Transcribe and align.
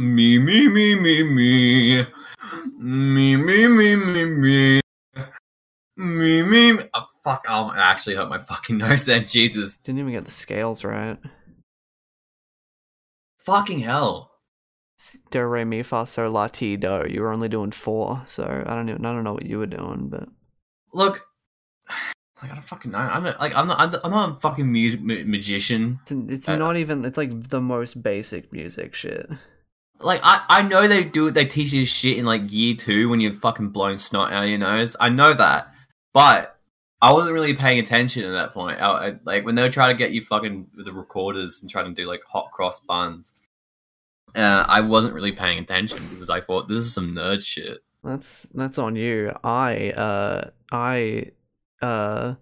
Me, 0.00 0.38
me, 0.38 0.66
me, 0.66 0.94
me, 0.94 1.22
me. 1.22 2.06
Me, 2.78 3.36
me, 3.36 3.68
me, 3.68 3.96
me, 3.96 4.24
me. 4.24 4.80
Me, 5.96 6.42
me, 6.42 6.72
me. 6.72 6.78
Oh, 6.94 7.06
fuck, 7.22 7.44
I 7.46 7.70
actually 7.76 8.16
hurt 8.16 8.30
my 8.30 8.38
fucking 8.38 8.78
nose 8.82 9.04
there. 9.04 9.20
Jesus. 9.20 9.76
Didn't 9.76 9.98
even 9.98 10.12
get 10.14 10.24
the 10.24 10.30
scales 10.30 10.84
right. 10.84 11.18
Fucking 13.40 13.80
hell. 13.80 14.30
It's 14.96 15.18
Do 15.30 15.42
re 15.44 15.64
mi 15.64 15.82
fa 15.82 16.06
sol 16.06 16.30
la 16.30 16.46
ti 16.48 16.78
do. 16.78 17.04
You 17.06 17.20
were 17.20 17.32
only 17.32 17.50
doing 17.50 17.70
four, 17.72 18.22
so 18.26 18.44
I 18.66 18.74
don't 18.74 18.88
even 18.88 19.04
I 19.04 19.12
don't 19.12 19.24
know 19.24 19.34
what 19.34 19.44
you 19.44 19.58
were 19.58 19.66
doing, 19.66 20.08
but 20.08 20.28
Look, 20.94 21.26
like, 22.42 22.50
I 22.50 22.54
don't 22.54 22.64
fucking 22.64 22.90
know. 22.92 22.98
I'm 22.98 23.24
not, 23.24 23.38
like, 23.38 23.54
I'm 23.54 23.66
not, 23.66 24.00
I'm 24.02 24.10
not- 24.10 24.36
a 24.38 24.40
fucking 24.40 24.70
music 24.70 25.02
ma- 25.02 25.24
magician. 25.26 26.00
it's, 26.02 26.12
it's 26.32 26.48
I- 26.48 26.56
not 26.56 26.78
even. 26.78 27.04
It's 27.04 27.18
like 27.18 27.48
the 27.50 27.60
most 27.60 28.02
basic 28.02 28.50
music 28.50 28.94
shit. 28.94 29.28
Like, 30.00 30.20
I, 30.22 30.42
I 30.48 30.62
know 30.62 30.88
they 30.88 31.04
do 31.04 31.30
they 31.30 31.44
teach 31.44 31.72
you 31.72 31.84
shit 31.84 32.18
in 32.18 32.24
like 32.24 32.52
year 32.52 32.74
two 32.74 33.08
when 33.08 33.20
you're 33.20 33.32
fucking 33.32 33.68
blowing 33.68 33.98
snot 33.98 34.32
out 34.32 34.44
of 34.44 34.48
your 34.48 34.58
nose. 34.58 34.96
I 34.98 35.08
know 35.08 35.34
that. 35.34 35.74
But 36.12 36.58
I 37.02 37.12
wasn't 37.12 37.34
really 37.34 37.54
paying 37.54 37.78
attention 37.78 38.24
at 38.24 38.32
that 38.32 38.52
point. 38.52 38.80
I, 38.80 38.90
I, 38.90 39.14
like, 39.24 39.44
when 39.44 39.54
they 39.54 39.62
were 39.62 39.70
trying 39.70 39.94
to 39.94 39.98
get 39.98 40.12
you 40.12 40.22
fucking 40.22 40.68
with 40.76 40.86
the 40.86 40.92
recorders 40.92 41.60
and 41.60 41.70
trying 41.70 41.86
to 41.86 41.94
do 41.94 42.08
like 42.08 42.22
hot 42.24 42.50
cross 42.50 42.80
buns, 42.80 43.40
uh, 44.34 44.64
I 44.66 44.80
wasn't 44.80 45.14
really 45.14 45.32
paying 45.32 45.58
attention 45.58 45.98
because 46.08 46.30
I 46.30 46.40
thought 46.40 46.68
this 46.68 46.78
is 46.78 46.94
some 46.94 47.14
nerd 47.14 47.44
shit. 47.44 47.78
That's 48.02 48.44
that's 48.54 48.78
on 48.78 48.96
you. 48.96 49.32
I 49.44 49.90
uh 49.90 50.50
I 50.72 51.32
uh 51.82 52.34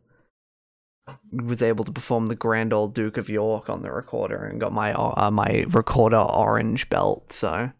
was 1.32 1.62
able 1.62 1.84
to 1.84 1.92
perform 1.92 2.26
the 2.26 2.34
Grand 2.34 2.72
Old 2.72 2.94
Duke 2.94 3.16
of 3.16 3.28
York 3.28 3.68
on 3.68 3.82
the 3.82 3.90
recorder 3.90 4.44
and 4.44 4.60
got 4.60 4.72
my 4.72 4.92
uh, 4.92 5.30
my 5.30 5.64
recorder 5.68 6.18
orange 6.18 6.88
belt. 6.88 7.32
So 7.32 7.70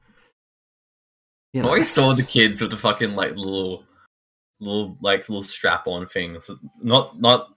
you 1.53 1.63
I 1.63 1.65
always 1.65 1.91
saw 1.91 2.13
the 2.13 2.23
kids 2.23 2.61
with 2.61 2.71
the 2.71 2.77
fucking 2.77 3.15
like 3.15 3.37
little, 3.37 3.85
little 4.61 4.97
like 5.01 5.29
little 5.29 5.43
strap 5.43 5.87
on 5.87 6.07
things. 6.07 6.49
Not 6.81 7.21
not 7.21 7.49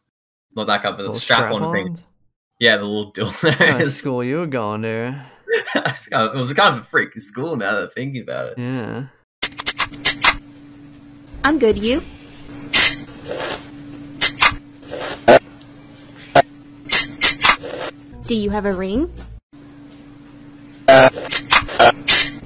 not 0.55 0.67
that 0.67 0.81
kind, 0.81 0.97
but 0.97 1.03
the 1.03 1.13
strap 1.13 1.51
on 1.51 1.71
thing. 1.71 1.95
strap-ons. 1.95 2.07
Yeah, 2.59 2.77
the 2.77 2.85
little 2.85 3.11
What 3.25 3.57
kind 3.57 3.81
of 3.81 3.87
dildos. 3.87 3.91
school 3.91 4.23
you 4.23 4.37
were 4.37 4.47
going 4.47 4.83
to? 4.83 5.25
it 5.75 6.33
was 6.35 6.53
kind 6.53 6.77
of 6.77 6.81
a 6.81 6.87
freaking 6.87 7.21
school 7.21 7.55
now 7.55 7.73
that 7.73 7.83
I'm 7.83 7.89
thinking 7.89 8.21
about 8.21 8.47
it. 8.47 8.57
Yeah. 8.57 9.07
I'm 11.43 11.57
good, 11.57 11.77
you? 11.77 12.03
Do 18.31 18.37
you 18.37 18.49
have 18.51 18.65
a 18.65 18.71
ring? 18.71 19.11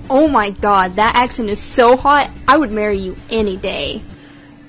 Oh 0.10 0.28
my 0.28 0.50
god, 0.50 0.96
that 0.96 1.16
accent 1.16 1.48
is 1.48 1.60
so 1.60 1.96
hot. 1.96 2.32
I 2.48 2.58
would 2.58 2.72
marry 2.72 2.98
you 2.98 3.16
any 3.30 3.56
day. 3.56 4.02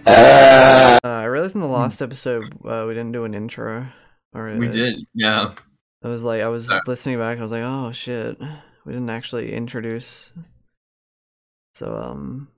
Uh, 0.07 0.99
I 1.03 1.25
realized 1.25 1.55
in 1.55 1.63
the 1.63 1.69
last 1.69 2.03
episode 2.03 2.53
uh, 2.67 2.85
we 2.87 2.93
didn't 2.93 3.13
do 3.13 3.25
an 3.25 3.33
intro. 3.33 3.87
Or 4.35 4.55
We 4.59 4.69
uh, 4.69 4.71
did, 4.71 5.07
yeah. 5.15 5.55
I 6.05 6.09
was 6.09 6.23
like, 6.23 6.43
I 6.43 6.49
was 6.49 6.71
Uh, 6.71 6.81
listening 6.87 7.19
back. 7.19 7.39
I 7.39 7.43
was 7.43 7.53
like, 7.53 7.65
oh 7.65 7.93
shit, 7.93 8.39
we 8.85 8.93
didn't 8.93 9.09
actually 9.09 9.55
introduce. 9.55 10.35
So 11.77 11.97
um, 11.97 12.49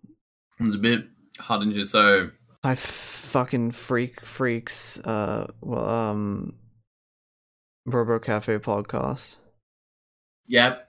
It 0.58 0.64
was 0.64 0.74
a 0.74 0.78
bit 0.78 1.06
hard 1.38 1.62
and 1.62 1.72
just 1.72 1.92
so. 1.92 2.32
I 2.64 2.74
fucking 2.74 3.70
freak 3.70 4.24
freaks. 4.24 4.98
Uh, 4.98 5.46
well, 5.60 5.88
um, 5.88 6.54
Robo 7.90 8.18
Cafe 8.18 8.58
podcast. 8.58 9.36
Yep. 10.46 10.84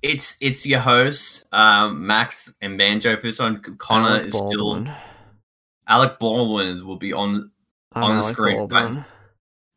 It's 0.00 0.36
it's 0.40 0.64
your 0.66 0.80
hosts, 0.80 1.44
um, 1.50 2.06
Max 2.06 2.54
and 2.60 2.78
Banjo. 2.78 3.16
For 3.16 3.22
this 3.22 3.40
one, 3.40 3.60
Connor 3.60 4.08
Alec 4.08 4.26
is 4.26 4.34
still 4.34 4.74
Baldwin. 4.74 4.94
Alec 5.88 6.18
Baldwin 6.20 6.86
will 6.86 6.96
be 6.96 7.12
on. 7.12 7.50
I'm 7.92 8.04
on 8.04 8.10
the 8.10 8.22
Alec 8.22 8.32
screen, 8.32 8.56
Baldwin. 8.58 9.04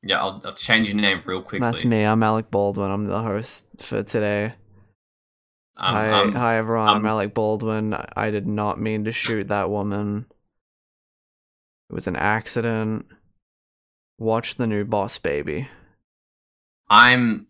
Yeah, 0.03 0.21
I'll, 0.21 0.41
I'll 0.45 0.53
change 0.53 0.91
your 0.91 1.01
name 1.01 1.21
real 1.25 1.41
quickly. 1.41 1.59
That's 1.59 1.85
me. 1.85 2.03
I'm 2.03 2.21
Alec 2.21 2.51
Baldwin. 2.51 2.91
I'm 2.91 3.05
the 3.05 3.21
host 3.21 3.67
for 3.79 4.03
today. 4.03 4.53
Um, 5.77 5.93
hi, 5.95 6.11
um, 6.11 6.33
hi 6.33 6.57
everyone. 6.57 6.89
I'm 6.89 6.97
um, 6.97 7.05
Alec 7.05 7.33
Baldwin. 7.33 7.95
I 8.15 8.29
did 8.29 8.45
not 8.45 8.79
mean 8.79 9.05
to 9.05 9.11
shoot 9.11 9.47
that 9.47 9.71
woman. 9.71 10.27
It 11.89 11.93
was 11.93 12.05
an 12.05 12.15
accident. 12.15 13.07
Watch 14.19 14.55
the 14.55 14.67
new 14.67 14.85
Boss 14.85 15.17
Baby. 15.17 15.67
I'm 16.91 17.47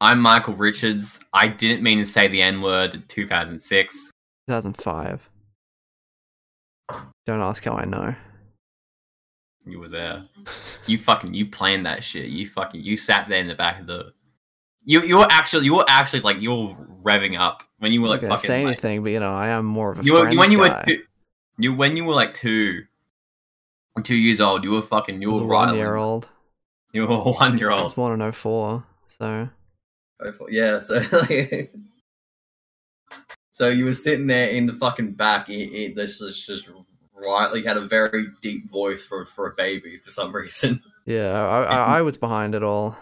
I'm 0.00 0.20
Michael 0.20 0.54
Richards. 0.54 1.20
I 1.34 1.48
didn't 1.48 1.82
mean 1.82 1.98
to 1.98 2.06
say 2.06 2.28
the 2.28 2.40
N 2.40 2.62
word 2.62 2.94
in 2.94 3.02
2006. 3.08 4.12
2005. 4.48 5.30
Don't 7.26 7.40
ask 7.40 7.64
how 7.64 7.72
I 7.72 7.84
know. 7.84 8.14
You 9.66 9.80
were 9.80 9.88
there. 9.88 10.22
You 10.86 10.98
fucking 10.98 11.34
you 11.34 11.46
planned 11.46 11.84
that 11.84 12.04
shit. 12.04 12.26
You 12.26 12.46
fucking 12.46 12.80
you 12.80 12.96
sat 12.96 13.28
there 13.28 13.40
in 13.40 13.48
the 13.48 13.56
back 13.56 13.80
of 13.80 13.88
the. 13.88 14.12
You 14.84 15.02
you 15.02 15.18
were 15.18 15.26
actually 15.28 15.64
you 15.64 15.74
were 15.74 15.84
actually 15.88 16.20
like 16.20 16.40
you 16.40 16.50
were 16.50 16.74
revving 17.04 17.38
up 17.38 17.64
when 17.80 17.92
you 17.92 18.00
were 18.00 18.08
like 18.08 18.22
fucking. 18.22 18.38
say 18.38 18.64
like- 18.64 18.72
anything, 18.72 19.02
but 19.02 19.10
you 19.10 19.18
know, 19.20 19.34
I 19.34 19.48
am 19.48 19.64
more 19.64 19.90
of 19.90 19.98
a 19.98 20.02
you 20.04 20.12
were 20.12 20.28
when 20.28 20.52
you 20.52 20.58
guy. 20.58 20.78
were 20.78 20.84
two, 20.86 21.02
you 21.58 21.74
when 21.74 21.96
you 21.96 22.04
were 22.04 22.14
like 22.14 22.34
two, 22.34 22.84
two 24.04 24.16
years 24.16 24.40
old. 24.40 24.62
You 24.62 24.70
were 24.70 24.82
fucking 24.82 25.20
you 25.20 25.32
were 25.32 25.40
a 25.40 25.44
right. 25.44 25.66
one 25.66 25.76
year 25.76 25.96
old. 25.96 26.28
You 26.92 27.06
were 27.06 27.14
a 27.14 27.18
one 27.18 27.58
year 27.58 27.70
I 27.70 27.74
old. 27.74 27.84
was 27.84 27.92
born 27.94 28.20
in 28.20 28.32
04, 28.32 28.84
so 29.06 29.48
oh 30.22 30.32
Yeah, 30.48 30.78
so 30.80 30.94
like, 31.12 31.70
so 33.52 33.68
you 33.68 33.84
were 33.84 33.94
sitting 33.94 34.26
there 34.26 34.50
in 34.50 34.66
the 34.66 34.72
fucking 34.72 35.12
back. 35.12 35.48
It, 35.48 35.72
it 35.72 35.94
this 35.94 36.20
is 36.20 36.44
just 36.44 36.68
right. 37.14 37.52
Like 37.52 37.64
had 37.64 37.76
a 37.76 37.86
very 37.86 38.28
deep 38.40 38.70
voice 38.70 39.04
for 39.04 39.24
for 39.24 39.48
a 39.48 39.54
baby 39.54 39.98
for 39.98 40.10
some 40.10 40.32
reason. 40.34 40.82
yeah, 41.06 41.32
I, 41.32 41.62
I, 41.62 41.98
I 41.98 42.02
was 42.02 42.16
behind 42.16 42.54
it 42.54 42.62
all. 42.62 42.96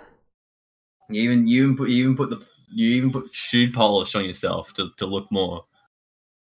You 1.09 1.23
even 1.23 1.47
you 1.47 1.65
even 1.65 1.77
put 1.77 1.89
you 1.91 2.05
even 2.05 2.17
put 2.17 2.31
the 2.31 2.45
you 2.71 2.91
even 2.91 3.11
put 3.11 3.33
shoe 3.33 3.73
polish 3.73 4.15
on 4.15 4.25
yourself 4.27 4.75
to, 4.75 4.91
to 4.99 5.07
look 5.07 5.31
more. 5.33 5.65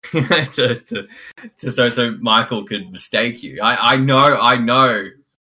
to, 0.12 0.80
to, 0.86 1.08
to 1.56 1.72
so 1.72 1.88
so 1.88 2.12
Michael 2.20 2.64
could 2.64 2.90
mistake 2.92 3.42
you. 3.42 3.58
I 3.62 3.94
I 3.94 3.96
know 3.96 4.38
I 4.40 4.56
know 4.56 5.08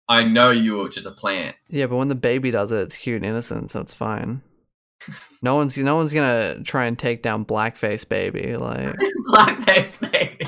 I 0.09 0.25
know 0.25 0.51
you 0.51 0.77
were 0.77 0.89
just 0.89 1.07
a 1.07 1.11
plant. 1.11 1.57
Yeah, 1.69 1.87
but 1.87 1.97
when 1.97 2.09
the 2.09 2.15
baby 2.15 2.51
does 2.51 2.71
it, 2.73 2.81
it's 2.81 2.97
cute 2.97 3.17
and 3.17 3.27
innocent, 3.27 3.71
so 3.71 3.81
it's 3.81 3.95
fine. 3.95 4.43
No 5.43 5.55
one's 5.55 5.77
no 5.77 5.97
one's 5.97 6.13
gonna 6.13 6.63
try 6.63 6.87
and 6.87 6.99
take 6.99 7.23
down 7.23 7.45
blackface 7.45 8.09
baby. 8.09 8.57
Like 8.57 8.95
Blackface 9.29 10.11
baby. 10.11 10.47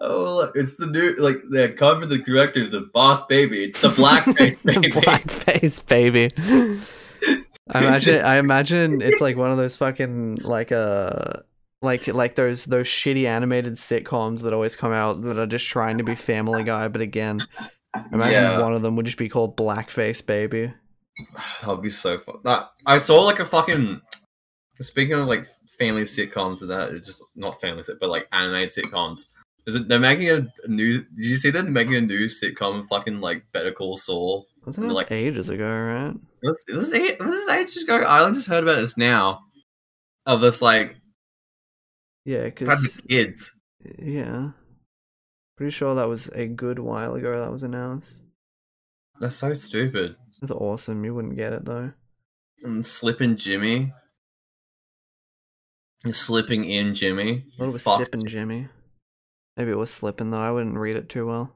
Oh 0.00 0.36
look, 0.36 0.52
it's 0.54 0.76
the 0.76 0.86
new 0.86 1.14
like 1.16 1.38
the 1.50 1.74
cover 1.76 2.06
the 2.06 2.18
directors 2.18 2.72
of 2.72 2.92
Boss 2.92 3.26
Baby. 3.26 3.64
It's 3.64 3.80
the 3.80 3.88
blackface 3.88 4.62
baby. 4.64 4.90
blackface 4.90 5.86
baby. 5.86 6.30
I 7.72 7.84
imagine 7.84 8.24
I 8.24 8.36
imagine 8.38 9.02
it's 9.02 9.20
like 9.20 9.36
one 9.36 9.50
of 9.52 9.56
those 9.58 9.76
fucking 9.76 10.36
like 10.44 10.72
uh 10.72 11.40
like 11.82 12.06
like 12.08 12.34
those 12.34 12.64
those 12.66 12.86
shitty 12.86 13.24
animated 13.26 13.72
sitcoms 13.74 14.42
that 14.42 14.52
always 14.52 14.76
come 14.76 14.92
out 14.92 15.22
that 15.22 15.38
are 15.38 15.46
just 15.46 15.66
trying 15.66 15.98
to 15.98 16.04
be 16.04 16.14
Family 16.14 16.62
Guy, 16.64 16.88
but 16.88 17.00
again, 17.00 17.40
imagine 18.12 18.32
Yeah. 18.32 18.60
one 18.60 18.74
of 18.74 18.82
them 18.82 18.96
would 18.96 19.06
just 19.06 19.18
be 19.18 19.28
called 19.28 19.56
Blackface 19.56 20.24
Baby. 20.24 20.72
That'd 21.62 21.82
be 21.82 21.90
so 21.90 22.18
fun. 22.18 22.36
That, 22.44 22.70
I 22.86 22.98
saw 22.98 23.22
like 23.22 23.40
a 23.40 23.44
fucking. 23.44 24.00
Speaking 24.80 25.14
of 25.14 25.26
like 25.28 25.46
family 25.78 26.02
sitcoms 26.04 26.62
and 26.62 26.70
that, 26.70 26.90
it's 26.94 27.06
just 27.08 27.22
not 27.36 27.60
family 27.60 27.82
sit, 27.82 28.00
but 28.00 28.08
like 28.08 28.26
animated 28.32 28.70
sitcoms. 28.70 29.26
Is 29.66 29.76
it? 29.76 29.88
They're 29.88 29.98
making 29.98 30.28
a 30.30 30.68
new. 30.68 31.00
Did 31.00 31.06
you 31.16 31.36
see 31.36 31.50
that 31.50 31.62
they're 31.62 31.70
making 31.70 31.96
a 31.96 32.00
new 32.00 32.28
sitcom? 32.28 32.86
Fucking 32.88 33.20
like 33.20 33.44
Better 33.52 33.72
Call 33.72 33.96
Saul. 33.98 34.46
Wasn't 34.64 34.86
it 34.86 34.92
Like- 34.92 35.10
ages 35.12 35.48
ago, 35.50 35.68
right? 35.68 36.10
It 36.14 36.46
was. 36.46 36.64
It 36.68 36.74
was. 36.74 36.92
It 36.94 37.20
was 37.20 37.30
this 37.30 37.50
ages 37.50 37.82
ago. 37.84 37.98
I 38.00 38.22
only 38.22 38.34
just 38.36 38.48
heard 38.48 38.64
about 38.64 38.76
this 38.76 38.96
now. 38.96 39.40
Of 40.26 40.40
this 40.40 40.62
like 40.62 40.96
Yeah, 42.24 42.44
because 42.44 43.00
kids. 43.08 43.56
yeah, 43.98 44.50
pretty 45.56 45.70
sure 45.70 45.94
that 45.94 46.08
was 46.08 46.28
a 46.28 46.46
good 46.46 46.78
while 46.78 47.14
ago. 47.14 47.40
That 47.40 47.52
was 47.52 47.62
announced. 47.62 48.18
That's 49.20 49.34
so 49.34 49.52
stupid. 49.54 50.16
That's 50.40 50.50
awesome. 50.50 51.04
You 51.04 51.14
wouldn't 51.14 51.36
get 51.36 51.52
it 51.52 51.64
though. 51.64 51.92
And 52.62 52.86
slipping 52.86 53.36
Jimmy. 53.36 53.92
Slipping 56.10 56.64
in 56.64 56.94
Jimmy. 56.94 57.44
What 57.58 57.72
was 57.72 57.82
Fuck. 57.82 58.04
sipping 58.04 58.26
Jimmy. 58.26 58.68
Maybe 59.56 59.70
it 59.70 59.76
was 59.76 59.92
slipping 59.92 60.30
though. 60.30 60.40
I 60.40 60.50
wouldn't 60.50 60.76
read 60.78 60.96
it 60.96 61.08
too 61.08 61.26
well. 61.26 61.52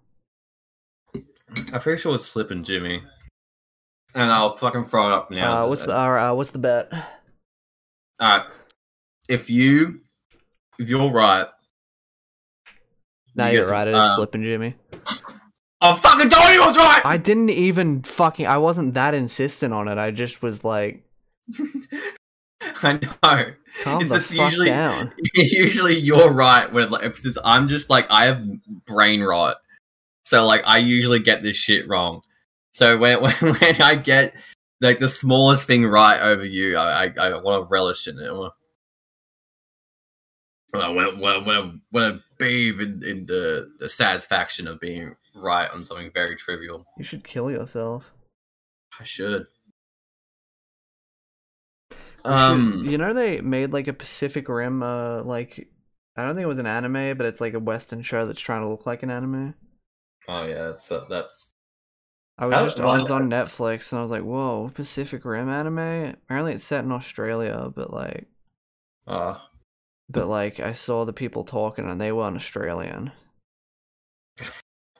I'm 1.72 1.80
pretty 1.80 2.00
sure 2.00 2.14
it's 2.14 2.26
slipping 2.26 2.64
Jimmy. 2.64 3.02
And 4.14 4.30
I'll 4.30 4.56
fucking 4.56 4.84
throw 4.84 5.08
it 5.10 5.14
up 5.14 5.30
now. 5.30 5.64
uh, 5.64 5.68
what's 5.68 5.82
the 5.84 5.96
uh, 5.98 6.34
what's 6.34 6.50
the 6.50 6.58
bet? 6.58 6.92
Alright. 8.20 8.46
If 9.28 9.48
you 9.50 10.00
you're 10.78 11.10
right. 11.10 11.46
Now 13.34 13.48
you 13.48 13.58
you're 13.58 13.66
right. 13.66 13.86
It 13.88 13.90
is 13.92 13.96
uh, 13.96 14.16
slipping 14.16 14.42
Jimmy. 14.42 14.76
I 15.80 15.94
fucking 15.96 16.30
told 16.30 16.50
you 16.52 16.62
I 16.62 16.66
was 16.66 16.76
right! 16.76 17.02
I 17.04 17.16
didn't 17.18 17.50
even 17.50 18.02
fucking. 18.02 18.46
I 18.46 18.58
wasn't 18.58 18.94
that 18.94 19.12
insistent 19.14 19.74
on 19.74 19.88
it. 19.88 19.98
I 19.98 20.12
just 20.12 20.40
was 20.40 20.64
like, 20.64 21.04
I 22.82 22.92
know. 22.94 23.52
Calm 23.82 24.00
It's 24.02 24.10
the 24.10 24.16
just 24.18 24.32
fuck 24.34 24.50
usually- 24.50 24.68
down. 24.68 25.12
Usually 25.34 25.98
you're 25.98 26.30
right 26.30 26.72
when 26.72 26.90
like 26.90 27.16
since 27.16 27.36
I'm 27.44 27.68
just 27.68 27.90
like 27.90 28.06
I 28.08 28.26
have 28.26 28.42
brain 28.86 29.22
rot. 29.22 29.56
So 30.24 30.46
like 30.46 30.62
I 30.64 30.78
usually 30.78 31.18
get 31.18 31.42
this 31.42 31.56
shit 31.56 31.86
wrong. 31.88 32.22
So 32.72 32.96
when 32.96 33.20
when, 33.22 33.34
when 33.34 33.82
I 33.82 33.96
get 33.96 34.32
like 34.80 34.98
the 35.00 35.08
smallest 35.08 35.66
thing 35.66 35.84
right 35.84 36.20
over 36.20 36.46
you, 36.46 36.76
I 36.78 37.06
I, 37.06 37.12
I 37.30 37.40
want 37.42 37.64
to 37.64 37.68
relish 37.68 38.06
in 38.06 38.18
it. 38.18 38.30
I 38.30 38.48
wanna, 40.74 40.86
I 40.86 40.90
want 40.92 41.18
want 41.18 41.46
want 41.46 41.80
want 41.92 42.22
bathe 42.38 42.80
in, 42.80 43.02
in 43.04 43.26
the 43.26 43.70
the 43.78 43.88
satisfaction 43.88 44.66
of 44.68 44.80
being 44.80 45.14
right 45.34 45.70
on 45.70 45.84
something 45.84 46.10
very 46.12 46.36
trivial. 46.36 46.84
You 46.98 47.04
should 47.04 47.24
kill 47.24 47.50
yourself. 47.50 48.12
I 49.00 49.04
should. 49.04 49.46
You 51.90 52.00
should- 52.24 52.30
Um. 52.32 52.84
you 52.86 52.96
know 52.98 53.12
they 53.12 53.40
made 53.40 53.72
like 53.72 53.88
a 53.88 53.92
Pacific 53.92 54.48
Rim, 54.48 54.82
uh, 54.82 55.22
like 55.22 55.68
I 56.16 56.24
don't 56.24 56.34
think 56.34 56.44
it 56.44 56.48
was 56.48 56.58
an 56.58 56.66
anime, 56.66 57.16
but 57.18 57.26
it's 57.26 57.40
like 57.40 57.54
a 57.54 57.60
Western 57.60 58.02
show 58.02 58.26
that's 58.26 58.40
trying 58.40 58.62
to 58.62 58.68
look 58.68 58.86
like 58.86 59.02
an 59.02 59.10
anime. 59.10 59.54
Oh 60.28 60.46
yeah, 60.46 60.68
that's 60.68 60.90
uh, 60.90 61.04
that. 61.10 61.26
I 62.38 62.46
was 62.46 62.74
just 62.74 62.80
I 62.80 62.98
was 62.98 63.10
on 63.10 63.28
Netflix 63.30 63.92
and 63.92 63.98
I 63.98 64.02
was 64.02 64.10
like, 64.10 64.22
whoa, 64.22 64.70
Pacific 64.74 65.24
Rim 65.24 65.48
anime. 65.48 65.78
Apparently 66.24 66.52
it's 66.54 66.64
set 66.64 66.84
in 66.84 66.90
Australia, 66.92 67.70
but 67.74 67.92
like, 67.92 68.26
Uh, 69.06 69.38
but 70.08 70.28
like 70.28 70.60
I 70.60 70.72
saw 70.72 71.04
the 71.04 71.12
people 71.12 71.44
talking 71.44 71.88
and 71.88 72.00
they 72.00 72.12
weren't 72.12 72.36
Australian. 72.36 73.12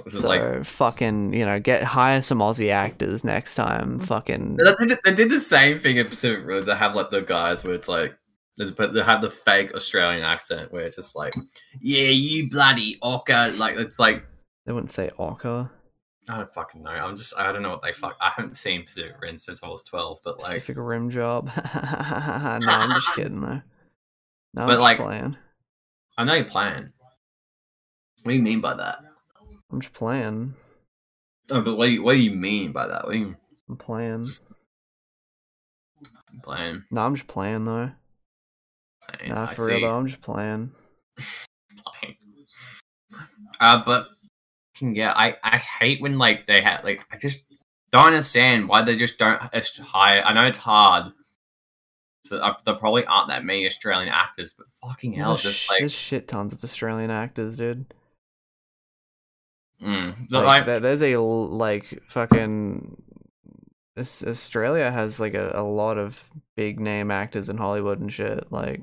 So 0.08 0.26
like 0.26 0.64
fucking, 0.64 1.32
you 1.32 1.46
know, 1.46 1.60
get 1.60 1.84
hire 1.84 2.20
some 2.20 2.40
Aussie 2.40 2.70
actors 2.70 3.22
next 3.22 3.54
time. 3.54 4.00
Mm. 4.00 4.04
Fucking 4.04 4.56
They 4.56 4.86
did, 4.86 4.98
they 5.04 5.14
did 5.14 5.30
the 5.30 5.40
same 5.40 5.78
thing 5.78 5.98
in 5.98 6.06
Pacific 6.06 6.44
Rim. 6.44 6.62
They 6.62 6.74
have 6.74 6.96
like 6.96 7.10
the 7.10 7.22
guys 7.22 7.64
where 7.64 7.74
it's 7.74 7.88
like, 7.88 8.14
but 8.76 8.92
they 8.92 9.02
have 9.02 9.22
the 9.22 9.30
fake 9.30 9.72
Australian 9.72 10.24
accent 10.24 10.72
where 10.72 10.84
it's 10.84 10.96
just 10.96 11.14
like, 11.14 11.32
yeah, 11.80 12.08
you 12.08 12.50
bloody 12.50 12.98
orca. 13.02 13.54
Like 13.56 13.76
it's 13.76 14.00
like 14.00 14.26
they 14.66 14.72
wouldn't 14.72 14.90
say 14.90 15.10
Orca. 15.16 15.70
I 16.28 16.38
don't 16.38 16.54
fucking 16.54 16.82
know. 16.82 16.90
I'm 16.90 17.16
just 17.16 17.38
I 17.38 17.52
don't 17.52 17.62
know 17.62 17.70
what 17.70 17.82
they 17.82 17.92
fuck. 17.92 18.16
I 18.20 18.32
haven't 18.34 18.56
seen 18.56 18.82
Pacific 18.82 19.14
Rim 19.20 19.36
since 19.36 19.62
I 19.62 19.68
was 19.68 19.84
twelve, 19.84 20.20
but 20.24 20.40
like, 20.40 20.54
Pacific 20.54 20.76
Rim 20.78 21.10
job. 21.10 21.50
no, 21.56 21.62
I'm 21.74 22.90
just 22.94 23.14
kidding 23.14 23.42
though. 23.42 23.62
No, 24.54 24.62
I'm 24.62 24.68
But, 24.68 24.80
like- 24.80 24.98
playing. 24.98 25.36
I 26.16 26.24
know 26.24 26.34
you're 26.34 26.44
playing. 26.44 26.92
What 28.22 28.30
do 28.32 28.36
you 28.36 28.42
mean 28.42 28.60
by 28.60 28.74
that? 28.74 29.00
I'm 29.70 29.80
just 29.80 29.92
playing. 29.92 30.54
Oh, 31.50 31.60
but 31.60 31.76
what 31.76 31.86
do 31.86 31.92
you, 31.92 32.02
what 32.02 32.12
do 32.14 32.20
you 32.20 32.30
mean 32.30 32.72
by 32.72 32.86
that? 32.86 33.04
What 33.04 33.12
do 33.12 33.18
you 33.18 33.24
mean 33.26 33.36
I'm 33.68 33.76
playing. 33.76 34.24
playing? 36.42 36.84
No, 36.90 37.00
I'm 37.04 37.14
just 37.16 37.26
playing 37.26 37.64
though. 37.64 37.90
playing? 39.08 39.34
Nah, 39.34 39.44
I 39.50 39.54
for 39.54 39.66
real 39.66 39.76
see. 39.78 39.82
though, 39.82 39.96
I'm 39.98 40.06
just 40.06 40.22
playing. 40.22 40.72
playing. 41.84 42.16
Uh, 43.60 43.82
but 43.84 44.08
yeah, 44.80 45.12
I 45.14 45.36
I 45.44 45.58
hate 45.58 46.00
when 46.02 46.18
like 46.18 46.46
they 46.48 46.60
have 46.60 46.82
like 46.82 47.04
I 47.12 47.16
just 47.16 47.44
don't 47.92 48.08
understand 48.08 48.68
why 48.68 48.82
they 48.82 48.96
just 48.96 49.16
don't 49.18 49.40
just 49.52 49.78
hire. 49.78 50.22
I 50.24 50.32
know 50.32 50.44
it's 50.46 50.58
hard. 50.58 51.12
So 52.24 52.38
uh, 52.38 52.54
there 52.64 52.74
probably 52.74 53.04
aren't 53.04 53.28
that 53.28 53.44
many 53.44 53.66
Australian 53.66 54.08
actors, 54.08 54.54
but 54.56 54.66
fucking 54.82 55.12
hell, 55.12 55.34
a 55.34 55.38
just 55.38 55.58
sh- 55.64 55.70
like 55.70 55.80
there's 55.80 55.92
shit 55.92 56.26
tons 56.26 56.54
of 56.54 56.64
Australian 56.64 57.10
actors, 57.10 57.56
dude. 57.56 57.92
mm, 59.82 60.16
Like, 60.30 60.46
like, 60.46 60.64
there- 60.66 60.80
there's 60.80 61.02
a 61.02 61.16
like 61.18 62.00
fucking. 62.08 63.00
This, 63.96 64.24
Australia 64.24 64.90
has 64.90 65.20
like 65.20 65.34
a, 65.34 65.52
a 65.54 65.62
lot 65.62 65.98
of 65.98 66.30
big 66.56 66.80
name 66.80 67.10
actors 67.12 67.48
in 67.48 67.58
Hollywood 67.58 68.00
and 68.00 68.12
shit. 68.12 68.50
Like, 68.50 68.80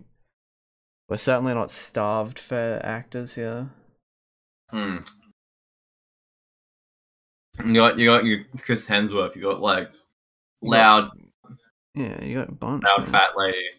we're 1.09 1.17
certainly 1.17 1.53
not 1.53 1.69
starved 1.69 2.39
for 2.39 2.79
actors 2.83 3.33
here. 3.33 3.69
mm. 4.71 5.05
you 7.65 7.73
got 7.73 7.97
you 7.97 8.05
got 8.05 8.23
your 8.23 8.45
Chris 8.59 8.87
Hemsworth. 8.87 9.35
You 9.35 9.41
got 9.41 9.59
like 9.61 9.89
loud, 10.61 11.09
Yeah, 11.95 12.23
you 12.23 12.35
got 12.39 12.49
a 12.49 12.53
bunch. 12.53 12.83
man. 12.83 13.05
fat 13.05 13.29
lady. 13.35 13.69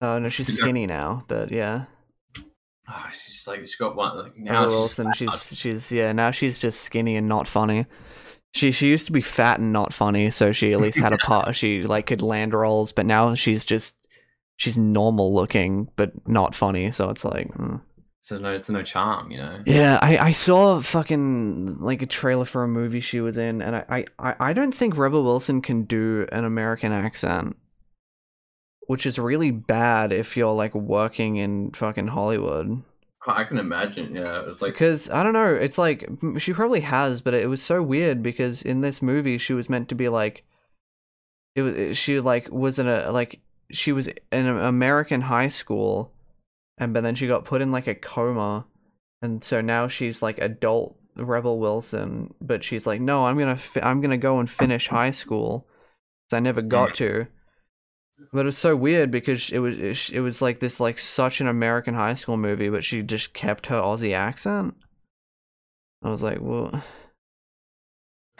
Oh 0.00 0.18
no, 0.18 0.28
she's 0.28 0.52
skinny 0.56 0.86
now, 0.86 1.24
but 1.28 1.50
yeah. 1.50 1.84
Oh, 2.86 3.06
she's 3.10 3.46
like 3.46 3.60
she's 3.60 3.76
got 3.76 3.96
one. 3.96 4.16
Like, 4.18 4.36
now 4.36 4.58
Emma 4.58 4.66
she's 4.66 4.74
Wilson, 4.74 5.06
fat. 5.06 5.16
she's 5.16 5.56
she's 5.56 5.92
yeah, 5.92 6.12
now 6.12 6.30
she's 6.30 6.58
just 6.58 6.80
skinny 6.82 7.16
and 7.16 7.28
not 7.28 7.48
funny. 7.48 7.86
She 8.52 8.70
she 8.72 8.88
used 8.88 9.06
to 9.06 9.12
be 9.12 9.20
fat 9.20 9.58
and 9.60 9.72
not 9.72 9.94
funny, 9.94 10.30
so 10.30 10.52
she 10.52 10.72
at 10.72 10.80
least 10.80 10.98
had 10.98 11.12
a 11.12 11.18
part. 11.24 11.54
She 11.56 11.82
like 11.82 12.06
could 12.06 12.22
land 12.22 12.52
roles, 12.52 12.92
but 12.92 13.06
now 13.06 13.34
she's 13.34 13.64
just 13.64 13.96
she's 14.56 14.76
normal 14.78 15.34
looking 15.34 15.88
but 15.96 16.12
not 16.28 16.54
funny. 16.54 16.90
So 16.92 17.10
it's 17.10 17.24
like, 17.24 17.48
mm. 17.54 17.80
So 18.24 18.38
no, 18.38 18.54
it's 18.54 18.70
no 18.70 18.82
charm, 18.82 19.30
you 19.30 19.36
know. 19.36 19.60
yeah, 19.66 19.98
I 20.00 20.16
I 20.16 20.32
saw 20.32 20.80
fucking 20.80 21.76
like 21.80 22.00
a 22.00 22.06
trailer 22.06 22.46
for 22.46 22.62
a 22.64 22.68
movie 22.68 23.00
she 23.00 23.20
was 23.20 23.36
in, 23.36 23.60
and 23.60 23.76
I 23.76 24.06
I 24.18 24.34
I- 24.40 24.52
don't 24.54 24.74
think 24.74 24.96
Rebel 24.96 25.22
Wilson 25.22 25.60
can 25.60 25.84
do 25.84 26.26
an 26.32 26.46
American 26.46 26.90
accent, 26.90 27.56
which 28.86 29.04
is 29.04 29.18
really 29.18 29.50
bad 29.50 30.10
if 30.10 30.38
you're 30.38 30.54
like 30.54 30.74
working 30.74 31.36
in 31.36 31.72
fucking 31.72 32.06
Hollywood. 32.08 32.82
I 33.26 33.44
can 33.44 33.58
imagine. 33.58 34.14
Yeah, 34.16 34.42
it's 34.48 34.62
like 34.62 34.72
because 34.72 35.10
I 35.10 35.22
don't 35.22 35.34
know. 35.34 35.54
It's 35.54 35.76
like 35.76 36.08
she 36.38 36.54
probably 36.54 36.80
has, 36.80 37.20
but 37.20 37.34
it 37.34 37.50
was 37.50 37.62
so 37.62 37.82
weird 37.82 38.22
because 38.22 38.62
in 38.62 38.80
this 38.80 39.02
movie 39.02 39.36
she 39.36 39.52
was 39.52 39.68
meant 39.68 39.90
to 39.90 39.94
be 39.94 40.08
like, 40.08 40.44
it 41.54 41.60
was 41.62 41.98
she 41.98 42.20
like 42.20 42.48
was 42.50 42.78
in 42.78 42.88
a 42.88 43.10
like 43.12 43.40
she 43.70 43.92
was 43.92 44.08
in 44.08 44.16
an 44.46 44.58
American 44.58 45.20
high 45.20 45.48
school, 45.48 46.10
and 46.78 46.92
but 46.92 47.02
then 47.02 47.14
she 47.14 47.26
got 47.26 47.44
put 47.44 47.62
in 47.62 47.72
like 47.72 47.86
a 47.86 47.94
coma, 47.94 48.66
and 49.22 49.42
so 49.42 49.60
now 49.60 49.88
she's 49.88 50.22
like 50.22 50.38
adult 50.38 50.96
Rebel 51.16 51.58
Wilson, 51.58 52.34
but 52.40 52.64
she's 52.64 52.86
like, 52.86 53.00
no, 53.00 53.26
I'm 53.26 53.38
gonna 53.38 53.56
fi- 53.56 53.82
I'm 53.82 54.00
gonna 54.00 54.16
go 54.16 54.38
and 54.38 54.50
finish 54.50 54.88
high 54.88 55.10
school, 55.10 55.66
because 56.26 56.36
I 56.36 56.40
never 56.40 56.62
got 56.62 56.94
to. 56.96 57.26
But 58.32 58.40
it 58.40 58.44
was 58.46 58.58
so 58.58 58.74
weird 58.74 59.10
because 59.10 59.50
it 59.50 59.58
was 59.58 60.10
it, 60.10 60.20
was 60.20 60.42
like 60.42 60.58
this 60.58 60.80
like 60.80 60.98
such 60.98 61.40
an 61.40 61.48
American 61.48 61.94
high 61.94 62.14
school 62.14 62.36
movie, 62.36 62.68
but 62.68 62.84
she 62.84 63.02
just 63.02 63.34
kept 63.34 63.66
her 63.66 63.80
Aussie 63.80 64.14
accent. 64.14 64.74
I 66.02 66.10
was 66.10 66.22
like, 66.22 66.38
well, 66.40 66.82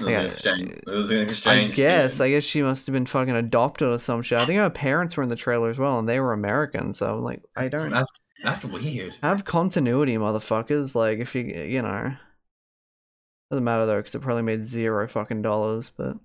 it 0.01 0.05
was 0.05 0.17
an 0.17 0.27
exchange. 0.27 0.71
It 0.71 0.91
was 0.91 1.11
an 1.11 1.29
I 1.47 1.67
guess. 1.69 2.21
I 2.21 2.31
guess 2.31 2.45
she 2.45 2.63
must 2.63 2.87
have 2.87 2.93
been 2.93 3.07
fucking 3.07 3.35
adopted 3.35 3.89
or 3.89 3.99
some 3.99 4.23
shit. 4.23 4.39
I 4.39 4.47
think 4.47 4.59
her 4.59 4.71
parents 4.71 5.17
were 5.17 5.23
in 5.23 5.29
the 5.29 5.37
trailer 5.37 5.71
as 5.71 5.79
well, 5.79 5.99
and 5.99 6.09
they 6.09 6.21
were 6.21 6.33
American. 6.33 6.93
So 6.93 7.19
like, 7.19 7.43
I 7.57 7.69
don't 7.69 7.91
That's 7.91 8.11
that's 8.45 8.65
weird. 8.65 9.17
have 9.23 9.45
continuity, 9.45 10.17
motherfuckers. 10.17 10.95
Like, 10.95 11.19
if 11.19 11.35
you 11.35 11.43
you 11.43 11.83
know, 11.83 12.15
doesn't 13.51 13.65
matter 13.65 13.87
though, 13.87 13.99
because 13.99 14.15
it 14.15 14.23
probably 14.23 14.43
made 14.43 14.63
zero 14.63 15.09
fucking 15.09 15.43
dollars. 15.43 15.91
But 15.97 16.17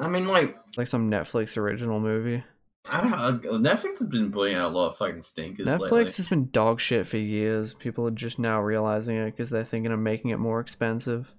I 0.00 0.08
mean, 0.08 0.26
like 0.26 0.56
like 0.76 0.88
some 0.88 1.10
Netflix 1.10 1.56
original 1.56 2.00
movie. 2.00 2.42
I 2.90 3.00
don't 3.00 3.10
know. 3.10 3.58
Netflix 3.58 4.00
has 4.00 4.08
been 4.08 4.32
putting 4.32 4.56
out 4.56 4.72
a 4.72 4.74
lot 4.74 4.88
of 4.88 4.96
fucking 4.96 5.22
stinkers. 5.22 5.66
Netflix 5.66 5.90
lately. 5.92 6.04
has 6.04 6.26
been 6.26 6.50
dog 6.50 6.80
shit 6.80 7.06
for 7.06 7.16
years. 7.16 7.74
People 7.74 8.08
are 8.08 8.12
just 8.12 8.40
now 8.40 8.60
realizing 8.60 9.16
it 9.16 9.26
because 9.26 9.50
they're 9.50 9.64
thinking 9.64 9.92
of 9.92 10.00
making 10.00 10.32
it 10.32 10.38
more 10.38 10.58
expensive. 10.58 11.32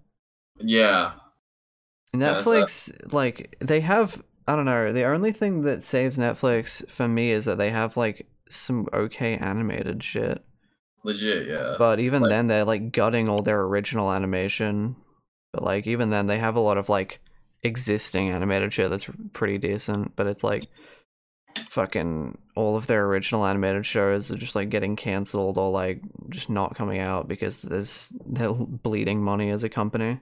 Yeah, 0.59 1.13
Yeah, 2.13 2.19
Netflix, 2.19 3.11
like, 3.11 3.55
they 3.59 3.81
have. 3.81 4.23
I 4.47 4.55
don't 4.55 4.65
know. 4.65 4.93
The 4.93 5.05
only 5.05 5.31
thing 5.31 5.63
that 5.63 5.83
saves 5.83 6.17
Netflix 6.17 6.89
for 6.89 7.07
me 7.07 7.31
is 7.31 7.45
that 7.45 7.57
they 7.57 7.71
have, 7.71 7.97
like, 7.97 8.27
some 8.49 8.87
okay 8.93 9.35
animated 9.37 10.03
shit. 10.03 10.43
legit. 11.03 11.47
Yeah. 11.47 11.75
But 11.77 11.99
even 11.99 12.21
like- 12.21 12.29
then, 12.29 12.47
they're, 12.47 12.65
like, 12.65 12.91
gutting 12.91 13.27
all 13.27 13.41
their 13.41 13.61
original 13.61 14.11
animation. 14.11 14.95
But, 15.51 15.63
like, 15.63 15.85
even 15.85 16.09
then, 16.09 16.27
they 16.27 16.39
have 16.39 16.55
a 16.55 16.61
lot 16.61 16.77
of, 16.77 16.87
like, 16.89 17.19
existing 17.61 18.29
animated 18.29 18.73
shit 18.73 18.89
that's 18.89 19.09
pretty 19.33 19.57
decent. 19.57 20.15
But 20.15 20.27
it's, 20.27 20.43
like, 20.43 20.63
fucking 21.69 22.37
all 22.55 22.75
of 22.75 22.87
their 22.87 23.05
original 23.05 23.45
animated 23.45 23.85
shows 23.85 24.31
are 24.31 24.37
just, 24.37 24.55
like, 24.55 24.69
getting 24.69 24.95
cancelled 24.95 25.57
or, 25.57 25.69
like, 25.71 26.01
just 26.29 26.49
not 26.49 26.75
coming 26.75 26.99
out 26.99 27.27
because 27.27 27.61
there's 27.61 28.11
they're 28.25 28.53
bleeding 28.53 29.21
money 29.21 29.49
as 29.49 29.63
a 29.63 29.69
company. 29.69 30.19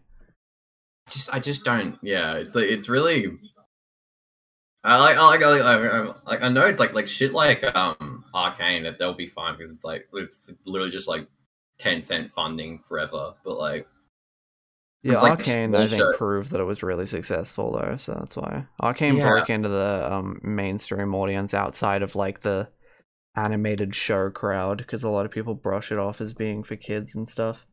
just 1.10 1.34
I 1.34 1.40
just 1.40 1.63
don't. 1.63 1.98
Yeah, 2.01 2.36
it's 2.36 2.56
like 2.56 2.66
it's 2.66 2.90
really. 2.90 3.38
I 4.84 4.98
like 5.00 5.18
I 5.18 5.28
like 5.28 5.44
I 5.44 5.48
like, 5.50 5.62
I, 5.64 5.98
I, 5.98 6.14
like 6.26 6.42
I 6.42 6.50
know 6.50 6.66
it's 6.66 6.80
like 6.80 6.94
like 6.94 7.08
shit 7.08 7.34
like 7.34 7.64
um 7.76 8.26
Arcane 8.34 8.84
that 8.84 8.98
they'll 8.98 9.14
be 9.14 9.28
fine 9.28 9.56
because 9.58 9.72
it's 9.72 9.84
like 9.84 10.08
it's 10.14 10.50
literally 10.66 10.92
just 10.92 11.08
like 11.08 11.28
Tencent 11.80 12.32
funding 12.32 12.80
forever, 12.80 13.36
but 13.44 13.58
like 13.58 13.88
Yeah, 15.04 15.20
like 15.20 15.40
Arcane, 15.40 15.74
I 15.76 15.88
think, 15.88 16.00
show. 16.02 16.14
proved 16.18 16.52
that 16.52 16.60
it 16.62 16.64
was 16.66 16.84
really 16.84 17.06
successful 17.06 17.72
though, 17.74 17.98
so 17.98 18.14
that's 18.14 18.36
why 18.36 18.66
Arcane 18.82 19.18
Yeah. 19.18 19.28
broke 19.28 19.50
into 19.50 19.70
the 19.70 20.08
um 20.12 20.40
mainstream 20.44 21.14
audience 21.16 21.54
outside 21.54 22.02
of 22.02 22.16
like 22.16 22.40
the 22.42 22.70
animated 23.36 23.96
show 23.96 24.30
crowd 24.30 24.80
because 24.80 25.04
a 25.04 25.10
lot 25.10 25.26
of 25.26 25.32
people 25.32 25.56
brush 25.56 25.92
it 25.92 25.98
off 26.00 26.22
as 26.22 26.34
being 26.34 26.64
for 26.64 26.76
kids 26.76 27.16
and 27.16 27.30
stuff. 27.30 27.66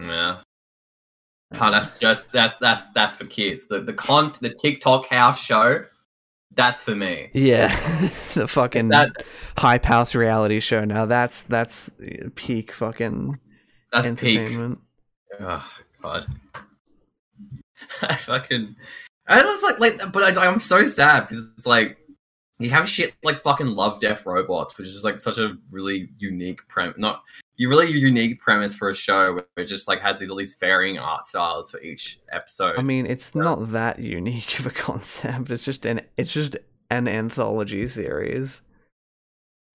yeah. 0.00 0.40
Oh, 1.52 1.70
that's 1.70 1.98
just 1.98 2.30
that's 2.32 2.58
that's 2.58 2.92
that's 2.92 3.16
for 3.16 3.24
kids. 3.26 3.68
The 3.68 3.80
the 3.80 3.92
con 3.92 4.32
the 4.40 4.54
TikTok 4.62 5.06
house 5.08 5.38
show 5.40 5.84
That's 6.54 6.80
for 6.80 6.94
me. 6.94 7.30
Yeah, 7.34 7.68
the 8.34 8.46
fucking 8.48 8.88
That 8.88 9.10
hype 9.58 9.84
house 9.84 10.14
reality 10.14 10.60
show. 10.60 10.84
Now 10.84 11.04
that's 11.04 11.42
that's 11.44 11.90
peak 12.34 12.72
fucking 12.72 13.38
that's 13.92 14.06
peak. 14.06 14.38
entertainment. 14.38 14.78
Oh 15.38 15.68
god. 16.00 16.26
I 18.02 18.16
fucking. 18.16 18.76
I 19.28 19.42
was 19.42 19.62
like, 19.62 19.80
like, 19.80 20.12
but 20.12 20.38
I, 20.38 20.46
I'm 20.46 20.60
so 20.60 20.86
sad 20.86 21.28
because 21.28 21.44
it's 21.58 21.66
like 21.66 21.98
you 22.58 22.70
have 22.70 22.88
shit 22.88 23.14
like 23.22 23.42
fucking 23.42 23.66
Love 23.66 24.00
Death 24.00 24.24
Robots, 24.24 24.78
which 24.78 24.88
is 24.88 25.04
like 25.04 25.20
such 25.20 25.38
a 25.38 25.56
really 25.70 26.08
unique 26.18 26.66
prem. 26.68 26.94
Not 26.96 27.22
you 27.56 27.68
really 27.68 27.90
unique 27.90 28.40
premise 28.40 28.74
for 28.74 28.88
a 28.90 28.94
show 28.94 29.34
where 29.34 29.46
it 29.56 29.64
just 29.64 29.88
like 29.88 30.00
has 30.00 30.18
these 30.18 30.30
all 30.30 30.36
these 30.36 30.56
varying 30.60 30.98
art 30.98 31.24
styles 31.24 31.70
for 31.70 31.80
each 31.80 32.18
episode. 32.32 32.78
I 32.78 32.82
mean, 32.82 33.06
it's 33.06 33.34
not 33.34 33.70
that 33.72 33.98
unique 34.02 34.58
of 34.58 34.66
a 34.66 34.70
concept. 34.86 35.50
It's 35.50 35.64
just 35.64 35.86
an 35.86 36.00
it's 36.16 36.32
just 36.32 36.56
an 36.90 37.08
anthology 37.08 37.88
series. 37.88 38.62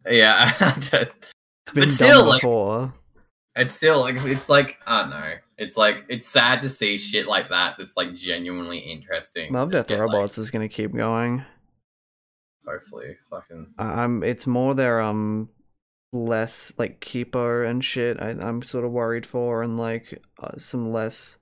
yeah, 0.09 0.51
It's 0.61 1.71
been 1.73 1.83
done 1.85 1.89
still, 1.89 2.25
like- 2.25 2.41
before. 2.41 2.93
it's 3.55 3.75
still 3.75 3.99
like 4.01 4.15
it's 4.25 4.49
like 4.49 4.77
I 4.85 5.01
don't 5.01 5.09
know. 5.11 5.33
It's 5.57 5.77
like 5.77 6.05
it's 6.09 6.27
sad 6.27 6.61
to 6.63 6.69
see 6.69 6.97
shit 6.97 7.27
like 7.27 7.49
that. 7.49 7.75
That's 7.77 7.95
like 7.97 8.13
genuinely 8.15 8.79
interesting. 8.79 9.53
Love 9.53 9.71
Death 9.71 9.87
get, 9.87 9.99
like, 9.99 10.11
Robots 10.11 10.37
is 10.37 10.49
gonna 10.51 10.67
keep 10.69 10.93
going. 10.95 11.43
hopefully, 12.67 13.15
fucking 13.29 13.67
I'm. 13.77 14.23
It's 14.23 14.47
more 14.47 14.73
their 14.75 15.01
um 15.01 15.49
less 16.13 16.73
like 16.77 16.99
keeper 16.99 17.63
and 17.63 17.83
shit. 17.83 18.21
I, 18.21 18.29
I'm 18.29 18.61
sort 18.61 18.85
of 18.85 18.91
worried 18.91 19.25
for 19.25 19.63
and 19.63 19.77
like 19.77 20.21
uh, 20.39 20.57
some 20.57 20.91
less 20.91 21.37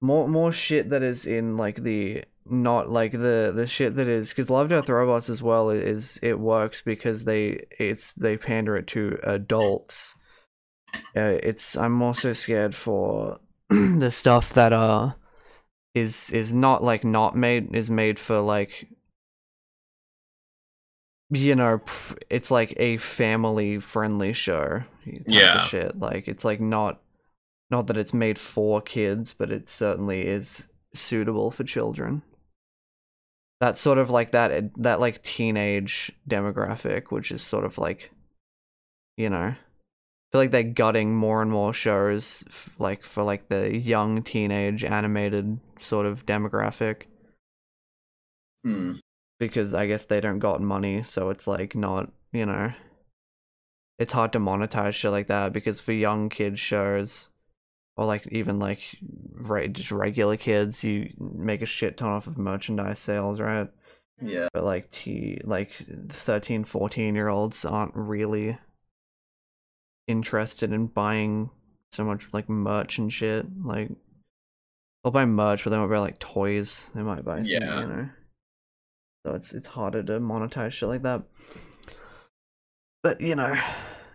more 0.00 0.28
more 0.28 0.52
shit 0.52 0.90
that 0.90 1.02
is 1.02 1.26
in 1.26 1.56
like 1.56 1.82
the 1.82 2.24
not 2.50 2.90
like 2.90 3.12
the 3.12 3.52
the 3.54 3.66
shit 3.66 3.96
that 3.96 4.08
is 4.08 4.30
because 4.30 4.50
Love 4.50 4.68
Death 4.68 4.88
Robots 4.88 5.28
as 5.28 5.42
well 5.42 5.70
is 5.70 6.18
it 6.22 6.38
works 6.38 6.82
because 6.82 7.24
they 7.24 7.66
it's 7.78 8.12
they 8.12 8.36
pander 8.36 8.76
it 8.76 8.86
to 8.88 9.18
adults. 9.22 10.14
Uh, 11.16 11.36
it's 11.42 11.76
I'm 11.76 12.00
also 12.02 12.32
scared 12.32 12.74
for 12.74 13.40
the 13.68 14.10
stuff 14.10 14.52
that 14.54 14.72
uh 14.72 15.12
is 15.94 16.30
is 16.30 16.52
not 16.52 16.82
like 16.82 17.04
not 17.04 17.36
made 17.36 17.74
is 17.74 17.90
made 17.90 18.18
for 18.18 18.40
like 18.40 18.88
you 21.30 21.54
know 21.54 21.80
it's 22.30 22.50
like 22.50 22.74
a 22.78 22.96
family 22.98 23.78
friendly 23.78 24.32
show 24.32 24.82
type 25.04 25.22
Yeah. 25.26 25.56
of 25.62 25.68
shit 25.68 25.98
like 25.98 26.26
it's 26.28 26.44
like 26.44 26.60
not 26.60 27.00
not 27.70 27.86
that 27.88 27.96
it's 27.98 28.14
made 28.14 28.38
for 28.38 28.80
kids 28.80 29.34
but 29.34 29.52
it 29.52 29.68
certainly 29.68 30.26
is 30.26 30.68
suitable 30.94 31.50
for 31.50 31.64
children 31.64 32.22
that 33.60 33.76
sort 33.76 33.98
of 33.98 34.08
like 34.08 34.30
that 34.30 34.70
that 34.82 35.00
like 35.00 35.22
teenage 35.22 36.10
demographic 36.28 37.10
which 37.10 37.30
is 37.30 37.42
sort 37.42 37.64
of 37.64 37.76
like 37.76 38.10
you 39.16 39.28
know 39.28 39.54
I 39.54 40.32
feel 40.32 40.40
like 40.42 40.50
they're 40.50 40.62
gutting 40.62 41.14
more 41.14 41.40
and 41.42 41.50
more 41.50 41.72
shows 41.72 42.44
f- 42.48 42.74
like 42.78 43.02
for 43.04 43.22
like 43.22 43.48
the 43.48 43.76
young 43.76 44.22
teenage 44.22 44.84
animated 44.84 45.58
sort 45.80 46.06
of 46.06 46.24
demographic 46.26 47.02
hmm. 48.64 48.92
Because 49.38 49.74
I 49.74 49.86
guess 49.86 50.04
they 50.06 50.20
don't 50.20 50.38
got 50.38 50.60
money, 50.60 51.02
so 51.02 51.30
it's 51.30 51.46
like 51.46 51.74
not, 51.74 52.10
you 52.32 52.46
know, 52.46 52.72
it's 53.98 54.12
hard 54.12 54.32
to 54.32 54.38
monetize 54.38 54.94
shit 54.94 55.10
like 55.10 55.26
that 55.28 55.52
because 55.52 55.80
for 55.80 55.92
young 55.92 56.28
kids 56.28 56.60
shows 56.60 57.30
or 57.96 58.04
like 58.06 58.26
even 58.30 58.58
like 58.58 58.80
right 59.34 59.72
just 59.72 59.90
regular 59.90 60.36
kids, 60.36 60.84
you 60.84 61.12
make 61.18 61.62
a 61.62 61.66
shit 61.66 61.96
ton 61.96 62.10
off 62.10 62.26
of 62.26 62.38
merchandise 62.38 62.98
sales, 63.00 63.40
right? 63.40 63.68
yeah. 64.22 64.48
But 64.52 64.64
like 64.64 64.90
t 64.90 65.40
like 65.44 65.72
13, 66.08 66.64
14 66.64 67.14
year 67.14 67.28
olds 67.28 67.64
aren't 67.64 67.94
really 67.94 68.56
interested 70.06 70.72
in 70.72 70.86
buying 70.86 71.50
so 71.92 72.04
much 72.04 72.28
like 72.32 72.48
merch 72.48 72.98
and 72.98 73.12
shit. 73.12 73.46
Like 73.64 73.90
they'll 75.02 75.12
buy 75.12 75.24
merch, 75.26 75.64
but 75.64 75.70
they 75.70 75.78
won't 75.78 75.90
buy 75.90 75.98
like 75.98 76.18
toys. 76.18 76.90
They 76.94 77.02
might 77.02 77.24
buy 77.24 77.42
something, 77.42 77.62
Yeah. 77.62 77.80
you 77.80 77.86
know. 77.88 78.08
So 79.28 79.34
it's 79.34 79.52
it's 79.52 79.66
harder 79.66 80.02
to 80.04 80.12
monetize 80.20 80.72
shit 80.72 80.88
like 80.88 81.02
that. 81.02 81.22
But 83.02 83.20
you 83.20 83.34
know, 83.34 83.54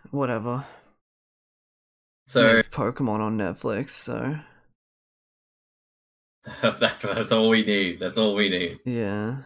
whatever. 0.10 0.66
So 2.26 2.64
Pokemon 2.64 3.20
on 3.20 3.38
Netflix, 3.38 3.92
so 3.92 4.38
that's 6.64 6.78
that's 6.78 7.02
that's 7.04 7.32
all 7.32 7.50
we 7.50 7.64
need. 7.64 8.00
That's 8.00 8.18
all 8.18 8.34
we 8.34 8.50
need. 8.50 8.80
yeah. 8.86 9.44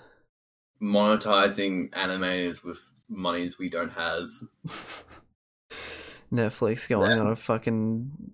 Monetizing 0.82 1.90
animators 1.90 2.64
with 2.64 2.94
monies 3.10 3.60
we 3.60 3.68
don't 3.68 3.92
has. 3.92 4.46
Netflix 6.32 6.88
going 6.88 7.12
Yeah. 7.12 7.20
on 7.20 7.28
a 7.28 7.36
fucking 7.36 8.32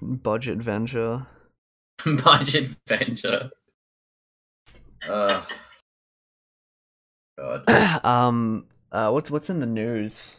budget 0.00 0.58
venture. 0.58 1.26
Budget 2.22 2.76
venture. 2.86 3.50
Uh, 5.08 5.42
God. 7.38 8.04
um 8.04 8.66
uh 8.92 9.10
what's 9.10 9.30
what's 9.30 9.48
in 9.50 9.60
the 9.60 9.66
news? 9.66 10.36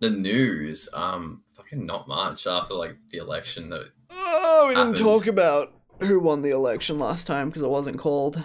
The 0.00 0.10
news. 0.10 0.88
Um, 0.92 1.42
fucking 1.56 1.86
not 1.86 2.08
much 2.08 2.46
after 2.46 2.74
like 2.74 2.96
the 3.10 3.18
election. 3.18 3.68
That 3.70 3.90
Oh, 4.10 4.66
we 4.68 4.74
didn't 4.74 4.96
talk 4.96 5.26
about 5.26 5.72
who 6.00 6.18
won 6.20 6.42
the 6.42 6.50
election 6.50 6.98
last 6.98 7.26
time 7.26 7.48
because 7.48 7.62
it 7.62 7.68
wasn't 7.70 7.98
called. 7.98 8.42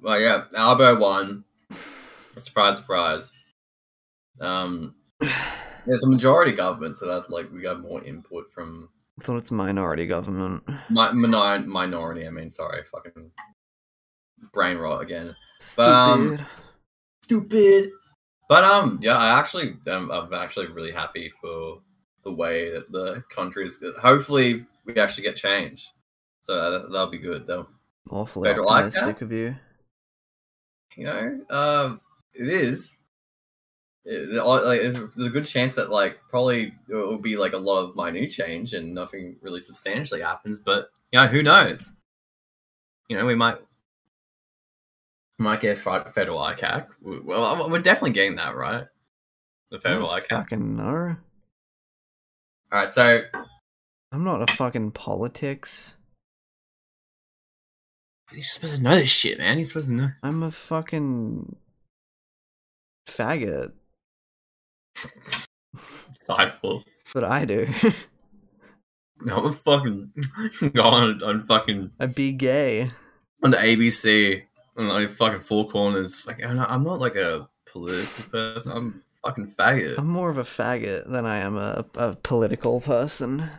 well, 0.00 0.18
yeah, 0.18 0.44
Albo 0.56 0.98
won. 0.98 1.44
Surprise, 2.38 2.78
surprise. 2.78 3.30
Um, 4.40 4.94
there's 5.86 6.02
a 6.04 6.08
majority 6.08 6.52
government, 6.52 6.96
so 6.96 7.06
that's 7.06 7.28
like 7.30 7.46
we 7.52 7.60
got 7.60 7.82
more 7.82 8.02
input 8.02 8.48
from 8.50 8.88
I 9.20 9.24
thought 9.24 9.36
it's 9.36 9.50
minority 9.50 10.06
government. 10.06 10.62
mi- 10.88 11.12
minor- 11.12 11.66
minority. 11.66 12.26
I 12.26 12.30
mean, 12.30 12.48
sorry, 12.48 12.82
fucking 12.84 13.30
brain 14.54 14.78
rot 14.78 15.02
again. 15.02 15.36
Stupid. 15.60 15.90
um, 15.90 16.38
Stupid. 17.22 17.90
But 18.48 18.64
um, 18.64 18.98
yeah, 19.02 19.16
I 19.16 19.38
actually, 19.38 19.76
um, 19.90 20.10
I'm 20.10 20.32
actually 20.34 20.66
really 20.66 20.92
happy 20.92 21.30
for 21.40 21.80
the 22.22 22.32
way 22.32 22.70
that 22.70 22.90
the 22.92 23.24
country 23.30 23.64
is. 23.64 23.82
Hopefully, 24.00 24.66
we 24.84 24.94
actually 24.96 25.24
get 25.24 25.36
change. 25.36 25.88
So 26.40 26.70
that, 26.70 26.90
that'll 26.90 27.06
be 27.06 27.18
good, 27.18 27.46
though. 27.46 27.68
Awfully 28.10 28.48
Federal 28.48 28.66
like 28.66 28.86
optimistic 28.86 29.18
that? 29.20 29.24
of 29.24 29.32
you. 29.32 29.54
You 30.96 31.04
know, 31.04 31.40
um, 31.50 32.00
it 32.34 32.48
is. 32.48 32.98
It, 34.04 34.44
like, 34.44 34.80
there's 34.80 34.94
there's 35.14 35.28
a 35.28 35.30
good 35.30 35.44
chance 35.44 35.74
that 35.76 35.90
like 35.90 36.18
probably 36.28 36.74
it 36.88 36.94
will 36.94 37.18
be 37.18 37.36
like 37.36 37.52
a 37.52 37.58
lot 37.58 37.84
of 37.84 37.96
minute 37.96 38.30
change 38.30 38.74
and 38.74 38.94
nothing 38.94 39.36
really 39.40 39.60
substantially 39.60 40.20
happens. 40.20 40.58
But 40.58 40.90
you 41.12 41.20
know, 41.20 41.28
who 41.28 41.42
knows? 41.42 41.94
You 43.08 43.16
know, 43.16 43.24
we 43.24 43.36
might 43.36 43.58
we 43.58 43.64
might 45.42 45.60
get 45.60 45.78
federal 45.78 46.38
ICAC. 46.38 46.86
Well, 47.02 47.68
we're 47.70 47.80
definitely 47.80 48.12
getting 48.12 48.36
that 48.36 48.54
right. 48.56 48.86
The 49.70 49.80
federal 49.80 50.08
don't 50.10 50.22
ICAC. 50.22 50.28
fucking 50.28 50.76
know. 50.76 51.16
All 52.72 52.78
right, 52.78 52.90
so 52.92 53.22
I'm 54.12 54.24
not 54.24 54.48
a 54.48 54.52
fucking 54.54 54.92
politics. 54.92 55.94
you're 58.32 58.42
supposed 58.42 58.76
to 58.76 58.82
know 58.82 58.94
this 58.94 59.10
shit, 59.10 59.38
man. 59.38 59.58
You're 59.58 59.64
supposed 59.64 59.88
to 59.88 59.94
know. 59.94 60.10
I'm 60.22 60.42
a 60.42 60.50
fucking 60.50 61.56
faggot. 63.06 63.72
Sideful. 66.14 66.84
That's 67.04 67.14
what 67.14 67.24
I 67.24 67.44
do. 67.44 67.68
No, 69.22 69.36
I'm 69.46 69.52
fucking 69.52 70.12
go 70.74 70.82
on 70.82 71.22
on 71.22 71.40
fucking 71.40 71.90
I'd 71.98 72.14
be 72.14 72.32
gay. 72.32 72.90
on 73.42 73.50
the 73.50 73.56
ABC 73.56 74.42
and 74.76 74.88
like 74.88 75.10
fucking 75.10 75.40
four 75.40 75.68
corners. 75.68 76.26
Like 76.26 76.44
I'm 76.44 76.56
not, 76.56 76.70
I'm 76.70 76.84
not 76.84 77.00
like 77.00 77.16
a 77.16 77.48
political 77.66 78.24
person. 78.30 78.72
I'm 78.72 79.02
fucking 79.24 79.48
faggot. 79.48 79.98
I'm 79.98 80.08
more 80.08 80.30
of 80.30 80.38
a 80.38 80.42
faggot 80.42 81.10
than 81.10 81.26
I 81.26 81.38
am 81.38 81.56
a, 81.56 81.84
a 81.94 82.16
political 82.16 82.80
person. 82.80 83.50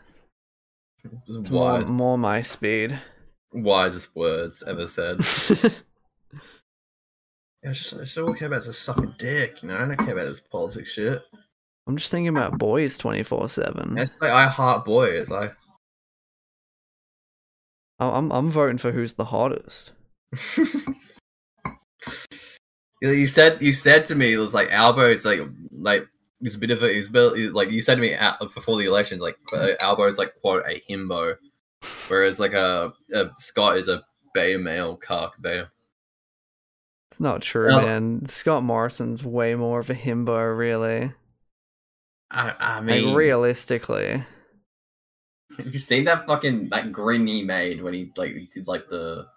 It's 1.27 1.49
more, 1.49 1.85
more 1.85 2.17
my 2.17 2.41
speed. 2.41 2.99
wisest 3.51 4.15
words 4.15 4.63
ever 4.65 4.87
said. 4.87 5.19
Yeah, 7.63 7.69
it's 7.69 7.79
just, 7.79 7.93
it's 7.93 8.17
all 8.17 8.33
I 8.33 8.37
care 8.37 8.47
about 8.47 8.59
is 8.59 8.65
just 8.65 8.81
sucking 8.81 9.15
dick, 9.17 9.61
you 9.61 9.69
know. 9.69 9.75
I 9.75 9.87
don't 9.87 9.95
care 9.95 10.13
about 10.13 10.25
this 10.25 10.41
politics 10.41 10.91
shit. 10.91 11.21
I'm 11.87 11.95
just 11.95 12.11
thinking 12.11 12.27
about 12.27 12.57
boys 12.57 12.97
24 12.97 13.47
7. 13.49 13.97
It's 13.97 14.11
like 14.19 14.31
I 14.31 14.47
heart 14.47 14.83
boys. 14.83 15.31
I 15.31 15.51
I'm, 17.99 18.31
I'm 18.31 18.49
voting 18.49 18.77
for 18.77 18.91
who's 18.91 19.13
the 19.13 19.25
hottest. 19.25 19.93
You 23.01 23.27
said 23.27 23.61
you 23.61 23.73
said 23.73 24.05
to 24.07 24.15
me 24.15 24.31
it 24.33 24.37
was 24.37 24.53
like 24.53 24.71
Albo. 24.71 25.07
It's 25.09 25.25
like 25.25 25.41
like 25.71 26.07
he's 26.39 26.55
a 26.55 26.59
bit 26.59 26.71
of 26.71 26.81
a 26.83 26.93
he's 26.93 27.09
a 27.09 27.11
bit, 27.11 27.53
like 27.53 27.69
you 27.69 27.81
said 27.81 27.95
to 27.95 28.01
me 28.01 28.13
uh, 28.15 28.33
before 28.53 28.77
the 28.77 28.85
election 28.85 29.19
like 29.19 29.37
uh, 29.51 29.71
Albo 29.81 30.03
is 30.05 30.17
like 30.17 30.33
quote 30.41 30.63
a 30.65 30.81
himbo, 30.89 31.35
whereas 32.07 32.39
like 32.39 32.53
a, 32.53 32.93
a 33.13 33.29
Scott 33.37 33.77
is 33.77 33.89
a 33.89 34.03
bay 34.33 34.55
male 34.55 34.95
cuck 34.95 35.33
beta. 35.41 35.69
It's 37.11 37.19
not 37.19 37.41
true, 37.41 37.67
Well- 37.67 37.85
man. 37.85 38.25
Scott 38.27 38.63
Morrison's 38.63 39.23
way 39.23 39.53
more 39.53 39.81
of 39.81 39.89
a 39.89 39.93
himbo, 39.95 40.57
really. 40.57 41.11
I, 42.31 42.49
I 42.59 42.75
Like, 42.77 42.85
mean, 42.85 43.13
realistically. 43.13 44.23
have 45.57 45.67
you 45.73 45.77
seen 45.77 46.05
that 46.05 46.25
fucking 46.25 46.69
that 46.69 46.91
grin 46.91 47.27
he 47.27 47.43
made 47.43 47.83
when 47.83 47.93
he 47.93 48.11
like 48.17 48.31
he 48.31 48.47
did 48.51 48.67
like 48.67 48.87
the 48.87 49.27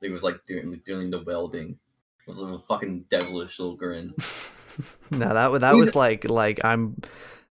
he 0.00 0.10
was 0.10 0.22
like 0.22 0.44
doing 0.46 0.80
doing 0.84 1.10
the 1.10 1.22
welding. 1.22 1.78
It 2.26 2.28
was 2.28 2.38
like, 2.40 2.54
a 2.54 2.58
fucking 2.58 3.06
devilish 3.08 3.58
little 3.58 3.76
grin. 3.76 4.14
no, 5.10 5.34
that 5.34 5.50
wa- 5.50 5.58
that 5.58 5.74
He's- 5.74 5.86
was 5.86 5.94
like 5.96 6.28
like 6.28 6.60
I'm 6.64 7.00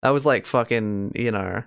that 0.03 0.11
was 0.11 0.26
like 0.26 0.47
fucking, 0.47 1.12
you 1.15 1.31
know, 1.31 1.62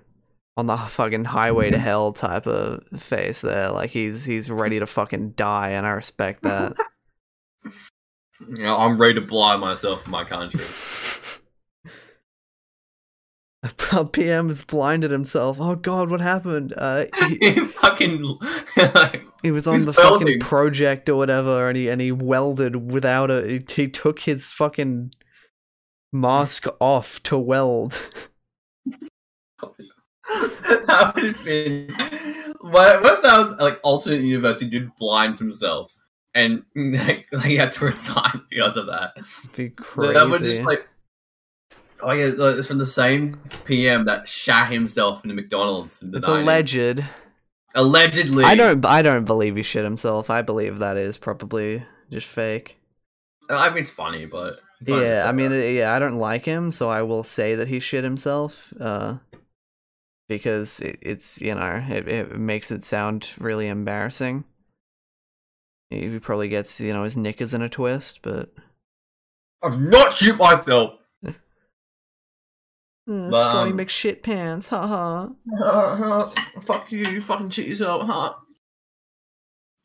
on 0.56 0.66
the 0.66 0.76
fucking 0.76 1.24
highway 1.24 1.70
to 1.70 1.78
hell 1.78 2.12
type 2.12 2.46
of 2.46 2.84
face 3.00 3.40
there. 3.40 3.70
Like 3.70 3.90
he's 3.90 4.24
he's 4.24 4.50
ready 4.50 4.78
to 4.78 4.86
fucking 4.86 5.30
die 5.32 5.70
and 5.70 5.86
I 5.86 5.90
respect 5.90 6.42
that. 6.42 6.76
You 8.56 8.64
know, 8.64 8.74
I'm 8.74 8.96
ready 8.96 9.12
to 9.16 9.20
blind 9.20 9.60
myself 9.60 10.04
for 10.04 10.10
my 10.10 10.24
country. 10.24 10.64
PM's 13.62 14.64
blinded 14.66 15.10
himself. 15.10 15.58
Oh 15.60 15.76
god, 15.76 16.10
what 16.10 16.20
happened? 16.20 16.72
Uh 16.76 17.06
he, 17.28 17.54
fucking. 17.80 18.38
he 19.42 19.50
was 19.50 19.66
on 19.66 19.84
the 19.84 19.92
fucking 19.92 20.40
project 20.40 21.08
or 21.08 21.16
whatever 21.16 21.68
and 21.68 21.76
he 21.76 21.88
and 21.88 22.00
he 22.00 22.12
welded 22.12 22.90
without 22.90 23.30
a 23.30 23.46
he, 23.46 23.64
he 23.74 23.88
took 23.88 24.20
his 24.20 24.50
fucking 24.50 25.12
mask 26.12 26.66
off 26.80 27.22
to 27.24 27.38
weld. 27.38 28.10
that 29.56 31.12
would 31.14 31.24
have 31.24 31.44
been. 31.44 31.94
What, 32.60 33.02
what 33.02 33.14
if 33.14 33.22
that 33.22 33.38
was 33.38 33.56
like 33.58 33.80
alternate 33.82 34.20
universe? 34.20 34.60
He 34.60 34.68
did 34.68 34.94
blind 34.96 35.38
himself, 35.38 35.94
and 36.34 36.62
like, 36.74 37.26
like 37.32 37.44
he 37.44 37.56
had 37.56 37.72
to 37.72 37.86
resign 37.86 38.42
because 38.50 38.76
of 38.76 38.86
that. 38.86 39.14
Be 39.56 39.70
crazy. 39.70 40.14
That 40.14 40.28
would 40.28 40.44
just 40.44 40.62
like. 40.62 40.86
Oh 42.02 42.12
yeah, 42.12 42.30
it's 42.36 42.66
from 42.66 42.78
the 42.78 42.86
same 42.86 43.36
PM 43.64 44.04
that 44.06 44.28
shat 44.28 44.72
himself 44.72 45.24
in 45.24 45.28
the 45.28 45.34
McDonald's. 45.34 46.02
In 46.02 46.10
the 46.10 46.18
it's 46.18 46.26
90s. 46.26 46.42
alleged. 46.42 47.04
Allegedly, 47.74 48.44
I 48.44 48.56
don't. 48.56 48.84
I 48.84 49.02
don't 49.02 49.24
believe 49.24 49.56
he 49.56 49.62
shit 49.62 49.84
himself. 49.84 50.28
I 50.28 50.42
believe 50.42 50.78
that 50.80 50.96
is 50.96 51.18
probably 51.18 51.84
just 52.10 52.26
fake. 52.26 52.78
I 53.48 53.68
mean, 53.70 53.78
it's 53.78 53.90
funny, 53.90 54.26
but 54.26 54.60
it's 54.80 54.88
Yeah, 54.88 55.24
I 55.26 55.32
mean, 55.32 55.52
it, 55.52 55.74
yeah, 55.74 55.92
I 55.92 55.98
don't 55.98 56.16
like 56.16 56.44
him, 56.44 56.72
so 56.72 56.88
I 56.88 57.02
will 57.02 57.22
say 57.22 57.54
that 57.54 57.68
he 57.68 57.78
shit 57.78 58.02
himself. 58.02 58.72
Uh, 58.80 59.18
because 60.28 60.80
it, 60.80 60.98
it's 61.02 61.40
you 61.40 61.54
know 61.54 61.84
it, 61.88 62.08
it 62.08 62.38
makes 62.38 62.70
it 62.70 62.82
sound 62.82 63.30
really 63.38 63.68
embarrassing. 63.68 64.44
He 65.90 66.18
probably 66.20 66.48
gets 66.48 66.80
you 66.80 66.92
know 66.92 67.04
his 67.04 67.16
knickers 67.16 67.52
in 67.52 67.62
a 67.62 67.68
twist, 67.68 68.20
but 68.22 68.50
I've 69.62 69.80
not 69.80 70.14
shoot 70.14 70.38
myself. 70.38 70.99
Uh, 73.10 73.30
But, 73.30 73.42
Scotty 73.50 73.70
um, 73.72 73.78
McShit 73.78 74.22
pants, 74.22 74.68
haha. 74.68 75.28
Fuck 76.62 76.90
you, 76.92 76.98
you 77.06 77.20
fucking 77.20 77.50
cheat 77.50 77.66
yourself, 77.68 78.02
huh? 78.06 78.32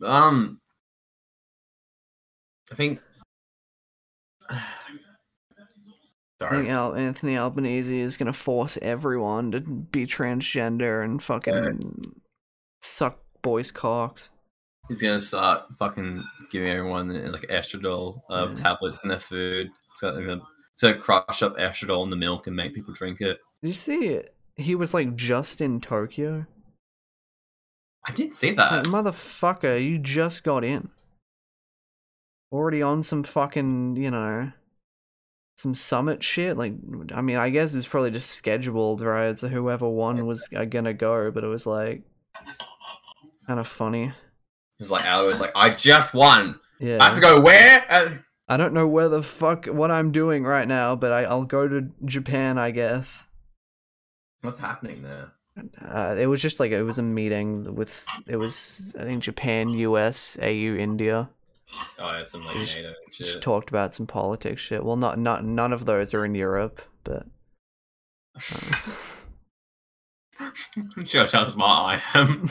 Um, 0.04 0.60
I 2.72 2.76
think. 2.76 3.00
I 4.50 4.62
Sorry. 6.42 6.58
think 6.58 6.70
Al- 6.70 6.96
Anthony 6.96 7.38
Albanese 7.38 7.98
is 7.98 8.18
gonna 8.18 8.34
force 8.34 8.78
everyone 8.82 9.52
to 9.52 9.62
be 9.62 10.06
transgender 10.06 11.02
and 11.04 11.24
fucking 11.24 11.80
suck 12.82 13.20
boys' 13.42 13.72
cocks. 13.72 14.30
He's 14.90 15.02
gonna 15.02 15.22
start 15.22 15.64
fucking 15.80 16.24
giving 16.52 16.70
everyone 16.70 17.32
like 17.32 17.44
estradiol 17.44 18.20
uh, 18.30 18.48
Yeah. 18.50 18.54
tablets 18.56 19.02
in 19.04 19.10
their 19.10 19.20
food. 19.20 19.70
So 19.96 20.12
gonna, 20.24 20.42
so 20.76 20.94
crush 20.94 21.42
up 21.42 21.58
estradiol 21.58 22.04
in 22.04 22.10
the 22.10 22.16
milk 22.16 22.48
and 22.48 22.56
make 22.56 22.74
people 22.74 22.94
drink 22.94 23.22
it. 23.22 23.40
Did 23.62 23.68
you 23.70 23.74
see 23.74 24.06
it? 24.08 24.34
He 24.58 24.76
was 24.76 24.94
like 24.94 25.16
just 25.16 25.60
in 25.62 25.82
Tokyo. 25.82 26.46
I 28.08 28.12
did 28.12 28.36
see 28.36 28.50
Like, 28.54 28.58
that. 28.58 28.86
motherfucker, 28.86 29.84
you 29.84 29.98
just 29.98 30.44
got 30.44 30.64
in. 30.64 30.90
Already 32.52 32.82
on 32.82 33.02
some 33.02 33.24
fucking, 33.24 33.96
you 33.96 34.12
know, 34.12 34.52
some 35.58 35.74
summit 35.74 36.24
shit. 36.24 36.56
Like, 36.56 36.74
I 37.14 37.22
mean, 37.22 37.38
I 37.38 37.50
guess 37.50 37.74
it's 37.74 37.88
probably 37.88 38.12
just 38.12 38.30
scheduled, 38.30 39.02
right? 39.02 39.38
So 39.38 39.48
whoever 39.48 39.90
won 39.90 40.26
was 40.26 40.48
uh, 40.56 40.66
gonna 40.66 40.94
go, 40.94 41.32
but 41.32 41.44
it 41.44 41.48
was 41.48 41.66
like 41.66 42.04
kind 43.48 43.60
of 43.60 43.68
funny. 43.68 44.14
It's 44.80 44.92
like 44.92 45.06
Albo 45.06 45.28
was 45.30 45.42
like, 45.42 45.52
I 45.56 45.70
just 45.72 46.14
won. 46.14 46.60
Yeah. 46.80 46.98
I 47.02 47.06
have 47.06 47.16
to 47.16 47.22
go 47.22 47.42
where? 47.42 47.86
Uh, 48.48 48.54
I 48.54 48.58
don't 48.58 48.74
know 48.74 48.88
where 48.88 49.10
the 49.10 49.24
fuck 49.24 49.66
what 49.66 49.92
I'm 49.92 50.12
doing 50.12 50.44
right 50.44 50.68
now, 50.68 50.96
but 50.96 51.12
I, 51.12 51.24
I'll 51.24 51.46
go 51.46 51.68
to 51.68 51.90
Japan, 52.04 52.58
I 52.58 52.72
guess. 52.72 53.26
What's 54.42 54.60
happening 54.60 55.02
there? 55.04 55.32
Uh, 55.82 56.16
it 56.20 56.28
was 56.28 56.42
just 56.42 56.60
like 56.60 56.72
it 56.72 56.84
was 56.84 56.98
a 57.00 57.04
meeting 57.04 57.76
with 57.76 58.06
it 58.28 58.36
was 58.36 58.94
I 59.00 59.04
think 59.04 59.24
Japan, 59.24 59.70
US, 59.70 60.38
AU, 60.42 60.46
India. 60.78 61.30
Oh, 61.98 62.12
yeah, 62.12 62.22
some 62.24 62.46
like 62.46 62.56
Just- 62.58 62.76
NATO 62.76 62.94
Just 63.12 63.34
shit. 63.34 63.42
talked 63.42 63.70
about 63.70 63.94
some 63.94 64.06
politics 64.06 64.62
shit. 64.62 64.84
Well, 64.84 64.98
not 64.98 65.18
not 65.18 65.44
none 65.46 65.72
of 65.74 65.86
those 65.86 66.14
are 66.14 66.26
in 66.26 66.36
Europe, 66.36 66.82
but 67.04 67.26
I'm 70.96 71.06
sure 71.06 71.26
how 71.26 71.46
smart 71.46 72.02
I 72.14 72.20
am. 72.20 72.42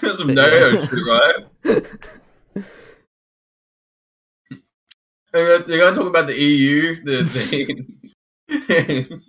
There's 0.00 0.18
some 0.18 0.28
NATO 0.28 0.84
shit, 0.86 0.92
right? 1.06 1.44
They're 5.32 5.58
gonna, 5.60 5.94
talk 5.94 6.06
about 6.06 6.26
the 6.26 6.40
EU. 6.40 6.96
The, 6.96 7.22
the 8.48 9.22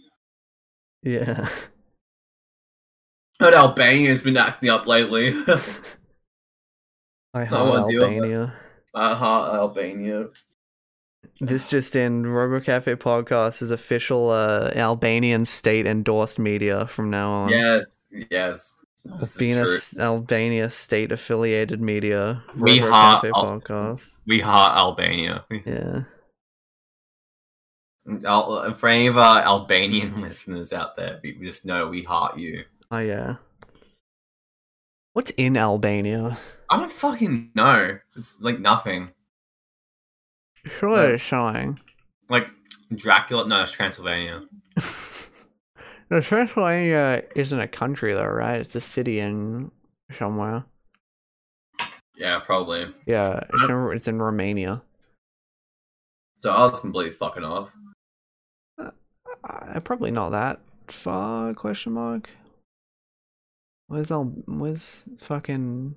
yeah. 1.03 1.47
But 3.39 3.55
Albania's 3.55 4.21
been 4.21 4.37
acting 4.37 4.69
up 4.69 4.85
lately. 4.85 5.29
I 7.33 7.43
heart 7.45 7.67
wanna 7.67 7.87
deal 7.87 8.01
with 8.01 8.13
Albania. 8.13 8.53
I 8.93 9.15
heart 9.15 9.55
Albania. 9.55 10.27
This 11.39 11.67
just 11.67 11.95
in 11.95 12.23
RoboCafe 12.23 12.97
podcast 12.97 13.63
is 13.63 13.71
official 13.71 14.29
uh, 14.29 14.71
Albanian 14.75 15.45
state 15.45 15.87
endorsed 15.87 16.37
media 16.37 16.85
from 16.85 17.09
now 17.09 17.31
on. 17.31 17.49
Yes, 17.49 17.87
yes. 18.29 18.77
Albania. 19.09 19.65
Albania 19.99 20.69
state 20.69 21.11
affiliated 21.11 21.81
media. 21.81 22.43
We 22.55 22.77
heart 22.79 23.25
Al-. 23.25 23.99
We 24.25 24.39
heart 24.39 24.77
Albania. 24.77 25.45
Yeah. 25.65 26.03
Al- 28.25 28.73
For 28.73 28.89
any 28.89 29.07
of 29.07 29.17
our 29.17 29.41
Albanian 29.41 30.21
listeners 30.27 30.73
out 30.73 30.95
there, 30.97 31.19
we 31.23 31.33
just 31.33 31.65
know 31.65 31.87
we 31.87 32.03
heart 32.03 32.37
you. 32.37 32.63
Oh 32.89 32.97
yeah. 32.97 33.35
What's 35.13 35.31
in 35.31 35.57
Albania? 35.57 36.37
I 36.69 36.77
don't 36.79 36.91
fucking 36.91 37.51
know. 37.53 37.99
It's 38.15 38.41
like 38.41 38.59
nothing. 38.59 39.09
Sure, 40.65 41.17
showing. 41.17 41.79
Like 42.29 42.47
Dracula. 42.95 43.47
No, 43.47 43.63
it's 43.63 43.71
Transylvania. 43.71 44.41
No, 46.11 46.19
Transylvania 46.19 46.97
uh, 46.97 47.21
isn't 47.37 47.57
a 47.57 47.69
country 47.69 48.13
though, 48.13 48.25
right? 48.25 48.59
It's 48.59 48.75
a 48.75 48.81
city 48.81 49.21
in 49.21 49.71
somewhere. 50.17 50.65
Yeah, 52.17 52.39
probably. 52.39 52.93
Yeah, 53.05 53.39
it's 53.53 53.63
in, 53.63 53.91
it's 53.95 54.07
in 54.09 54.21
Romania. 54.21 54.81
So 56.41 56.51
I 56.51 56.63
was 56.63 56.81
completely 56.81 57.13
fucking 57.13 57.45
off. 57.45 57.71
Uh, 58.77 58.89
uh 59.45 59.79
probably 59.79 60.11
not 60.11 60.31
that 60.31 60.59
far? 60.87 61.53
Question 61.53 61.93
mark. 61.93 62.29
Where's 63.87 64.11
all? 64.11 64.25
Where's 64.25 65.05
fucking? 65.17 65.95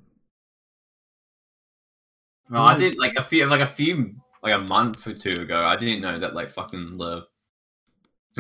No, 2.51 2.63
I 2.63 2.75
hmm. 2.75 2.79
did 2.79 2.99
like 2.99 3.17
a 3.17 3.23
few, 3.23 3.47
like 3.47 3.61
a 3.61 3.67
few, 3.67 4.15
like 4.45 4.55
a 4.55 4.59
month 4.59 5.09
or 5.09 5.13
two 5.13 5.43
ago. 5.43 5.65
I 5.65 5.75
didn't 5.75 6.03
know 6.03 6.21
that 6.21 6.37
like 6.37 6.51
fucking 6.51 6.99
the 6.99 7.27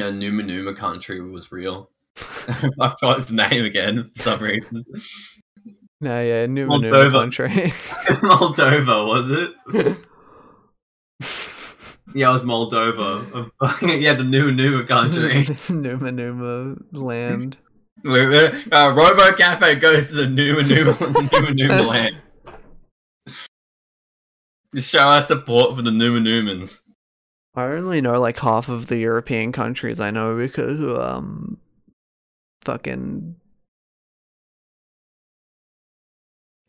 uh, 0.00 0.10
Numa 0.10 0.42
Numa 0.42 0.74
country 0.74 1.20
was 1.20 1.50
real. 1.52 1.90
I 2.18 2.88
forgot 3.00 3.18
its 3.18 3.30
name 3.32 3.64
again 3.64 4.10
for 4.14 4.22
some 4.22 4.40
reason. 4.42 4.84
No, 6.00 6.20
yeah, 6.22 6.46
New 6.46 6.66
Moldova. 6.66 7.12
country. 7.12 7.48
Moldova 8.28 9.06
was 9.06 9.30
it? 9.30 9.96
Yeah, 12.16 12.30
it 12.30 12.34
was 12.34 12.44
Moldova. 12.44 13.50
yeah, 14.00 14.12
the 14.12 14.22
Numa 14.22 14.52
Numa 14.52 14.84
country. 14.84 15.48
Numa 15.68 16.12
Numa 16.12 16.76
land. 16.92 17.58
uh, 18.04 18.92
Robo 18.94 19.32
Cafe 19.32 19.74
goes 19.80 20.10
to 20.10 20.14
the 20.14 20.26
Numa 20.28 20.62
Numa 20.62 20.92
Numa 21.32 21.52
Numa 21.54 21.82
land. 21.82 22.16
Show 24.78 25.00
our 25.00 25.22
support 25.22 25.74
for 25.74 25.82
the 25.82 25.90
Numa 25.90 26.20
Numans. 26.20 26.83
I 27.56 27.64
only 27.64 28.00
know 28.00 28.20
like 28.20 28.38
half 28.40 28.68
of 28.68 28.88
the 28.88 28.96
European 28.98 29.52
countries 29.52 30.00
I 30.00 30.10
know 30.10 30.36
because 30.36 30.80
um, 30.80 31.58
fucking, 32.62 33.36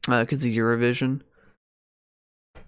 uh, 0.07 0.21
because 0.21 0.45
of 0.45 0.51
Eurovision. 0.51 1.21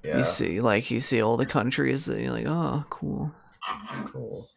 Yeah. 0.04 0.20
You 0.20 0.24
see, 0.24 0.62
like 0.62 0.90
you 0.90 1.00
see 1.00 1.22
all 1.22 1.38
the 1.38 1.46
countries 1.46 2.06
that 2.06 2.22
you're 2.22 2.32
like, 2.32 2.48
oh, 2.48 2.86
cool. 2.90 3.32
Cool. 4.08 4.48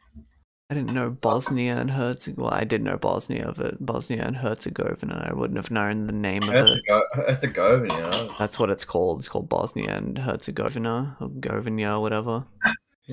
I 0.71 0.75
didn't 0.75 0.95
know 0.95 1.11
Bosnia 1.21 1.77
and 1.77 1.91
Herzegovina. 1.91 2.45
Well, 2.45 2.55
I 2.55 2.63
did 2.63 2.81
know 2.83 2.97
Bosnia, 2.97 3.53
but 3.57 3.85
Bosnia 3.85 4.23
and 4.25 4.37
Herzegovina. 4.37 5.29
I 5.29 5.35
wouldn't 5.35 5.57
have 5.57 5.73
known 5.73 6.07
the 6.07 6.13
name 6.13 6.45
of 6.45 6.55
It's 6.55 6.71
it. 6.71 6.79
a 6.79 6.83
go. 6.87 7.03
It's 7.27 7.43
a 7.43 7.49
Governor. 7.49 8.11
That's 8.39 8.59
what 8.59 8.71
it's 8.71 8.85
called. 8.85 9.19
It's 9.19 9.29
called 9.29 9.49
Bosnia 9.49 9.97
and 9.97 10.17
Herzegovina 10.17 11.17
or 11.21 11.29
Govina 11.29 11.97
or 11.97 12.01
whatever. 12.01 12.45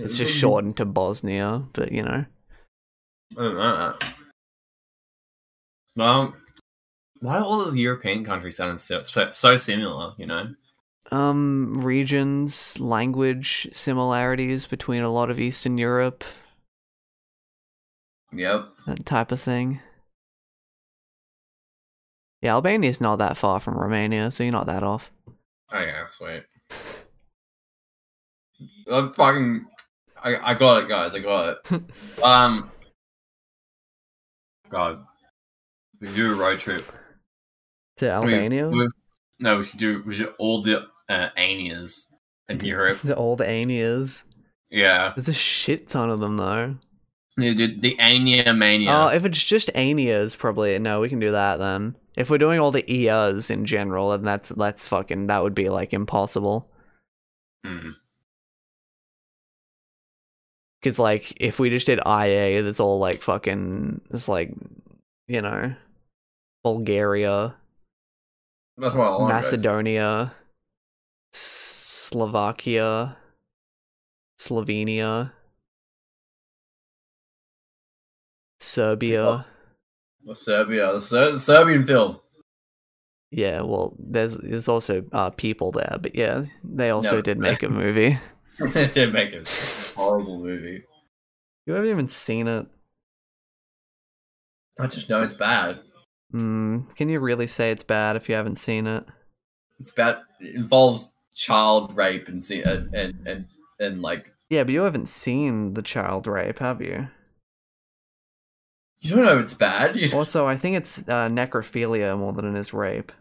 It's 0.03 0.17
just 0.17 0.35
shortened 0.35 0.77
to 0.77 0.85
Bosnia, 0.85 1.63
but 1.73 1.91
you 1.91 2.03
know. 2.03 2.25
I 3.37 3.41
don't 3.41 3.55
know. 3.55 3.95
Well, 5.95 6.35
why 7.19 7.39
do 7.39 7.45
all 7.45 7.65
the 7.71 7.79
European 7.79 8.23
countries 8.23 8.57
sound 8.57 8.79
so, 8.79 9.03
so, 9.03 9.31
so 9.31 9.57
similar? 9.57 10.13
You 10.17 10.27
know. 10.27 10.53
Um, 11.11 11.73
regions, 11.77 12.79
language 12.79 13.67
similarities 13.73 14.67
between 14.67 15.03
a 15.03 15.11
lot 15.11 15.29
of 15.29 15.39
Eastern 15.39 15.77
Europe, 15.77 16.23
Yep. 18.33 18.67
that 18.87 19.05
type 19.05 19.31
of 19.31 19.39
thing. 19.39 19.79
Yeah, 22.41 22.55
Albania's 22.55 23.01
not 23.01 23.17
that 23.17 23.37
far 23.37 23.59
from 23.59 23.77
Romania, 23.77 24.31
so 24.31 24.43
you're 24.43 24.51
not 24.51 24.67
that 24.67 24.83
off. 24.83 25.11
Oh 25.71 25.79
yeah, 25.79 26.05
sweet. 26.07 26.43
I'm 28.91 29.09
fucking. 29.13 29.65
I, 30.23 30.51
I 30.51 30.53
got 30.53 30.83
it, 30.83 30.89
guys. 30.89 31.13
I 31.15 31.19
got 31.19 31.57
it. 31.71 31.81
um. 32.23 32.71
God. 34.69 35.05
We 36.01 36.07
do 36.13 36.33
a 36.33 36.35
road 36.35 36.59
trip. 36.59 36.85
To 37.97 38.05
We- 38.05 38.11
Albania? 38.11 38.69
we- 38.69 38.89
no, 39.39 39.57
we 39.57 39.63
should 39.63 39.79
do. 39.79 40.03
We 40.05 40.15
should 40.15 40.33
all 40.39 40.61
the 40.61 40.87
uh, 41.09 41.29
Anias 41.37 42.05
in 42.49 42.59
Europe. 42.63 42.99
To 43.01 43.15
all 43.15 43.35
the 43.35 43.45
Anias. 43.45 44.23
Yeah. 44.69 45.13
There's 45.15 45.29
a 45.29 45.33
shit 45.33 45.87
ton 45.87 46.09
of 46.09 46.19
them 46.19 46.37
though. 46.37 46.75
Yeah, 47.37 47.53
dude, 47.53 47.83
the 47.83 47.93
Ania 47.99 48.57
mania. 48.57 48.89
Oh, 48.91 49.07
if 49.09 49.23
it's 49.23 49.43
just 49.43 49.71
Anias, 49.75 50.35
probably 50.35 50.77
no. 50.79 50.99
We 51.01 51.09
can 51.09 51.19
do 51.19 51.31
that 51.31 51.57
then. 51.59 51.95
If 52.15 52.31
we're 52.31 52.39
doing 52.39 52.59
all 52.59 52.71
the 52.71 52.81
Ias 52.81 53.51
in 53.51 53.65
general, 53.65 54.09
then 54.09 54.23
that's 54.23 54.49
that's 54.49 54.87
fucking 54.87 55.27
that 55.27 55.43
would 55.43 55.53
be 55.53 55.69
like 55.69 55.93
impossible. 55.93 56.67
Hmm. 57.63 57.91
Because 60.87 60.99
like 60.99 61.33
if 61.35 61.59
we 61.59 61.69
just 61.69 61.85
did 61.85 61.99
IA, 62.07 62.61
there's 62.61 62.79
all 62.79 62.97
like 62.97 63.21
fucking 63.21 63.99
it's 64.09 64.29
like 64.29 64.53
you 65.27 65.41
know 65.41 65.75
Bulgaria, 66.63 67.53
That's 68.77 68.93
what 68.93 69.05
I 69.07 69.17
want. 69.17 69.31
guys. 69.31 69.51
Macedonia, 69.51 70.31
Slovakia, 71.33 73.17
Slovenia, 74.39 75.33
Serbia. 78.61 79.45
The 80.23 80.35
Serbia, 80.35 80.93
the, 80.93 81.01
Ser- 81.01 81.37
Serbian 81.37 81.85
film. 81.85 82.21
Yeah, 83.31 83.59
well, 83.59 83.93
there's 83.99 84.37
there's 84.37 84.69
also 84.69 85.03
uh, 85.11 85.31
people 85.31 85.73
there, 85.73 85.97
but 85.99 86.15
yeah, 86.15 86.45
they 86.63 86.91
also 86.91 87.17
No, 87.17 87.21
did 87.21 87.39
make 87.39 87.61
a 87.61 87.67
movie. 87.67 88.17
it 88.75 88.93
did 88.93 89.13
make 89.13 89.33
a 89.33 89.43
horrible 89.95 90.39
movie. 90.39 90.83
You 91.65 91.73
haven't 91.73 91.89
even 91.89 92.07
seen 92.07 92.47
it. 92.47 92.67
I 94.79 94.87
just 94.87 95.09
know 95.09 95.23
it's 95.23 95.33
bad. 95.33 95.79
Mm, 96.33 96.93
can 96.95 97.09
you 97.09 97.19
really 97.19 97.47
say 97.47 97.71
it's 97.71 97.83
bad 97.83 98.15
if 98.15 98.29
you 98.29 98.35
haven't 98.35 98.55
seen 98.55 98.87
it? 98.87 99.05
It's 99.79 99.91
bad. 99.91 100.19
It 100.39 100.55
involves 100.55 101.13
child 101.35 101.95
rape 101.95 102.27
and 102.27 102.41
see 102.41 102.63
and 102.63 102.93
and 102.93 103.27
and, 103.27 103.45
and 103.79 104.01
like 104.01 104.33
Yeah, 104.49 104.63
but 104.63 104.73
you 104.73 104.81
haven't 104.81 105.07
seen 105.07 105.73
the 105.75 105.81
child 105.81 106.27
rape, 106.27 106.59
have 106.59 106.81
you? 106.81 107.09
you 108.99 109.15
don't 109.15 109.25
know 109.25 109.37
it's 109.37 109.53
bad. 109.53 109.95
You... 109.95 110.15
Also, 110.15 110.45
I 110.45 110.55
think 110.55 110.77
it's 110.77 111.07
uh, 111.07 111.27
necrophilia 111.27 112.17
more 112.17 112.33
than 112.33 112.55
it 112.55 112.59
is 112.59 112.73
rape. 112.73 113.11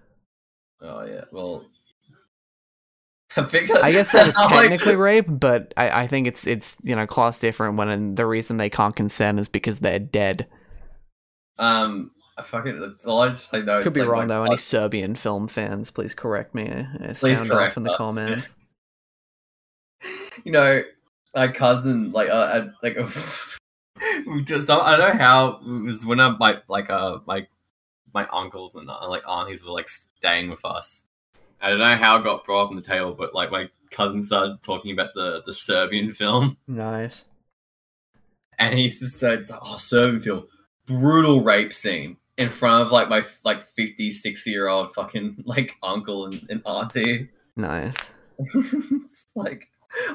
Oh 0.80 1.04
yeah, 1.04 1.24
well. 1.32 1.64
I 3.82 3.88
I 3.88 3.92
guess 3.92 4.12
that 4.12 4.28
is 4.28 4.34
I'm 4.38 4.50
like- 4.50 4.70
technically 4.70 4.96
rape, 4.96 5.26
but 5.28 5.72
I, 5.76 6.02
I 6.02 6.06
think 6.06 6.26
it's 6.26 6.46
it's 6.46 6.78
you 6.82 6.96
know 6.96 7.06
class 7.06 7.38
different 7.38 7.76
when 7.76 8.14
the 8.14 8.26
reason 8.26 8.56
they 8.56 8.70
can't 8.70 8.94
consent 8.96 9.38
is 9.40 9.48
because 9.48 9.80
they're 9.80 9.98
dead. 9.98 10.46
Um, 11.58 12.10
I 12.38 12.42
fucking 12.42 12.96
all 13.06 13.20
I 13.20 13.28
just 13.30 13.52
like 13.52 13.64
know. 13.64 13.82
Could 13.82 13.94
be 13.94 14.00
like, 14.00 14.08
wrong 14.10 14.20
my 14.28 14.34
though. 14.34 14.40
cousin- 14.42 14.52
Any 14.52 14.56
Serbian 14.58 15.14
film 15.14 15.48
fans, 15.48 15.90
please 15.90 16.14
correct 16.14 16.54
me. 16.54 16.68
Uh, 16.70 17.14
Please 17.14 17.38
sound 17.38 17.50
correct 17.50 17.72
off 17.72 17.76
in 17.78 17.82
the 17.84 17.92
us. 17.92 17.96
comments. 17.96 18.56
you 20.44 20.52
know, 20.52 20.82
my 21.34 21.48
cousin, 21.48 22.12
like, 22.12 22.28
uh, 22.28 22.32
uh, 22.32 22.68
like, 22.82 22.96
we 24.26 24.42
just, 24.44 24.68
I 24.70 24.96
don't 24.96 25.12
know 25.16 25.18
how 25.18 25.60
it 25.64 25.84
was 25.84 26.04
when 26.04 26.20
I'm 26.20 26.36
like, 26.38 26.62
like, 26.68 26.90
uh, 26.90 27.18
my, 27.26 27.46
my 28.12 28.26
uncles 28.28 28.74
and 28.74 28.88
uh, 28.90 29.08
like 29.08 29.26
aunties 29.28 29.64
were 29.64 29.72
like 29.72 29.88
staying 29.88 30.50
with 30.50 30.64
us. 30.64 31.04
I 31.66 31.70
don't 31.70 31.80
know 31.80 31.96
how 31.96 32.18
it 32.18 32.22
got 32.22 32.44
brought 32.44 32.66
up 32.66 32.70
on 32.70 32.76
the 32.76 32.80
table, 32.82 33.12
but 33.12 33.34
like 33.34 33.50
my 33.50 33.68
cousin 33.90 34.22
started 34.22 34.62
talking 34.62 34.92
about 34.92 35.14
the 35.14 35.42
the 35.44 35.52
Serbian 35.52 36.12
film, 36.12 36.56
Nice. 36.68 37.24
and 38.56 38.72
he 38.78 38.88
just 38.88 39.18
said, 39.18 39.42
"Oh, 39.50 39.76
Serbian 39.76 40.20
film, 40.20 40.46
brutal 40.86 41.42
rape 41.42 41.72
scene." 41.72 42.18
In 42.36 42.48
front 42.50 42.82
of 42.86 42.92
like 42.92 43.08
my 43.08 43.24
like 43.44 43.62
50, 43.62 44.12
60 44.12 44.48
year 44.50 44.68
old 44.68 44.94
fucking 44.94 45.42
like 45.44 45.74
uncle 45.82 46.26
and, 46.26 46.46
and 46.50 46.62
auntie. 46.66 47.30
Nice. 47.56 48.12
it's 48.38 49.26
like 49.34 49.66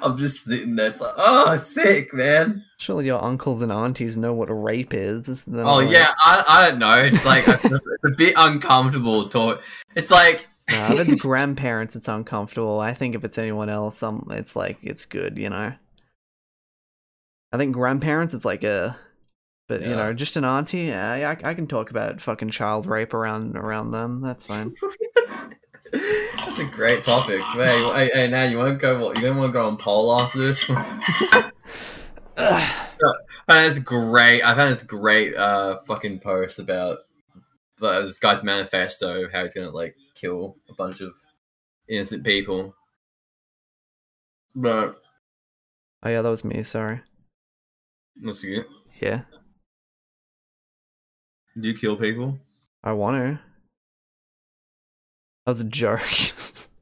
I'm 0.01 0.15
just 0.15 0.45
sitting 0.45 0.75
there. 0.77 0.87
It's 0.89 1.01
like, 1.01 1.15
oh, 1.17 1.57
sick, 1.57 2.13
man. 2.13 2.63
Surely 2.77 3.07
your 3.07 3.21
uncles 3.21 3.61
and 3.61 3.71
aunties 3.73 4.15
know 4.15 4.31
what 4.33 4.49
a 4.49 4.53
rape 4.53 4.93
is. 4.93 5.45
Oh 5.51 5.77
like- 5.77 5.89
yeah, 5.91 6.07
I, 6.23 6.43
I 6.47 6.69
don't 6.69 6.79
know. 6.79 6.93
It's 6.93 7.25
like 7.25 7.43
it's 7.47 7.65
a 8.05 8.11
bit 8.15 8.35
uncomfortable. 8.37 9.27
Talk. 9.27 9.63
It's 9.95 10.11
like 10.11 10.47
Nah, 10.71 10.93
if 10.93 11.09
it's 11.09 11.21
grandparents, 11.21 11.95
it's 11.95 12.07
uncomfortable. 12.07 12.79
I 12.79 12.93
think 12.93 13.15
if 13.15 13.23
it's 13.23 13.37
anyone 13.37 13.69
else, 13.69 14.01
um, 14.03 14.27
it's 14.31 14.55
like 14.55 14.77
it's 14.81 15.05
good, 15.05 15.37
you 15.37 15.49
know. 15.49 15.73
I 17.51 17.57
think 17.57 17.73
grandparents, 17.73 18.33
it's 18.33 18.45
like 18.45 18.63
a, 18.63 18.97
but 19.67 19.81
you 19.81 19.89
know, 19.89 20.13
just 20.13 20.37
an 20.37 20.45
auntie. 20.45 20.83
Yeah, 20.83 21.35
I, 21.43 21.49
I 21.49 21.53
can 21.53 21.67
talk 21.67 21.89
about 21.91 22.21
fucking 22.21 22.51
child 22.51 22.85
rape 22.85 23.13
around 23.13 23.57
around 23.57 23.91
them. 23.91 24.21
That's 24.21 24.45
fine. 24.45 24.73
that's 25.91 26.59
a 26.59 26.65
great 26.65 27.03
topic. 27.03 27.41
Hey, 27.41 27.91
hey, 27.93 28.09
hey 28.13 28.29
now 28.29 28.43
you 28.43 28.57
want 28.57 28.73
to 28.73 28.81
go? 28.81 28.99
What 28.99 29.17
you 29.17 29.23
don't 29.23 29.37
want 29.37 29.49
to 29.49 29.53
go 29.53 29.67
on 29.67 29.77
poll 29.77 30.19
after 30.19 30.39
this? 30.39 30.65
I 32.37 32.87
found 33.47 33.71
this 33.71 33.79
great. 33.79 34.43
I 34.43 34.55
found 34.55 34.71
this 34.71 34.83
great 34.83 35.35
uh 35.35 35.79
fucking 35.79 36.19
post 36.19 36.59
about 36.59 36.99
uh, 37.81 38.01
this 38.01 38.19
guy's 38.19 38.43
manifesto 38.43 39.27
how 39.31 39.41
he's 39.41 39.53
gonna 39.53 39.71
like 39.71 39.95
kill 40.21 40.55
a 40.69 40.73
bunch 40.75 41.01
of 41.01 41.15
innocent 41.89 42.23
people. 42.23 42.75
But 44.55 44.95
oh 46.03 46.09
yeah, 46.09 46.21
that 46.21 46.29
was 46.29 46.43
me. 46.45 46.61
Sorry. 46.63 47.01
what's 48.21 48.43
good? 48.43 48.65
Yeah, 49.01 49.21
Do 51.59 51.69
you 51.69 51.75
kill 51.75 51.95
people? 51.95 52.39
I 52.83 52.93
want 52.93 53.17
to. 53.17 53.39
That 55.45 55.51
was 55.51 55.59
a 55.59 55.63
joke. 55.63 56.01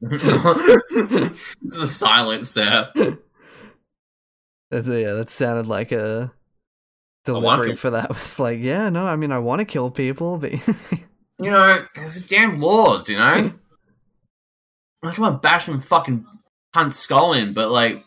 There's 0.00 1.82
a 1.82 1.86
silence 1.86 2.52
there. 2.54 2.90
Yeah, 2.94 3.18
that 4.70 5.28
sounded 5.28 5.66
like 5.66 5.92
a 5.92 6.32
delivery 7.24 7.74
for 7.74 7.90
that 7.90 8.08
was 8.14 8.38
like, 8.38 8.58
yeah, 8.60 8.88
no, 8.88 9.06
I 9.06 9.16
mean, 9.16 9.32
I 9.32 9.38
want 9.38 9.60
to 9.60 9.64
kill 9.64 9.90
people, 9.90 10.38
but 10.38 10.52
You 11.40 11.50
know, 11.50 11.84
there's 11.94 12.26
damn 12.26 12.60
laws, 12.60 13.08
you 13.08 13.16
know? 13.16 13.52
I 15.02 15.06
just 15.06 15.18
want 15.18 15.42
to 15.42 15.48
bash 15.48 15.66
some 15.66 15.80
fucking 15.80 16.26
cunt 16.74 16.92
skull 16.92 17.32
in, 17.32 17.54
but 17.54 17.70
like, 17.70 18.04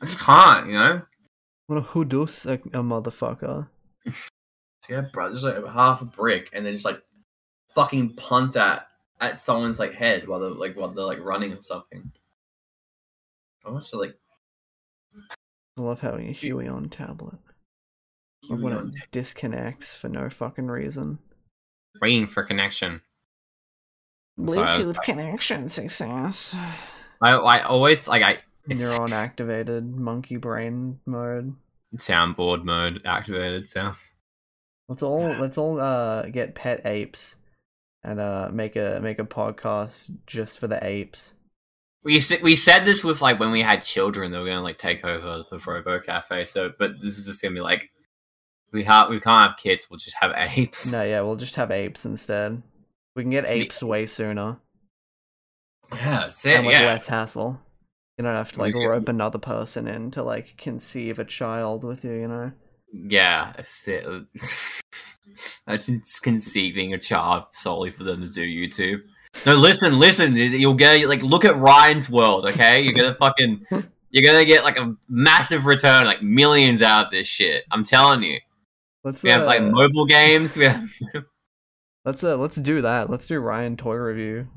I 0.00 0.06
just 0.06 0.20
can't, 0.20 0.68
you 0.68 0.74
know? 0.74 1.02
what 1.66 1.78
a 1.78 1.82
hudus 1.82 2.46
a, 2.46 2.54
a 2.78 2.82
motherfucker. 2.82 3.68
Yeah, 4.88 5.02
bro, 5.12 5.32
just 5.32 5.44
like 5.44 5.66
half 5.66 6.02
a 6.02 6.04
brick 6.04 6.50
and 6.52 6.64
then 6.64 6.72
just 6.72 6.84
like 6.84 7.02
fucking 7.74 8.14
punt 8.14 8.56
at 8.56 8.86
at 9.20 9.38
someone's 9.38 9.80
like 9.80 9.94
head 9.94 10.28
while 10.28 10.38
they're 10.38 10.50
like 10.50 10.76
while 10.76 10.88
they're 10.88 11.04
like 11.04 11.20
running 11.20 11.52
or 11.52 11.60
something. 11.60 12.12
I 13.64 13.70
want 13.70 13.84
to 13.84 13.98
like 13.98 14.16
I 15.76 15.82
love 15.82 16.00
having 16.00 16.28
a 16.28 16.32
Huey 16.32 16.68
on 16.68 16.88
tablet. 16.88 17.38
Or 18.48 18.56
when 18.56 18.72
it 18.74 18.94
disconnects 19.10 19.94
for 19.94 20.08
no 20.08 20.30
fucking 20.30 20.68
reason. 20.68 21.18
Waiting 22.00 22.26
for 22.26 22.42
connection. 22.42 23.00
Sorry, 24.38 24.58
I 24.58 24.78
was- 24.78 24.88
Bluetooth 24.88 25.02
connection 25.02 25.68
success. 25.68 26.54
I 27.22 27.32
I 27.36 27.62
always 27.62 28.06
like 28.06 28.22
I 28.22 28.38
it's 28.68 28.80
Neuron 28.80 29.10
activated, 29.12 29.94
monkey 29.96 30.36
brain 30.36 31.00
mode. 31.06 31.54
soundboard 31.96 32.64
mode 32.64 33.00
activated 33.06 33.68
sound. 33.68 33.96
Let's 34.88 35.02
all 35.02 35.22
let's 35.22 35.56
all 35.58 35.80
uh 35.80 36.26
get 36.26 36.54
pet 36.54 36.82
apes 36.84 37.36
and 38.04 38.20
uh 38.20 38.50
make 38.52 38.76
a 38.76 39.00
make 39.02 39.18
a 39.18 39.24
podcast 39.24 40.10
just 40.26 40.58
for 40.58 40.66
the 40.68 40.84
apes. 40.84 41.32
we 42.04 42.18
s- 42.18 42.42
we 42.42 42.54
said 42.54 42.84
this 42.84 43.02
with 43.02 43.20
like 43.22 43.40
when 43.40 43.50
we 43.50 43.62
had 43.62 43.82
children 43.84 44.30
that 44.32 44.38
were 44.40 44.46
gonna 44.46 44.62
like 44.62 44.78
take 44.78 45.04
over 45.04 45.44
the 45.50 45.58
Robo 45.58 45.98
Cafe. 46.00 46.44
So, 46.44 46.72
but 46.78 47.00
this 47.00 47.18
is 47.18 47.26
just 47.26 47.40
gonna 47.42 47.54
be 47.54 47.60
like 47.60 47.90
we 48.72 48.84
have 48.84 49.08
we 49.08 49.20
can't 49.20 49.48
have 49.48 49.56
kids. 49.56 49.88
We'll 49.90 49.98
just 49.98 50.16
have 50.20 50.32
apes. 50.36 50.90
No, 50.92 51.02
yeah, 51.02 51.20
we'll 51.22 51.36
just 51.36 51.56
have 51.56 51.70
apes 51.70 52.04
instead. 52.04 52.62
We 53.14 53.22
can 53.22 53.30
get 53.30 53.44
Yeah. 53.44 53.50
apes 53.50 53.82
way 53.82 54.06
sooner 54.06 54.58
Yeah, 55.92 56.26
it, 56.26 56.46
and 56.46 56.66
with 56.66 56.74
yeah. 56.76 56.82
less 56.86 57.08
hassle. 57.08 57.60
You 58.18 58.24
don't 58.24 58.34
have 58.34 58.52
to 58.52 58.60
like 58.60 58.74
rope 58.74 59.08
another 59.08 59.38
person 59.38 59.86
in 59.86 60.10
to 60.12 60.22
like 60.22 60.56
conceive 60.56 61.18
a 61.18 61.24
child 61.24 61.84
with 61.84 62.04
you. 62.04 62.12
You 62.12 62.28
know. 62.28 62.52
Yeah, 62.92 63.52
that's 63.56 63.86
it. 63.88 64.06
That's 65.66 66.20
conceiving 66.20 66.94
a 66.94 66.98
child 66.98 67.44
solely 67.52 67.90
for 67.90 68.04
them 68.04 68.20
to 68.22 68.28
do 68.28 68.42
YouTube. 68.42 69.02
No, 69.44 69.54
listen, 69.56 69.98
listen. 69.98 70.34
You'll 70.36 70.74
get 70.74 71.08
like 71.08 71.22
look 71.22 71.44
at 71.44 71.56
Ryan's 71.56 72.08
world. 72.08 72.48
Okay, 72.48 72.80
you're 72.80 72.94
gonna 72.94 73.14
fucking 73.16 73.66
you're 74.10 74.22
gonna 74.22 74.44
get 74.44 74.64
like 74.64 74.78
a 74.78 74.94
massive 75.08 75.66
return, 75.66 76.06
like 76.06 76.22
millions 76.22 76.80
out 76.80 77.06
of 77.06 77.10
this 77.10 77.26
shit. 77.26 77.64
I'm 77.70 77.84
telling 77.84 78.22
you. 78.22 78.38
Let's 79.06 79.22
We 79.22 79.30
have 79.30 79.44
like 79.44 79.60
uh, 79.60 79.70
mobile 79.70 80.04
games. 80.04 80.56
We 80.56 80.64
have 80.64 80.90
let's 82.04 82.24
uh 82.24 82.36
let's 82.36 82.56
do 82.56 82.82
that. 82.82 83.08
Let's 83.08 83.24
do 83.26 83.38
Ryan 83.38 83.76
toy 83.76 83.94
review 83.94 84.48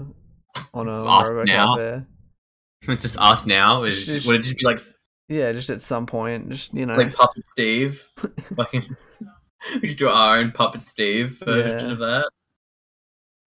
on 0.73 0.89
a 0.89 1.05
Us 1.05 1.29
now? 1.45 1.75
Cafe. 1.75 2.01
it's 2.88 3.01
just 3.03 3.19
us 3.19 3.45
now. 3.45 3.85
Just, 3.85 4.25
would 4.25 4.38
it 4.38 4.43
just 4.43 4.57
be 4.57 4.65
like 4.65 4.81
Yeah, 5.27 5.51
just 5.51 5.69
at 5.69 5.81
some 5.81 6.07
point, 6.07 6.49
just 6.49 6.73
you 6.73 6.88
know. 6.88 6.95
like 6.95 7.13
Puppet 7.13 7.45
Steve? 7.47 8.03
Fucking, 8.55 8.97
we 9.75 9.81
just 9.81 9.99
do 9.99 10.09
our 10.09 10.39
own 10.39 10.51
Puppet 10.51 10.81
Steve 10.81 11.38
version 11.45 11.88
Yeah. 11.89 11.93
of 11.93 11.99
that. 11.99 12.29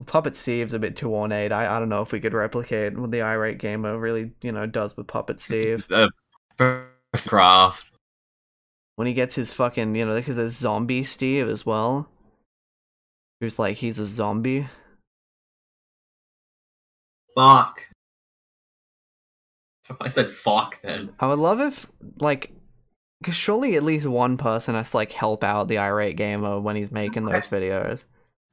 Puppet 0.06 0.36
Steve's 0.36 0.72
a 0.72 0.78
bit 0.78 0.94
too 0.94 1.12
ornate. 1.12 1.50
I, 1.50 1.76
I 1.76 1.80
don't 1.80 1.88
know 1.88 2.02
if 2.02 2.12
we 2.12 2.20
could 2.20 2.32
replicate 2.32 2.96
what 2.96 3.10
the 3.10 3.22
irate 3.22 3.58
gamer 3.58 3.98
really, 3.98 4.30
you 4.40 4.52
know, 4.52 4.66
does 4.66 4.96
with 4.96 5.08
Puppet 5.08 5.40
Steve. 5.40 5.84
Uh, 5.90 6.06
craft. 7.16 7.91
When 8.96 9.06
he 9.06 9.14
gets 9.14 9.34
his 9.34 9.52
fucking, 9.52 9.94
you 9.94 10.04
know, 10.04 10.16
because 10.16 10.36
there's 10.36 10.56
Zombie 10.56 11.04
Steve 11.04 11.48
as 11.48 11.64
well. 11.64 12.08
Who's 13.40 13.58
like, 13.58 13.76
he's 13.78 13.98
a 13.98 14.06
zombie. 14.06 14.68
Fuck. 17.34 17.88
I 20.00 20.08
said 20.08 20.28
fuck 20.28 20.80
then. 20.80 21.12
I 21.18 21.26
would 21.26 21.38
love 21.38 21.60
if, 21.60 21.88
like, 22.20 22.52
because 23.20 23.34
surely 23.34 23.76
at 23.76 23.82
least 23.82 24.06
one 24.06 24.36
person 24.36 24.74
has 24.74 24.92
to, 24.92 24.98
like, 24.98 25.12
help 25.12 25.42
out 25.42 25.68
the 25.68 25.78
irate 25.78 26.16
gamer 26.16 26.60
when 26.60 26.76
he's 26.76 26.92
making 26.92 27.24
those 27.24 27.46
videos. 27.48 28.04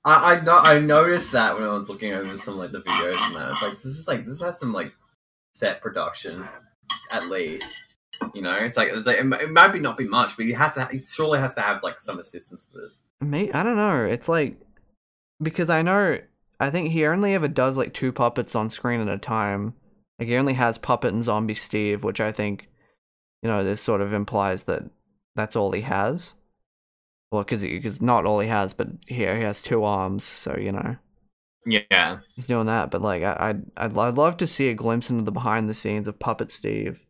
I 0.05 0.35
I, 0.35 0.41
no, 0.41 0.57
I 0.57 0.79
noticed 0.79 1.31
that 1.33 1.55
when 1.55 1.63
I 1.63 1.73
was 1.73 1.89
looking 1.89 2.13
over 2.13 2.37
some 2.37 2.57
like 2.57 2.71
the 2.71 2.81
videos 2.81 3.27
and 3.27 3.35
that. 3.35 3.51
It's 3.51 3.61
like 3.61 3.71
this 3.71 3.85
is 3.85 4.07
like 4.07 4.25
this 4.25 4.41
has 4.41 4.59
some 4.59 4.73
like 4.73 4.93
set 5.53 5.81
production 5.81 6.47
at 7.11 7.27
least. 7.27 7.83
You 8.33 8.41
know, 8.41 8.53
it's 8.53 8.77
like 8.77 8.89
it's 8.89 9.07
like 9.07 9.19
it, 9.19 9.51
might 9.51 9.73
be 9.73 9.79
not 9.79 9.97
be 9.97 10.07
much, 10.07 10.37
but 10.37 10.45
he 10.45 10.53
has 10.53 10.73
to. 10.75 10.85
He 10.85 10.99
surely 10.99 11.39
has 11.39 11.55
to 11.55 11.61
have 11.61 11.83
like 11.83 11.99
some 11.99 12.19
assistance 12.19 12.67
for 12.71 12.79
this. 12.81 13.03
May 13.21 13.51
I 13.51 13.63
don't 13.63 13.75
know. 13.77 14.05
It's 14.05 14.29
like 14.29 14.57
because 15.41 15.69
I 15.69 15.81
know 15.81 16.19
I 16.59 16.69
think 16.69 16.91
he 16.91 17.05
only 17.05 17.33
ever 17.33 17.47
does 17.47 17.77
like 17.77 17.93
two 17.93 18.11
puppets 18.11 18.55
on 18.55 18.69
screen 18.69 19.01
at 19.01 19.07
a 19.07 19.17
time. 19.17 19.73
Like 20.19 20.27
he 20.27 20.35
only 20.35 20.53
has 20.53 20.77
puppet 20.77 21.13
and 21.13 21.23
zombie 21.23 21.53
Steve, 21.53 22.03
which 22.03 22.19
I 22.19 22.31
think 22.31 22.69
you 23.41 23.49
know 23.49 23.63
this 23.63 23.81
sort 23.81 24.01
of 24.01 24.13
implies 24.13 24.65
that 24.65 24.83
that's 25.35 25.55
all 25.55 25.71
he 25.71 25.81
has. 25.81 26.33
Well, 27.31 27.43
because 27.43 27.61
because 27.61 28.01
not 28.01 28.25
all 28.25 28.39
he 28.39 28.49
has, 28.49 28.73
but 28.73 28.89
here 29.07 29.37
he 29.37 29.43
has 29.43 29.61
two 29.61 29.83
arms, 29.83 30.23
so 30.23 30.57
you 30.57 30.71
know 30.71 30.97
Yeah, 31.65 32.19
he's 32.35 32.47
doing 32.47 32.65
that. 32.65 32.91
But 32.91 33.01
like 33.01 33.23
I 33.23 33.35
I'd 33.39 33.65
I'd, 33.77 33.97
I'd 33.97 34.15
love 34.15 34.37
to 34.37 34.47
see 34.47 34.69
a 34.69 34.73
glimpse 34.73 35.09
into 35.09 35.23
the 35.23 35.31
behind 35.31 35.69
the 35.69 35.73
scenes 35.73 36.07
of 36.07 36.19
Puppet 36.19 36.49
Steve. 36.49 37.05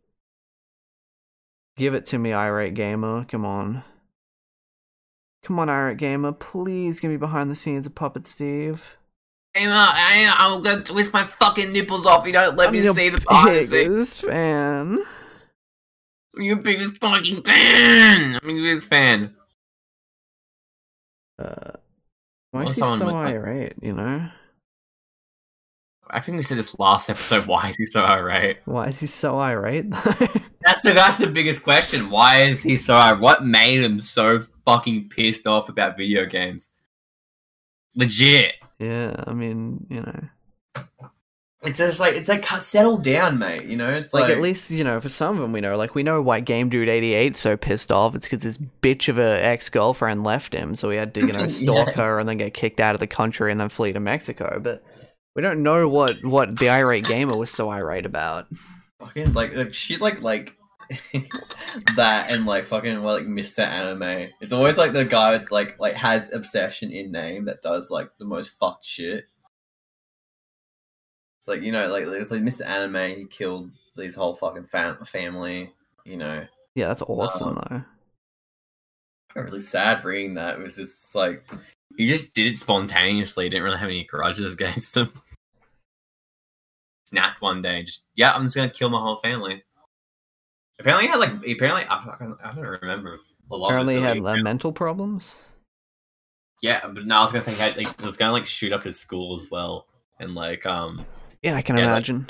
Give 1.80 1.94
it 1.94 2.06
to 2.08 2.18
me, 2.18 2.34
irate 2.34 2.74
gamer. 2.74 3.24
Come 3.24 3.46
on. 3.46 3.86
Come 5.46 5.60
on, 5.60 5.70
irate 5.70 5.96
gamer. 5.98 6.34
Please 6.34 7.00
give 7.00 7.10
me 7.10 7.16
behind 7.16 7.50
the 7.50 7.56
scenes 7.56 7.86
of 7.86 7.96
Puppet 7.96 8.26
Steve. 8.26 8.98
Gamer, 9.56 9.72
I, 9.72 10.36
I'm 10.38 10.62
gonna 10.62 10.84
twist 10.84 11.14
my 11.14 11.24
fucking 11.24 11.72
nipples 11.72 12.06
off. 12.06 12.28
You 12.28 12.34
don't 12.34 12.58
let 12.58 12.68
I'm 12.68 12.74
me 12.74 12.84
see 12.84 13.08
the 13.08 13.22
behind 13.22 13.56
the 13.56 13.66
scenes. 13.66 13.88
biggest 13.88 14.26
fan. 14.26 14.98
I'm 16.36 16.42
your 16.44 16.58
biggest 16.58 16.98
fucking 16.98 17.44
fan. 17.44 18.40
I'm 18.44 18.50
your 18.50 18.62
biggest 18.66 18.90
fan. 18.90 19.34
Uh, 21.42 21.72
why 22.52 22.64
is 22.64 22.76
he 22.76 22.82
so 22.82 23.08
irate? 23.08 23.76
You 23.82 23.94
know, 23.94 24.28
I 26.10 26.20
think 26.20 26.36
we 26.36 26.44
said 26.44 26.58
this 26.58 26.78
last 26.78 27.10
episode. 27.10 27.48
Why 27.48 27.70
is 27.70 27.78
he 27.78 27.86
so 27.86 28.04
irate? 28.04 28.58
why 28.66 28.88
is 28.90 29.00
he 29.00 29.08
so 29.08 29.40
irate? 29.40 29.86
That's 30.70 30.82
the 30.82 30.94
that's 30.94 31.18
the 31.18 31.28
biggest 31.28 31.64
question. 31.64 32.10
Why 32.12 32.42
is 32.44 32.62
he 32.62 32.78
so? 32.78 33.16
What 33.18 33.44
made 33.44 33.84
him 33.84 34.00
so 34.00 34.42
fucking 34.66 35.10
pissed 35.10 35.48
off 35.48 35.68
about 35.68 35.98
video 35.98 36.26
games? 36.26 36.72
Legit. 37.96 38.54
yeah, 38.78 39.16
I 39.26 39.34
mean, 39.34 39.86
you 39.90 40.02
know, 40.02 40.22
It's 41.64 41.80
just 41.80 42.00
like 42.00 42.14
it's 42.14 42.30
like 42.30 42.46
settle 42.46 42.98
down, 43.00 43.40
mate. 43.40 43.64
You 43.64 43.78
know, 43.78 43.90
it's 43.90 44.14
like, 44.14 44.24
like, 44.26 44.32
at 44.32 44.42
least 44.42 44.70
you 44.70 44.84
know 44.84 45.00
for 45.00 45.10
some 45.10 45.36
of 45.36 45.42
them 45.42 45.52
we 45.52 45.60
know, 45.60 45.76
like 45.76 45.96
we 45.96 46.04
know 46.04 46.22
why 46.22 46.40
Game 46.40 46.70
Dude 46.70 46.88
eighty 46.88 47.14
eight 47.14 47.36
so 47.36 47.58
pissed 47.58 47.92
off. 47.92 48.14
It's 48.16 48.28
because 48.28 48.44
his 48.44 48.58
bitch 48.58 49.10
of 49.10 49.18
a 49.18 49.44
ex 49.44 49.70
girlfriend 49.70 50.24
left 50.24 50.54
him, 50.54 50.76
so 50.76 50.90
he 50.92 50.98
had 50.98 51.14
to 51.16 51.22
you 51.22 51.34
know 51.34 51.48
stalk 51.50 51.88
Yeah. 51.98 52.04
her 52.04 52.20
and 52.20 52.30
then 52.30 52.38
get 52.38 52.54
kicked 52.54 52.80
out 52.80 52.94
of 52.94 53.00
the 53.00 53.08
country 53.08 53.52
and 53.52 53.60
then 53.60 53.70
flee 53.70 53.92
to 53.92 54.00
Mexico. 54.00 54.60
But 54.64 54.84
we 55.36 55.42
don't 55.42 55.64
know 55.64 55.90
what 55.90 56.24
what 56.24 56.60
the 56.60 56.70
irate 56.70 57.06
gamer 57.06 57.36
was 57.36 57.50
so 57.50 57.70
irate 57.72 58.06
about. 58.06 58.48
fucking 59.00 59.34
like 59.34 59.54
like 59.56 59.74
shit 59.74 60.00
like 60.00 60.22
like 60.22 60.56
that 61.96 62.32
and 62.32 62.46
like 62.46 62.64
fucking 62.66 63.04
well, 63.04 63.16
like 63.18 63.28
Mr. 63.28 63.60
Anime. 63.60 64.30
It's 64.42 64.54
always 64.54 64.78
like 64.78 64.94
the 64.94 65.06
guy 65.06 65.32
that's 65.32 65.52
like 65.52 65.80
like 65.80 65.94
has 65.94 66.34
obsession 66.34 66.92
in 66.92 67.12
name 67.12 67.46
that 67.46 67.62
does 67.62 67.92
like 67.92 68.10
the 68.18 68.26
most 68.26 68.50
fucked 68.58 68.86
shit. 68.86 69.26
It's 71.40 71.48
like 71.48 71.62
you 71.62 71.72
know 71.72 71.88
like 71.92 72.06
it's 72.08 72.32
like 72.32 72.42
Mr. 72.42 72.66
Anime. 72.66 73.18
He 73.20 73.26
killed 73.26 73.72
his 73.96 74.16
whole 74.16 74.36
fucking 74.36 74.66
fam- 74.66 75.06
family. 75.06 75.74
You 76.06 76.18
know, 76.18 76.46
Yeah, 76.76 76.88
that's 76.88 77.02
awesome 77.04 77.50
Um, 77.50 77.56
though. 77.70 77.84
got 79.36 79.44
really 79.50 79.62
sad 79.62 80.04
reading 80.04 80.34
that. 80.36 80.58
It 80.60 80.64
was 80.64 80.76
just 80.76 81.14
like 81.14 81.46
he 81.98 82.08
just 82.08 82.34
did 82.34 82.48
it 82.48 82.58
spontaneously. 82.58 83.48
Didn't 83.50 83.64
really 83.64 83.78
have 83.78 83.90
any 83.90 84.06
grudges 84.06 84.54
against 84.56 84.94
them. 84.96 85.12
Snapped 87.06 87.42
one 87.42 87.62
day, 87.62 87.84
just 87.84 88.06
yeah, 88.16 88.32
I'm 88.32 88.44
just 88.44 88.56
gonna 88.56 88.70
kill 88.70 88.90
my 88.90 89.00
whole 89.02 89.18
family. 89.18 89.64
Apparently, 90.80 91.06
he 91.08 91.12
had 91.12 91.20
like 91.20 91.32
apparently 91.48 91.84
I, 91.90 92.38
I 92.44 92.54
don't 92.56 92.82
remember 92.82 93.20
a 93.52 93.56
lot. 93.56 93.68
Apparently, 93.68 94.00
had 94.00 94.20
like, 94.20 94.42
mental 94.44 94.72
problems. 94.72 95.36
yeah, 96.62 96.88
but 96.88 97.06
now 97.06 97.20
I 97.20 97.22
was 97.24 97.32
gonna 97.32 97.42
say 97.42 97.54
he 97.54 97.60
had 97.60 97.78
like 97.78 98.02
was 98.02 98.18
gonna 98.18 98.32
like 98.34 98.46
shoot 98.46 98.72
up 98.74 98.84
his 98.84 99.00
school 99.00 99.36
as 99.38 99.50
well, 99.52 99.88
and 100.20 100.36
like 100.36 100.66
um 100.66 101.06
Yeah, 101.42 101.56
I 101.56 101.62
can 101.62 101.78
Yeah, 101.78 101.84
like- 101.86 101.92
imagine. 101.92 102.28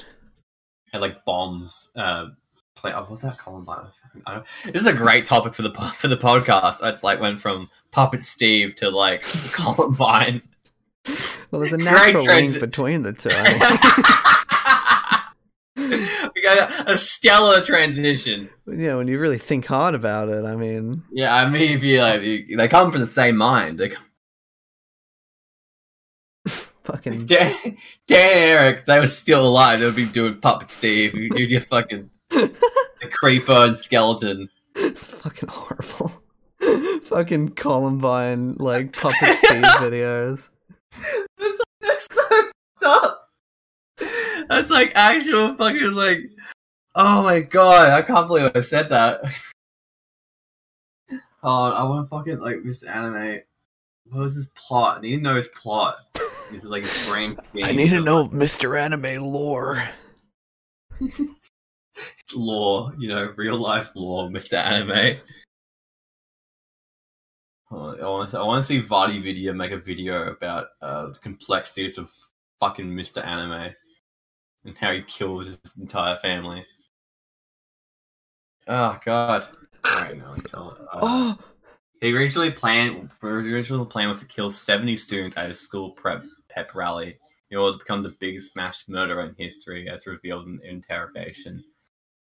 had 0.92 1.02
like 1.02 1.24
bombs. 1.26 1.92
Uh, 1.96 2.28
play. 2.76 2.94
Oh, 2.94 3.04
what's 3.08 3.22
that 3.22 3.38
Columbine? 3.38 3.88
I 4.26 4.36
don't, 4.36 4.46
this 4.66 4.82
is 4.82 4.88
a 4.88 4.94
great 4.94 5.26
topic 5.26 5.54
for 5.54 5.62
the 5.64 5.72
for 5.98 6.08
the 6.08 6.18
podcast. 6.18 6.78
It's 6.82 7.04
like 7.04 7.20
went 7.20 7.40
from 7.40 7.70
Puppet 7.92 8.22
Steve 8.24 8.76
to 8.78 8.90
like 8.90 9.22
Columbine. 9.52 10.42
Well, 11.52 11.62
there's 11.62 11.74
a 11.74 11.78
natural 11.78 12.24
link 12.24 12.60
between 12.60 13.02
the 13.04 13.14
two. 13.14 13.30
I 16.50 16.54
we 16.54 16.60
got 16.60 16.90
a, 16.90 16.92
a 16.94 16.98
stellar 16.98 17.62
transition. 17.62 18.50
yeah, 18.68 18.96
when 18.96 19.08
you 19.08 19.20
really 19.20 19.38
think 19.38 19.66
hard 19.66 19.94
about 19.96 20.30
it, 20.30 20.46
I 20.46 20.56
mean, 20.56 21.04
Yeah, 21.12 21.34
I 21.36 21.50
mean, 21.50 21.72
if 21.72 21.84
you 21.84 22.02
like, 22.02 22.22
you, 22.22 22.58
they 22.58 22.68
come 22.68 22.92
from 22.92 23.02
the 23.02 23.08
same 23.08 23.38
mind. 23.38 23.78
They 23.80 23.90
come, 23.90 24.04
fucking 26.84 27.26
Dan, 27.26 27.56
Dan 28.08 28.32
Eric, 28.38 28.86
they 28.86 29.00
were 29.00 29.08
still 29.08 29.48
alive. 29.48 29.80
They 29.80 29.86
would 29.86 29.96
be 29.96 30.06
doing 30.08 30.40
Puppet 30.40 30.70
Steve. 30.70 31.14
You- 31.16 31.30
You'd 31.36 31.48
get 31.50 31.64
fucking 31.66 32.10
the 32.30 32.52
creeper 33.12 33.52
and 33.54 33.78
skeleton. 33.78 34.50
it's 34.76 35.12
fucking 35.12 35.50
horrible. 35.50 36.12
fucking 37.06 37.50
Columbine 37.50 38.54
like 38.56 38.92
puppet 38.94 39.38
Steve 39.38 39.64
videos. 39.64 40.50
That's, 41.38 41.60
that's 41.82 42.08
so 42.12 42.22
fucked 42.30 42.84
up. 42.84 43.30
That's 44.60 44.72
like 44.72 44.92
actual 44.96 45.54
fucking 45.54 45.94
like. 45.94 46.32
Oh 46.96 47.24
my 47.24 47.42
god! 47.42 47.92
I 47.92 48.02
can't 48.02 48.28
believe 48.28 48.52
I 48.56 48.62
said 48.62 48.90
that. 48.90 49.22
Oh, 51.42 51.72
I 51.72 51.84
want 51.84 52.06
to 52.06 52.10
fucking 52.10 52.40
like 52.40 52.66
Miss 52.66 52.84
Anime. 52.84 53.40
What 54.10 54.24
was 54.24 54.36
his 54.36 54.50
plot? 54.56 54.98
I 54.98 55.02
need 55.02 55.16
to 55.16 55.22
know 55.22 55.36
his 55.36 55.48
plot. 55.50 55.96
It's 56.52 56.66
like 56.66 56.84
his 56.84 57.08
brain. 57.08 57.38
I 57.64 57.72
need 57.72 57.92
to 57.92 58.02
know 58.02 58.28
Mr. 58.28 58.78
Anime 58.78 59.32
lore. 59.32 59.88
lore, 62.36 62.94
you 62.98 63.08
know, 63.08 63.32
real 63.38 63.56
life 63.56 63.92
lore, 63.96 64.30
Mr. 64.30 64.56
Anime. 64.56 65.22
Oh, 67.72 67.96
I 67.96 68.06
want 68.06 68.30
to. 68.32 68.40
I 68.40 68.44
want 68.44 68.66
to 68.66 68.68
see 68.68 68.82
Vardy 68.82 69.22
video 69.22 69.54
make 69.54 69.72
a 69.72 69.78
video 69.78 70.24
about 70.24 70.68
uh, 70.82 71.10
the 71.12 71.20
complexities 71.20 71.98
of 71.98 72.12
fucking 72.60 72.88
Mr. 72.88 73.26
Anime. 73.26 73.74
And 74.70 74.78
how 74.78 74.94
he 74.94 75.02
killed 75.02 75.46
his 75.48 75.60
entire 75.80 76.16
family. 76.18 76.66
Oh 78.68 78.98
god. 79.04 79.48
Alright, 79.88 80.18
now 80.18 80.36
tell. 80.46 80.78
Uh, 80.92 81.00
Oh, 81.02 81.38
He 82.02 82.14
originally 82.14 82.52
planned 82.52 83.12
for 83.12 83.38
his 83.40 83.48
original 83.48 83.86
plan 83.86 84.08
was 84.10 84.20
to 84.20 84.28
kill 84.28 84.50
70 84.52 84.96
students 84.98 85.38
at 85.38 85.50
a 85.50 85.54
school 85.54 85.92
prep 85.92 86.24
pep 86.50 86.74
rally 86.76 87.18
in 87.52 87.58
order 87.58 87.78
to 87.78 87.80
become 87.84 88.04
the 88.04 88.16
biggest 88.20 88.56
mass 88.56 88.86
murderer 88.88 89.22
in 89.22 89.36
history, 89.38 89.90
as 89.90 90.06
revealed 90.06 90.46
in 90.48 90.58
the 90.58 90.70
interrogation. 90.70 91.64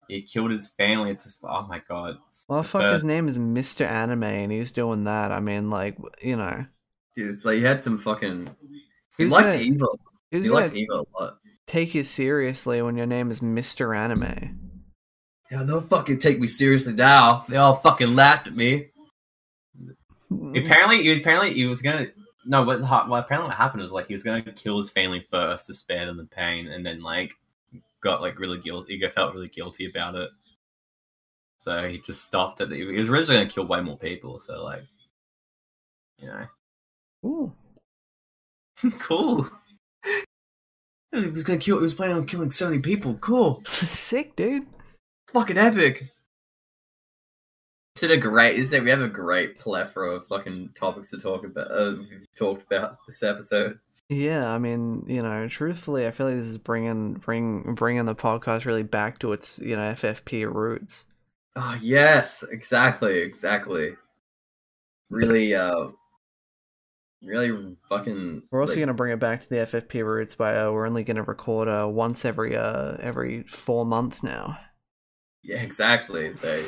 He 0.08 0.22
killed 0.22 0.50
his 0.50 0.68
family. 0.76 1.10
It's 1.10 1.24
just 1.24 1.42
oh 1.42 1.66
my 1.66 1.80
god. 1.88 2.18
well, 2.48 2.62
The 2.62 2.68
fuck. 2.68 2.92
His 2.92 3.02
name 3.04 3.28
is 3.28 3.38
Mr. 3.38 3.86
Anime, 3.86 4.22
and 4.24 4.52
he's 4.52 4.70
doing 4.72 5.04
that. 5.04 5.32
I 5.32 5.40
mean, 5.40 5.70
like, 5.70 5.96
you 6.22 6.36
know, 6.36 6.64
It's 7.16 7.44
like 7.44 7.56
he 7.56 7.62
had 7.62 7.82
some 7.82 7.98
fucking. 7.98 8.48
He 9.16 9.24
liked 9.26 9.48
gonna- 9.48 9.58
evil. 9.62 9.98
who's 10.30 10.44
He 10.44 10.50
gonna 10.50 10.60
liked 10.62 10.76
evil 10.76 11.08
a 11.18 11.22
lot. 11.22 11.38
Take 11.66 11.94
you 11.94 12.04
seriously 12.04 12.80
when 12.82 12.96
your 12.96 13.06
name 13.06 13.30
is 13.30 13.40
Mr. 13.40 13.96
Anime? 13.96 14.66
Yeah, 15.50 15.62
they'll 15.62 15.80
fucking 15.80 16.18
take 16.18 16.40
me 16.40 16.48
seriously 16.48 16.94
now. 16.94 17.44
They 17.48 17.56
all 17.56 17.76
fucking 17.76 18.14
laughed 18.14 18.48
at 18.48 18.56
me. 18.56 18.88
Mm-hmm. 20.30 20.56
Apparently, 20.56 21.02
he 21.02 21.20
apparently 21.20 21.52
he 21.52 21.66
was 21.66 21.82
gonna. 21.82 22.08
No, 22.44 22.62
what, 22.62 22.80
ha- 22.80 23.06
what 23.08 23.24
apparently 23.24 23.48
what 23.48 23.56
happened 23.56 23.82
was 23.82 23.92
like 23.92 24.08
he 24.08 24.14
was 24.14 24.22
gonna 24.22 24.42
kill 24.42 24.78
his 24.78 24.90
family 24.90 25.20
first 25.20 25.66
to 25.66 25.74
spare 25.74 26.06
them 26.06 26.16
the 26.16 26.24
pain, 26.24 26.66
and 26.66 26.84
then 26.84 27.00
like 27.00 27.32
got 28.00 28.22
like 28.22 28.38
really 28.38 28.58
guilty. 28.58 28.98
He 28.98 29.08
felt 29.08 29.34
really 29.34 29.48
guilty 29.48 29.88
about 29.88 30.16
it, 30.16 30.30
so 31.58 31.88
he 31.88 31.98
just 31.98 32.26
stopped 32.26 32.60
at 32.60 32.68
the. 32.68 32.76
He 32.76 32.84
was 32.84 33.08
originally 33.08 33.42
gonna 33.42 33.50
kill 33.50 33.66
way 33.66 33.80
more 33.80 33.98
people, 33.98 34.40
so 34.40 34.64
like, 34.64 34.82
you 36.18 36.26
know, 36.26 36.46
Ooh. 37.24 37.52
cool. 38.98 39.46
He 41.24 41.30
was 41.30 41.44
gonna 41.44 41.58
kill. 41.58 41.78
He 41.78 41.82
was 41.82 41.94
planning 41.94 42.16
on 42.16 42.26
killing 42.26 42.50
seventy 42.50 42.80
people. 42.80 43.14
Cool. 43.14 43.62
Sick, 43.66 44.36
dude. 44.36 44.66
fucking 45.32 45.58
epic. 45.58 46.10
It's 47.94 48.02
a 48.02 48.16
great. 48.16 48.58
Is 48.58 48.70
that 48.70 48.82
we 48.84 48.90
have 48.90 49.00
a 49.00 49.08
great 49.08 49.58
plethora 49.58 50.10
of 50.10 50.26
fucking 50.26 50.70
topics 50.74 51.10
to 51.10 51.18
talk 51.18 51.44
about. 51.44 51.70
Uh, 51.70 51.94
we've 51.98 52.26
talked 52.36 52.70
about 52.70 52.96
this 53.06 53.22
episode. 53.22 53.78
Yeah, 54.08 54.52
I 54.52 54.58
mean, 54.58 55.04
you 55.08 55.20
know, 55.22 55.48
truthfully, 55.48 56.06
I 56.06 56.10
feel 56.12 56.26
like 56.26 56.36
this 56.36 56.44
is 56.44 56.58
bringing 56.58 57.14
bring 57.14 57.74
bringing 57.74 58.04
the 58.04 58.14
podcast 58.14 58.64
really 58.64 58.82
back 58.82 59.18
to 59.20 59.32
its 59.32 59.58
you 59.58 59.74
know 59.74 59.92
FFP 59.94 60.52
roots. 60.52 61.06
Oh 61.56 61.76
yes, 61.80 62.44
exactly, 62.50 63.18
exactly. 63.18 63.94
Really, 65.10 65.54
uh, 65.54 65.88
really 67.22 67.76
fucking. 67.88 68.42
We're 68.50 68.60
also 68.60 68.74
like- 68.74 68.80
gonna 68.80 68.94
bring 68.94 69.12
it 69.12 69.20
back 69.20 69.40
to 69.42 69.48
the 69.48 69.56
FFP 69.56 70.04
roots 70.04 70.34
by 70.34 70.56
uh, 70.58 70.70
we're 70.70 70.86
only 70.86 71.04
gonna 71.04 71.22
record 71.22 71.68
uh 71.68 71.88
once 71.88 72.24
every 72.24 72.56
uh 72.56 72.96
every 73.00 73.42
four 73.44 73.84
months 73.86 74.22
now. 74.22 74.58
Yeah, 75.42 75.62
exactly. 75.62 76.32
So, 76.32 76.60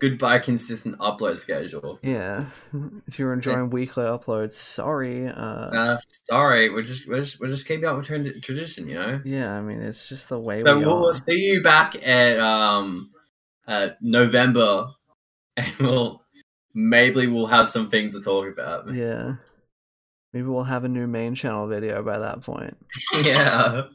goodbye 0.00 0.38
consistent 0.38 0.96
upload 0.98 1.38
schedule. 1.38 1.98
Yeah, 2.02 2.46
if 3.06 3.18
you're 3.18 3.34
enjoying 3.34 3.68
weekly 3.68 4.04
uploads, 4.04 4.52
sorry. 4.54 5.28
Uh, 5.28 5.32
Uh, 5.34 5.98
sorry, 6.24 6.70
we're 6.70 6.82
just 6.82 7.06
we're 7.08 7.20
just, 7.20 7.40
we're 7.40 7.48
just 7.50 7.68
keeping 7.68 7.84
up 7.84 7.96
with 7.96 8.06
tradition, 8.42 8.88
you 8.88 8.94
know. 8.94 9.20
yeah, 9.24 9.52
I 9.52 9.60
mean 9.60 9.80
it's 9.82 10.08
just 10.08 10.28
the 10.30 10.38
way 10.38 10.62
So 10.62 10.78
we 10.78 10.84
we'll, 10.86 10.94
are. 10.96 11.00
we'll 11.02 11.12
see 11.12 11.38
you 11.38 11.62
back 11.62 11.94
at 12.06 12.38
um 12.38 13.10
uh 13.68 13.90
November, 14.00 14.86
and 15.58 15.72
we'll 15.78 16.22
maybe 16.72 17.26
we'll 17.26 17.46
have 17.46 17.68
some 17.68 17.90
things 17.90 18.14
to 18.14 18.22
talk 18.22 18.46
about. 18.50 18.94
Yeah, 18.94 19.34
maybe 20.32 20.46
we'll 20.46 20.64
have 20.64 20.84
a 20.84 20.88
new 20.88 21.06
main 21.06 21.34
channel 21.34 21.66
video 21.66 22.02
by 22.02 22.18
that 22.18 22.42
point. 22.42 22.76
yeah. 23.22 23.88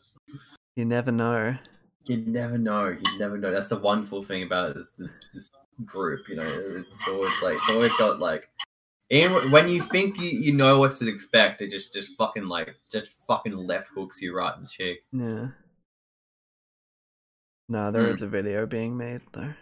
You 0.76 0.86
never 0.86 1.12
know. 1.12 1.58
You 2.06 2.18
never 2.18 2.58
know. 2.58 2.88
You 2.90 3.20
never 3.20 3.38
know. 3.38 3.52
That's 3.52 3.68
the 3.70 3.78
wonderful 3.78 4.22
thing 4.24 4.44
about 4.44 4.76
this 4.76 4.92
this, 4.98 5.20
this 5.34 5.50
group. 5.86 6.28
You 6.30 6.36
know, 6.36 6.64
it's 6.78 6.94
always 7.08 7.34
like 7.42 7.56
it's 7.56 7.70
always 7.70 7.96
got 7.98 8.20
like. 8.20 8.50
even 9.10 9.52
when 9.52 9.68
you 9.70 9.82
think 9.82 10.20
you, 10.20 10.30
you 10.30 10.54
know 10.54 10.80
what 10.80 10.94
to 10.98 11.08
expect, 11.10 11.62
it 11.62 11.70
just 11.70 11.94
just 11.94 12.16
fucking 12.18 12.48
like 12.48 12.76
just 12.92 13.08
fucking 13.28 13.56
left 13.56 13.90
hooks 13.90 14.22
you 14.22 14.36
right 14.36 14.56
in 14.56 14.64
the 14.64 14.70
cheek. 14.70 15.00
Yeah. 15.12 15.48
No, 17.70 17.92
there 17.92 18.04
Hmm. 18.06 18.12
is 18.12 18.22
a 18.22 18.28
video 18.28 18.66
being 18.66 18.96
made 18.98 19.22
though. 19.34 19.54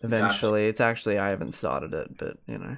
Eventually, 0.00 0.66
it's 0.66 0.80
actually 0.80 1.18
I 1.18 1.28
haven't 1.28 1.52
started 1.52 1.94
it, 1.94 2.18
but 2.18 2.36
you 2.46 2.58
know, 2.58 2.76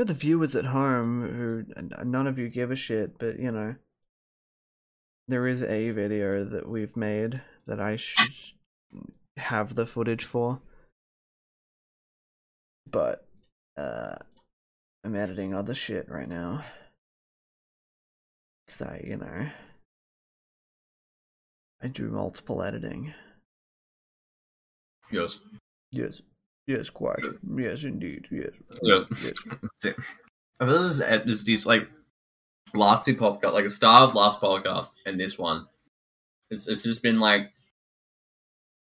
for 0.00 0.06
the 0.06 0.14
viewers 0.14 0.56
at 0.56 0.64
home 0.64 1.20
who 1.36 1.62
none 2.06 2.26
of 2.26 2.38
you 2.38 2.48
give 2.48 2.70
a 2.70 2.76
shit, 2.76 3.18
but 3.18 3.38
you 3.38 3.52
know, 3.52 3.74
there 5.28 5.46
is 5.46 5.62
a 5.62 5.90
video 5.90 6.42
that 6.42 6.66
we've 6.66 6.96
made 6.96 7.42
that 7.66 7.80
I 7.80 7.96
should 7.96 8.32
have 9.36 9.74
the 9.74 9.84
footage 9.84 10.24
for, 10.24 10.62
but 12.90 13.26
uh, 13.76 14.14
I'm 15.04 15.14
editing 15.14 15.54
other 15.54 15.74
shit 15.74 16.08
right 16.08 16.30
now 16.30 16.64
because 18.64 18.80
I, 18.80 19.04
you 19.06 19.18
know. 19.18 19.50
I 21.82 21.88
do 21.88 22.08
multiple 22.08 22.62
editing. 22.62 23.12
Yes. 25.10 25.40
Yes. 25.92 26.22
Yes, 26.66 26.90
quite. 26.90 27.18
Yes, 27.56 27.84
indeed. 27.84 28.26
Yes. 28.30 28.50
Yeah. 28.82 29.02
Yes. 29.22 29.94
I 30.60 30.66
feel 30.66 30.82
this 30.82 30.92
is 30.92 30.98
this 30.98 31.36
is 31.36 31.44
these 31.44 31.66
like 31.66 31.88
last 32.74 33.04
two 33.04 33.16
podcast, 33.16 33.52
like 33.54 33.64
a 33.64 33.70
star 33.70 34.02
of 34.02 34.14
last 34.14 34.40
podcast 34.40 34.96
and 35.06 35.18
this 35.18 35.38
one. 35.38 35.66
It's 36.50 36.68
it's 36.68 36.82
just 36.82 37.02
been 37.02 37.18
like 37.18 37.50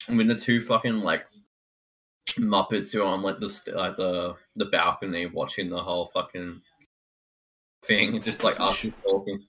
I 0.08 0.12
mean 0.12 0.26
the 0.26 0.34
two 0.34 0.60
fucking 0.60 1.00
like 1.00 1.26
Muppets 2.36 2.92
who 2.92 3.02
are 3.02 3.06
on 3.06 3.22
like 3.22 3.38
the 3.38 3.72
like 3.74 3.96
the 3.96 4.36
the 4.56 4.66
balcony 4.66 5.26
watching 5.26 5.70
the 5.70 5.82
whole 5.82 6.06
fucking 6.06 6.60
thing. 7.84 8.14
It's 8.14 8.24
just 8.24 8.44
like 8.44 8.58
us 8.60 8.82
just 8.82 8.96
talking. 9.02 9.44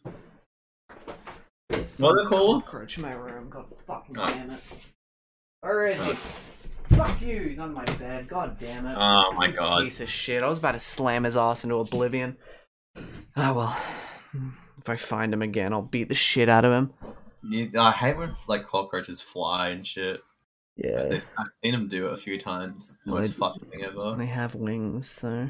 What 1.97 2.17
are 2.17 2.23
they 2.23 2.29
called? 2.29 2.65
Cockroach 2.65 2.97
in 2.97 3.03
my 3.03 3.13
room. 3.13 3.49
God 3.49 3.65
fucking 3.85 4.13
damn 4.13 4.51
it. 4.51 4.59
Where 5.61 5.87
is 5.87 6.03
he? 6.03 6.13
Oh. 6.99 7.03
Fuck 7.05 7.21
you. 7.21 7.41
He's 7.43 7.59
on 7.59 7.73
my 7.73 7.85
bed. 7.85 8.27
God 8.27 8.57
damn 8.59 8.85
it. 8.85 8.95
Oh 8.97 9.31
my 9.33 9.47
god. 9.47 9.83
Piece 9.83 10.01
of 10.01 10.09
shit. 10.09 10.43
I 10.43 10.49
was 10.49 10.57
about 10.57 10.73
to 10.73 10.79
slam 10.79 11.23
his 11.23 11.37
ass 11.37 11.63
into 11.63 11.75
oblivion. 11.77 12.37
Ah 13.35 13.53
well. 13.53 13.81
If 14.77 14.89
I 14.89 14.95
find 14.95 15.33
him 15.33 15.41
again, 15.41 15.73
I'll 15.73 15.81
beat 15.81 16.09
the 16.09 16.15
shit 16.15 16.49
out 16.49 16.65
of 16.65 16.71
him. 16.73 16.93
I 17.77 17.91
hate 17.91 18.17
when 18.17 18.35
like 18.47 18.65
cockroaches 18.65 19.21
fly 19.21 19.69
and 19.69 19.85
shit. 19.85 20.21
Yeah. 20.75 21.09
I've 21.37 21.47
seen 21.63 21.71
them 21.73 21.87
do 21.87 22.07
it 22.07 22.13
a 22.13 22.17
few 22.17 22.37
times. 22.39 22.91
It's 22.93 23.03
the 23.03 23.11
most 23.11 23.27
they- 23.27 23.33
fucking 23.33 23.69
thing 23.69 23.83
ever. 23.83 24.15
They 24.17 24.25
have 24.27 24.55
wings, 24.55 25.09
so. 25.09 25.49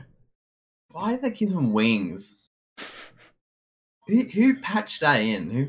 Why 0.92 1.12
did 1.12 1.22
they 1.22 1.32
give 1.32 1.50
them 1.50 1.72
wings? 1.72 2.50
Who, 4.08 4.22
who 4.34 4.60
patched 4.60 5.02
that 5.02 5.18
in? 5.22 5.50
Who? 5.52 5.68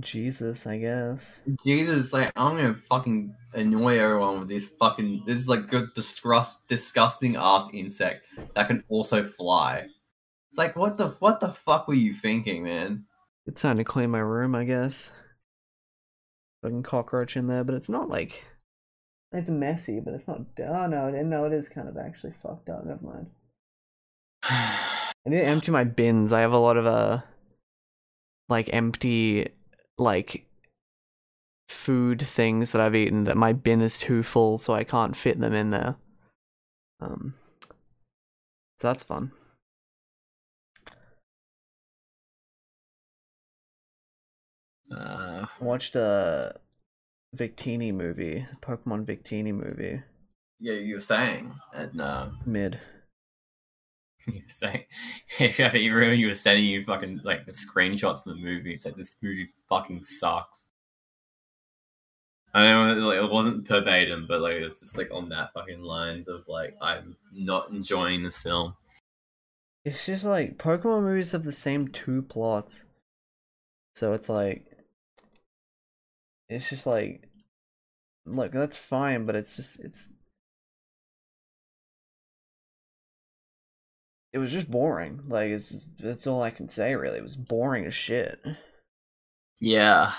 Jesus, 0.00 0.66
I 0.66 0.78
guess. 0.78 1.42
Jesus, 1.64 2.12
like 2.12 2.32
I'm 2.36 2.56
gonna 2.56 2.74
fucking 2.74 3.34
annoy 3.52 3.98
everyone 3.98 4.40
with 4.40 4.48
this 4.48 4.68
fucking. 4.68 5.24
This 5.26 5.36
is 5.36 5.48
like 5.48 5.68
good, 5.68 5.88
disgust, 5.94 6.66
disgusting 6.68 7.36
ass 7.36 7.68
insect 7.72 8.26
that 8.54 8.68
can 8.68 8.82
also 8.88 9.22
fly. 9.22 9.86
It's 10.50 10.58
like 10.58 10.76
what 10.76 10.96
the 10.96 11.08
what 11.08 11.40
the 11.40 11.48
fuck 11.48 11.88
were 11.88 11.94
you 11.94 12.14
thinking, 12.14 12.64
man? 12.64 13.04
It's 13.46 13.60
time 13.60 13.76
to 13.76 13.84
clean 13.84 14.10
my 14.10 14.20
room, 14.20 14.54
I 14.54 14.64
guess. 14.64 15.12
Fucking 16.62 16.84
cockroach 16.84 17.36
in 17.36 17.48
there, 17.48 17.64
but 17.64 17.74
it's 17.74 17.88
not 17.88 18.08
like 18.08 18.44
it's 19.32 19.48
messy, 19.48 20.00
but 20.00 20.14
it's 20.14 20.28
not. 20.28 20.40
Oh 20.58 20.86
no, 20.86 21.10
no, 21.10 21.44
it 21.46 21.52
is 21.52 21.68
kind 21.68 21.88
of 21.88 21.96
actually 21.96 22.34
fucked 22.42 22.68
up. 22.68 22.84
Never 22.84 23.04
mind. 23.04 23.26
I 24.44 25.30
need 25.30 25.38
to 25.38 25.44
empty 25.44 25.70
my 25.70 25.84
bins. 25.84 26.32
I 26.32 26.40
have 26.40 26.52
a 26.52 26.58
lot 26.58 26.76
of 26.76 26.86
uh, 26.86 27.20
like 28.48 28.68
empty, 28.72 29.48
like 29.98 30.46
food 31.68 32.22
things 32.22 32.72
that 32.72 32.80
I've 32.80 32.94
eaten 32.94 33.24
that 33.24 33.36
my 33.36 33.52
bin 33.52 33.80
is 33.80 33.98
too 33.98 34.22
full, 34.22 34.58
so 34.58 34.74
I 34.74 34.84
can't 34.84 35.16
fit 35.16 35.40
them 35.40 35.52
in 35.52 35.70
there. 35.70 35.96
Um, 37.00 37.34
so 38.78 38.88
that's 38.88 39.02
fun. 39.02 39.32
uh, 44.92 45.46
I 45.60 45.64
watched 45.64 45.96
a 45.96 46.56
Victini 47.36 47.92
movie, 47.92 48.46
Pokemon 48.60 49.06
Victini 49.06 49.52
movie. 49.52 50.02
yeah, 50.60 50.74
you 50.74 50.94
were 50.94 51.00
saying, 51.00 51.54
and 51.74 52.00
uh, 52.00 52.28
Mid. 52.44 52.78
you 54.32 54.34
were 54.34 54.48
saying, 54.48 54.84
you 55.38 55.94
remember 55.94 56.14
you 56.14 56.28
were 56.28 56.34
sending 56.34 56.64
you 56.64 56.84
fucking 56.84 57.20
like 57.24 57.46
the 57.46 57.52
screenshots 57.52 58.26
of 58.26 58.36
the 58.36 58.42
movie. 58.42 58.74
It's 58.74 58.84
like 58.84 58.96
this 58.96 59.16
movie 59.22 59.48
fucking 59.68 60.04
sucks. 60.04 60.68
I 62.54 62.70
know 62.70 62.94
like, 63.06 63.18
it 63.18 63.30
wasn't 63.30 63.66
verbatim, 63.66 64.26
but 64.28 64.40
like 64.40 64.56
it's 64.56 64.80
just 64.80 64.98
like 64.98 65.10
on 65.10 65.30
that 65.30 65.52
fucking 65.54 65.82
lines 65.82 66.28
of 66.28 66.44
like 66.48 66.76
I'm 66.80 67.16
not 67.32 67.70
enjoying 67.70 68.22
this 68.22 68.38
film. 68.38 68.74
It's 69.84 70.06
just 70.06 70.24
like 70.24 70.58
Pokemon 70.58 71.02
movies 71.02 71.32
have 71.32 71.44
the 71.44 71.52
same 71.52 71.88
two 71.88 72.22
plots. 72.22 72.84
So 73.94 74.12
it's 74.12 74.28
like 74.28 74.72
it's 76.48 76.68
just 76.68 76.86
like, 76.86 77.28
look, 78.26 78.52
that's 78.52 78.76
fine, 78.76 79.24
but 79.24 79.36
it's 79.36 79.56
just 79.56 79.80
it's. 79.80 80.10
It 84.32 84.38
was 84.38 84.50
just 84.50 84.70
boring. 84.70 85.22
Like 85.28 85.50
it's 85.50 85.70
just, 85.70 85.92
that's 85.98 86.26
all 86.26 86.42
I 86.42 86.50
can 86.50 86.68
say. 86.68 86.94
Really, 86.94 87.18
it 87.18 87.22
was 87.22 87.36
boring 87.36 87.86
as 87.86 87.94
shit. 87.94 88.40
Yeah. 89.60 90.12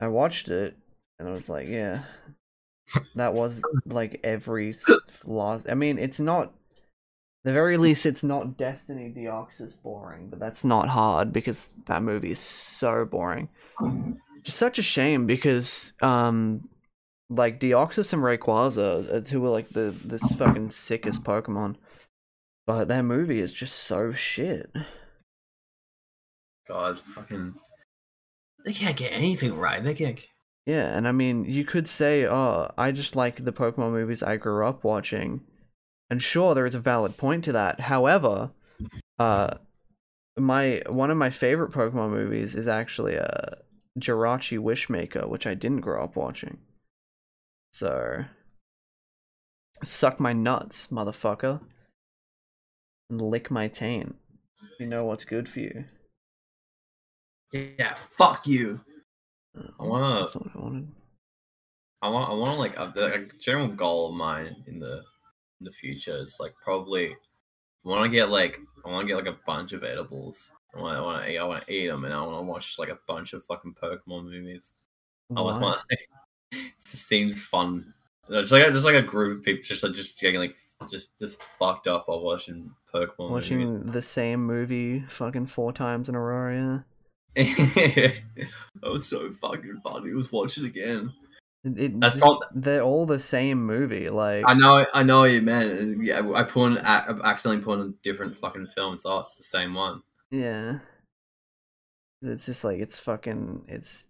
I 0.00 0.08
watched 0.08 0.48
it 0.48 0.76
and 1.18 1.28
I 1.28 1.32
was 1.32 1.48
like, 1.48 1.68
yeah, 1.68 2.02
that 3.16 3.34
was 3.34 3.62
like 3.86 4.20
every 4.22 4.74
last. 5.24 5.66
I 5.68 5.74
mean, 5.74 5.98
it's 5.98 6.20
not. 6.20 6.54
The 7.44 7.52
very 7.52 7.76
least, 7.76 8.04
it's 8.04 8.24
not 8.24 8.58
Destiny 8.58 9.14
Deoxys 9.16 9.80
boring, 9.80 10.28
but 10.28 10.38
that's 10.38 10.64
not 10.64 10.88
hard 10.88 11.32
because 11.32 11.72
that 11.86 12.02
movie 12.02 12.32
is 12.32 12.38
so 12.38 13.04
boring. 13.04 13.48
Just 14.42 14.58
such 14.58 14.78
a 14.78 14.82
shame 14.82 15.24
because, 15.26 15.92
um, 16.02 16.68
like 17.30 17.60
Deoxys 17.60 18.12
and 18.12 18.22
Rayquaza 18.22 19.12
are 19.12 19.20
two 19.20 19.44
are 19.44 19.50
like 19.50 19.68
the 19.68 19.94
this 20.04 20.32
fucking 20.32 20.70
sickest 20.70 21.22
Pokemon, 21.22 21.76
but 22.68 22.86
their 22.86 23.02
movie 23.02 23.40
is 23.40 23.54
just 23.54 23.74
so 23.74 24.12
shit. 24.12 24.70
God, 26.68 27.00
fucking. 27.00 27.54
They 28.66 28.74
can't 28.74 28.94
get 28.94 29.10
anything 29.10 29.56
right. 29.56 29.82
They 29.82 29.94
can't. 29.94 30.20
Yeah, 30.66 30.94
and 30.94 31.08
I 31.08 31.12
mean, 31.12 31.46
you 31.46 31.64
could 31.64 31.88
say, 31.88 32.26
"Oh, 32.26 32.70
I 32.76 32.92
just 32.92 33.16
like 33.16 33.42
the 33.42 33.54
Pokemon 33.54 33.92
movies 33.92 34.22
I 34.22 34.36
grew 34.36 34.66
up 34.66 34.84
watching," 34.84 35.40
and 36.10 36.22
sure, 36.22 36.54
there 36.54 36.66
is 36.66 36.74
a 36.74 36.78
valid 36.78 37.16
point 37.16 37.42
to 37.44 37.52
that. 37.52 37.80
However, 37.80 38.50
uh, 39.18 39.54
my 40.36 40.82
one 40.88 41.10
of 41.10 41.16
my 41.16 41.30
favorite 41.30 41.72
Pokemon 41.72 42.10
movies 42.10 42.54
is 42.54 42.68
actually 42.68 43.14
a 43.14 43.24
uh, 43.24 43.54
Jirachi 43.98 44.58
Wishmaker, 44.58 45.26
which 45.26 45.46
I 45.46 45.54
didn't 45.54 45.80
grow 45.80 46.04
up 46.04 46.16
watching. 46.16 46.58
So, 47.72 48.26
suck 49.82 50.20
my 50.20 50.34
nuts, 50.34 50.88
motherfucker, 50.88 51.62
and 53.10 53.20
lick 53.20 53.50
my 53.50 53.68
taint. 53.68 54.14
You 54.78 54.86
know 54.86 55.04
what's 55.04 55.24
good 55.24 55.48
for 55.48 55.60
you. 55.60 55.84
Yeah, 57.52 57.94
fuck 58.16 58.46
you. 58.46 58.80
I 59.56 59.60
mm, 59.60 59.88
wanna- 59.88 60.20
That's 60.20 60.34
not 60.34 60.44
what 60.44 60.56
I 60.56 60.64
wanted. 60.64 60.88
I 62.00 62.08
want. 62.08 62.30
I 62.30 62.34
want 62.34 62.50
to 62.52 62.60
like 62.60 62.78
a, 62.78 62.92
a 62.94 63.38
general 63.38 63.68
goal 63.68 64.10
of 64.10 64.14
mine 64.14 64.54
in 64.68 64.78
the 64.78 65.02
in 65.60 65.64
the 65.64 65.72
future 65.72 66.16
is 66.16 66.36
like 66.38 66.54
probably. 66.62 67.10
I 67.10 67.88
want 67.88 68.04
to 68.04 68.08
get 68.08 68.28
like 68.28 68.58
I 68.84 68.90
want 68.90 69.02
to 69.02 69.08
get 69.08 69.24
like 69.24 69.34
a 69.34 69.38
bunch 69.46 69.72
of 69.72 69.82
edibles. 69.82 70.52
I 70.76 70.80
want. 70.80 70.96
I 70.96 71.00
want 71.00 71.26
to. 71.26 71.36
I 71.36 71.44
want 71.44 71.66
to 71.66 71.72
eat 71.72 71.88
them, 71.88 72.04
and 72.04 72.14
I 72.14 72.20
want 72.22 72.38
to 72.38 72.42
watch 72.42 72.78
like 72.78 72.90
a 72.90 72.98
bunch 73.08 73.32
of 73.32 73.42
fucking 73.44 73.74
Pokemon 73.82 74.24
movies. 74.24 74.74
I 75.36 75.40
was 75.40 75.56
Why? 75.56 75.62
want. 75.62 75.78
it 75.90 76.72
just 76.80 77.08
seems 77.08 77.42
fun. 77.42 77.92
It's 78.28 78.52
like 78.52 78.66
a, 78.66 78.70
just 78.70 78.84
like 78.84 78.94
a 78.94 79.02
group 79.02 79.38
of 79.38 79.44
people, 79.44 79.62
just 79.64 79.82
like 79.82 79.94
just 79.94 80.20
getting 80.20 80.38
like 80.38 80.54
just 80.90 81.18
just 81.18 81.42
fucked 81.42 81.86
up 81.86 82.08
while 82.08 82.22
watching 82.22 82.70
Pokemon 82.92 83.30
Watching 83.30 83.60
movies. 83.60 83.92
the 83.92 84.02
same 84.02 84.44
movie 84.44 85.00
fucking 85.08 85.46
four 85.46 85.72
times 85.72 86.08
in 86.08 86.14
a 86.14 86.20
row, 86.20 86.52
yeah. 86.52 86.78
that 87.44 88.14
was 88.82 89.06
so 89.06 89.30
fucking 89.30 89.78
funny. 89.84 90.10
It 90.10 90.16
was 90.16 90.32
watch 90.32 90.58
it 90.58 90.64
again. 90.64 91.12
It, 91.64 91.98
That's 92.00 92.18
they're 92.54 92.82
all 92.82 93.04
the 93.04 93.18
same 93.18 93.64
movie. 93.64 94.08
Like 94.08 94.44
I 94.46 94.54
know, 94.54 94.86
I 94.94 95.02
know 95.02 95.24
you 95.24 95.42
meant. 95.42 96.02
Yeah, 96.02 96.28
I 96.34 96.44
put 96.44 96.62
on, 96.62 96.78
I 96.78 97.04
accidentally 97.24 97.64
put 97.64 97.80
on 97.80 97.86
a 97.86 97.92
different 98.02 98.36
fucking 98.36 98.68
film. 98.68 98.98
So 98.98 99.18
it's 99.18 99.36
the 99.36 99.42
same 99.42 99.74
one. 99.74 100.02
yeah, 100.30 100.78
it's 102.22 102.46
just 102.46 102.64
like 102.64 102.78
it's 102.78 102.98
fucking 102.98 103.62
it's. 103.68 104.08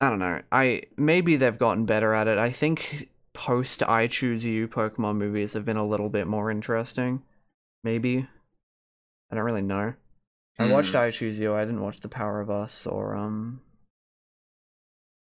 I 0.00 0.10
don't 0.10 0.18
know. 0.18 0.42
I 0.50 0.82
maybe 0.96 1.36
they've 1.36 1.58
gotten 1.58 1.86
better 1.86 2.12
at 2.12 2.28
it. 2.28 2.38
I 2.38 2.50
think 2.50 3.08
post 3.34 3.82
I 3.82 4.06
Choose 4.06 4.44
You 4.44 4.68
Pokemon 4.68 5.16
movies 5.16 5.52
have 5.54 5.64
been 5.64 5.76
a 5.76 5.86
little 5.86 6.08
bit 6.08 6.26
more 6.26 6.50
interesting. 6.50 7.22
Maybe. 7.84 8.28
I 9.30 9.34
don't 9.34 9.44
really 9.44 9.62
know. 9.62 9.94
I 10.58 10.70
watched 10.70 10.92
Hmm. 10.92 10.98
I 10.98 11.10
Choose 11.10 11.40
You. 11.40 11.54
I 11.54 11.64
didn't 11.64 11.80
watch 11.80 12.00
The 12.00 12.08
Power 12.08 12.40
of 12.40 12.50
Us 12.50 12.86
or 12.86 13.16
um 13.16 13.60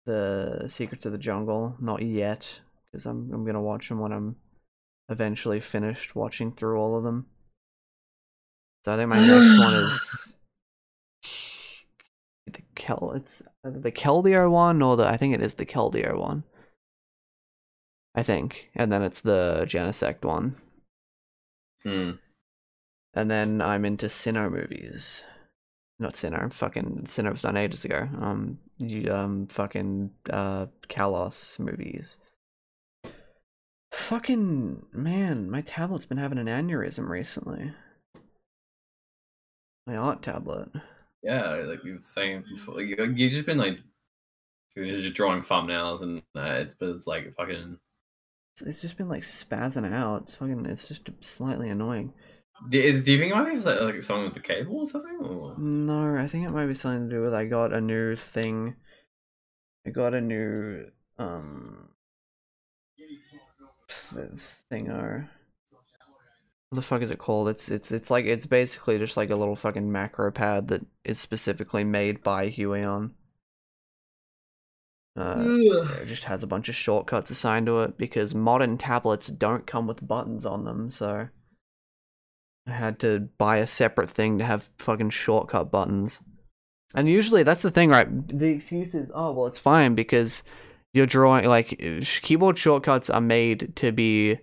the 0.06 0.66
Secrets 0.68 1.06
of 1.06 1.12
the 1.12 1.18
Jungle. 1.18 1.76
Not 1.80 2.02
yet, 2.02 2.60
because 2.92 3.06
I'm 3.06 3.32
I'm 3.34 3.46
gonna 3.46 3.62
watch 3.62 3.90
them 3.90 4.00
when 4.00 4.12
I'm 4.12 4.36
eventually 5.10 5.60
finished 5.60 6.16
watching 6.16 6.52
through 6.52 6.80
all 6.80 6.98
of 6.98 7.04
them. 7.04 7.28
So 8.84 8.94
I 8.94 8.98
think 8.98 9.10
my 9.10 9.18
next 9.18 9.60
one 9.60 9.74
is 9.74 10.36
the 12.52 12.64
Kel. 12.76 13.14
It's 13.16 13.42
either 13.64 13.80
the 13.80 13.92
Keldeo 13.92 14.50
one 14.52 14.82
or 14.82 14.98
the 14.98 15.08
I 15.08 15.16
think 15.18 15.34
it 15.34 15.42
is 15.42 15.54
the 15.54 15.66
Keldeo 15.66 16.20
one. 16.20 16.44
I 18.16 18.24
think, 18.24 18.70
and 18.76 18.92
then 18.92 19.02
it's 19.02 19.22
the 19.22 19.66
Genesect 19.68 20.24
one, 20.24 20.56
Hmm. 21.84 22.12
and 23.14 23.30
then 23.32 23.62
I'm 23.62 23.86
into 23.86 24.06
Sinnoh 24.08 24.52
movies. 24.52 25.24
Not 26.00 26.14
Sinnoh, 26.14 26.52
fucking 26.52 27.04
Sinnoh 27.08 27.32
was 27.32 27.42
done 27.44 27.58
ages 27.58 27.86
ago. 27.86 28.10
Um, 28.20 28.60
you 28.78 29.12
um 29.14 29.48
fucking 29.48 30.12
uh 30.30 30.68
Kalos 30.90 31.60
movies. 31.60 32.18
Fucking 33.92 34.88
man, 34.92 35.50
my 35.52 35.62
tablet's 35.62 36.06
been 36.06 36.18
having 36.18 36.38
an 36.40 36.48
aneurysm 36.48 37.08
recently. 37.08 37.74
My 39.86 39.96
art 39.96 40.22
tablet. 40.22 40.70
Yeah, 41.22 41.48
like 41.68 41.84
you 41.84 41.94
were 41.94 42.00
saying 42.02 42.44
before, 42.52 42.76
like, 42.76 42.88
you 42.88 42.96
you've 43.00 43.32
just 43.32 43.46
been 43.46 43.58
like, 43.58 43.80
you're 44.76 44.86
just 44.86 45.14
drawing 45.14 45.42
thumbnails 45.42 46.02
and 46.02 46.22
uh, 46.36 46.58
it's 46.62 46.76
but 46.76 46.90
it's 46.90 47.08
like 47.08 47.34
fucking. 47.36 47.78
It's, 48.62 48.82
just 48.82 48.98
been 48.98 49.10
like 49.10 49.24
spazzing 49.24 49.92
out. 49.94 50.24
It's 50.24 50.36
fucking. 50.36 50.66
It's 50.66 50.88
just 50.88 51.10
slightly 51.22 51.70
annoying. 51.70 52.14
Is, 52.72 53.04
do 53.04 53.12
you 53.12 53.20
think 53.20 53.32
it 53.32 53.36
might 53.36 53.52
be 53.52 53.60
like, 53.60 53.82
like 53.82 54.04
something 54.04 54.26
with 54.26 54.36
the 54.36 54.40
cable 54.40 54.78
or 54.80 54.86
something? 54.86 55.18
Or? 55.22 55.56
No, 55.58 56.16
I 56.16 56.28
think 56.28 56.48
it 56.48 56.52
might 56.52 56.68
be 56.68 56.74
something 56.74 57.10
to 57.10 57.16
do 57.16 57.22
with 57.22 57.34
I 57.34 57.46
got 57.46 57.74
a 57.74 57.82
new 57.82 58.16
thing. 58.16 58.76
I 59.86 59.90
got 59.90 60.14
a 60.14 60.22
new 60.22 60.86
um 61.18 61.90
th- 64.14 64.30
thingo. 64.72 65.28
What 66.70 66.76
the 66.76 66.82
fuck 66.82 67.02
is 67.02 67.12
it 67.12 67.20
called? 67.20 67.50
It's 67.50 67.70
it's 67.70 67.92
it's 67.92 68.10
like 68.10 68.26
it's 68.26 68.46
basically 68.46 68.98
just 68.98 69.18
like 69.18 69.30
a 69.30 69.36
little 69.36 69.56
fucking 69.56 69.92
macro 69.92 70.32
pad 70.32 70.70
that 70.70 70.86
is 71.04 71.20
specifically 71.20 71.84
made 71.84 72.24
by 72.24 72.50
Huion. 72.50 73.12
Uh, 75.16 75.36
it 76.02 76.08
just 76.08 76.24
has 76.24 76.42
a 76.42 76.48
bunch 76.48 76.70
of 76.70 76.76
shortcuts 76.76 77.30
assigned 77.30 77.68
to 77.68 77.82
it 77.82 77.98
because 77.98 78.34
modern 78.34 78.78
tablets 78.78 79.28
don't 79.28 79.68
come 79.68 79.86
with 79.86 80.08
buttons 80.08 80.46
on 80.46 80.66
them, 80.66 80.90
so 80.90 81.30
I 82.68 82.72
had 82.72 83.00
to 83.02 83.30
buy 83.38 83.58
a 83.58 83.68
separate 83.68 84.10
thing 84.10 84.40
to 84.40 84.46
have 84.46 84.70
fucking 84.80 85.12
shortcut 85.12 85.72
buttons. 85.72 86.22
And 86.96 87.08
usually 87.08 87.44
that's 87.44 87.62
the 87.62 87.72
thing, 87.72 87.90
right? 87.90 88.08
The 88.28 88.50
excuse 88.50 88.96
is, 88.96 89.12
oh, 89.14 89.32
well, 89.34 89.48
it's 89.48 89.60
fine 89.60 89.94
because 89.94 90.44
you're 90.94 91.06
drawing, 91.06 91.46
like, 91.46 91.80
keyboard 92.22 92.58
shortcuts 92.58 93.10
are 93.10 93.22
made 93.22 93.76
to 93.76 93.92
be 93.92 94.40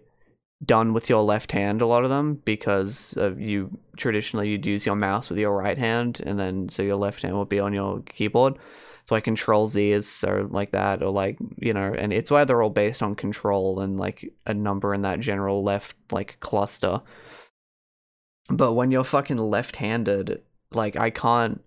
done 0.64 0.93
with 0.93 1.09
your 1.09 1.23
left 1.23 1.53
hand, 1.53 1.81
a 1.81 1.87
lot 1.87 2.05
of 2.05 2.11
them, 2.11 2.43
because 2.45 3.14
of 3.16 3.41
you 3.41 3.79
traditionally 3.97 4.51
you'd 4.51 4.66
use 4.66 4.85
your 4.85 4.97
mouse 4.97 5.31
with 5.31 5.39
your 5.39 5.57
right 5.57 5.79
hand, 5.79 6.21
and 6.25 6.39
then 6.39 6.68
so 6.68 6.83
your 6.83 6.97
left 6.97 7.23
hand 7.23 7.39
would 7.39 7.49
be 7.49 7.61
on 7.61 7.73
your 7.73 8.01
keyboard. 8.03 8.57
So 9.11 9.17
like 9.17 9.25
control 9.25 9.67
Z 9.67 9.91
is 9.91 10.07
so 10.09 10.47
like 10.53 10.71
that, 10.71 11.03
or 11.03 11.11
like 11.11 11.37
you 11.59 11.75
know, 11.75 11.93
and 11.93 12.13
it's 12.13 12.31
why 12.31 12.45
they're 12.45 12.63
all 12.63 12.71
based 12.71 13.03
on 13.03 13.17
control 13.17 13.81
and 13.81 13.99
like 13.99 14.33
a 14.47 14.55
number 14.55 14.95
in 14.95 15.03
that 15.03 15.19
general 15.19 15.65
left 15.65 15.97
like 16.13 16.39
cluster. 16.39 17.03
But 18.49 18.75
when 18.75 18.93
you're 18.93 19.03
fucking 19.03 19.37
left-handed, 19.37 20.43
like 20.71 20.95
I 20.95 21.11
can't, 21.11 21.61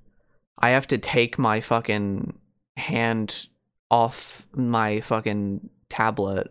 I 0.57 0.69
have 0.69 0.87
to 0.87 0.97
take 0.97 1.37
my 1.37 1.59
fucking 1.59 2.33
hand 2.77 3.47
off 3.91 4.47
my 4.53 5.01
fucking 5.01 5.69
tablet 5.89 6.47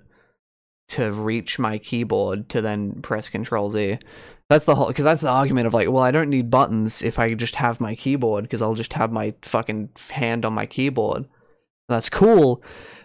to 0.88 1.10
reach 1.10 1.58
my 1.58 1.78
keyboard 1.78 2.50
to 2.50 2.60
then 2.60 3.00
press 3.00 3.30
Control 3.30 3.70
Z. 3.70 3.98
That's 4.52 4.66
the 4.66 4.74
whole 4.74 4.88
because 4.88 5.04
that's 5.06 5.22
the 5.22 5.30
argument 5.30 5.66
of 5.66 5.72
like, 5.72 5.88
well, 5.90 6.02
I 6.02 6.10
don't 6.10 6.28
need 6.28 6.50
buttons 6.50 7.02
if 7.02 7.18
I 7.18 7.32
just 7.32 7.54
have 7.56 7.80
my 7.80 7.94
keyboard 7.94 8.44
because 8.44 8.60
I'll 8.60 8.74
just 8.74 8.92
have 8.92 9.10
my 9.10 9.32
fucking 9.40 9.88
hand 10.10 10.44
on 10.44 10.52
my 10.52 10.66
keyboard. 10.66 11.26
That's 11.88 12.10
cool, 12.10 12.62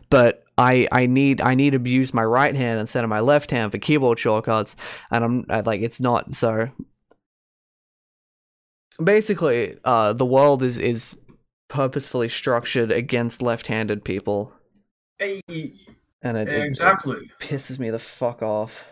but 0.09 0.43
I 0.57 0.89
I 0.91 1.05
need 1.05 1.39
I 1.39 1.55
need 1.55 1.71
to 1.71 1.89
use 1.89 2.13
my 2.13 2.23
right 2.25 2.53
hand 2.53 2.81
instead 2.81 3.05
of 3.05 3.09
my 3.09 3.21
left 3.21 3.51
hand 3.51 3.71
for 3.71 3.77
keyboard 3.77 4.19
shortcuts, 4.19 4.75
and 5.09 5.23
I'm 5.23 5.45
I, 5.49 5.61
like 5.61 5.79
it's 5.81 6.01
not 6.01 6.35
so. 6.35 6.69
Basically, 9.01 9.77
uh, 9.85 10.11
the 10.13 10.25
world 10.25 10.63
is 10.63 10.77
is 10.77 11.17
purposefully 11.69 12.27
structured 12.29 12.91
against 12.91 13.41
left-handed 13.41 14.03
people, 14.03 14.51
Hey, 15.19 15.41
and 16.21 16.35
it, 16.37 16.49
it- 16.49 16.65
exactly. 16.65 17.17
it 17.17 17.39
pisses 17.39 17.79
me 17.79 17.89
the 17.89 17.99
fuck 17.99 18.41
off. 18.41 18.85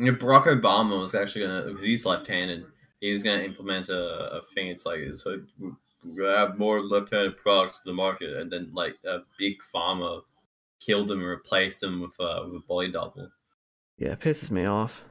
Yeah, 0.00 0.12
Barack 0.12 0.44
Obama 0.44 1.00
was 1.02 1.14
actually 1.14 1.46
gonna 1.46 1.62
because 1.62 1.84
he's 1.84 2.06
left-handed. 2.06 2.64
He 3.00 3.10
was 3.10 3.22
gonna 3.22 3.42
implement 3.42 3.88
a, 3.88 4.36
a 4.36 4.42
thing. 4.54 4.68
It's 4.68 4.86
like 4.86 5.00
so 5.12 5.40
we're 6.04 6.24
gonna 6.24 6.38
have 6.38 6.58
more 6.58 6.80
left-handed 6.80 7.36
products 7.38 7.80
to 7.82 7.88
the 7.90 7.94
market, 7.94 8.36
and 8.36 8.50
then 8.50 8.70
like 8.72 8.96
a 9.06 9.18
big 9.38 9.56
pharma 9.74 10.22
killed 10.80 11.10
him 11.10 11.18
and 11.18 11.28
replaced 11.28 11.82
him 11.82 12.00
with, 12.00 12.18
uh, 12.20 12.44
with 12.44 12.62
a 12.62 12.64
body 12.68 12.92
double. 12.92 13.30
Yeah, 13.98 14.12
it 14.12 14.20
pisses 14.20 14.50
me 14.52 14.64
off. 14.64 15.04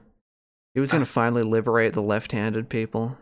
He 0.73 0.79
was 0.79 0.91
gonna 0.91 1.05
finally 1.05 1.43
liberate 1.43 1.93
the 1.93 2.01
left-handed 2.01 2.69
people. 2.69 3.17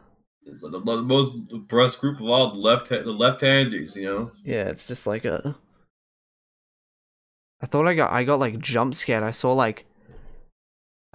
It's 0.46 0.62
like 0.62 0.74
the, 0.74 0.80
the 0.80 1.02
most 1.02 1.42
oppressed 1.52 2.00
group 2.00 2.20
of 2.20 2.28
all 2.28 2.52
the 2.52 2.60
left 2.60 2.90
the 2.90 3.04
left-handers, 3.06 3.96
you 3.96 4.04
know. 4.04 4.32
Yeah, 4.44 4.66
it's 4.66 4.88
just 4.88 5.08
like 5.08 5.26
a. 5.26 5.56
I 7.62 7.66
thought 7.66 7.88
I 7.88 7.96
got 7.96 8.12
I 8.12 8.24
got 8.24 8.40
like 8.40 8.60
jump 8.60 8.94
scared. 8.94 9.24
I 9.24 9.32
saw 9.32 9.54
like. 9.54 9.88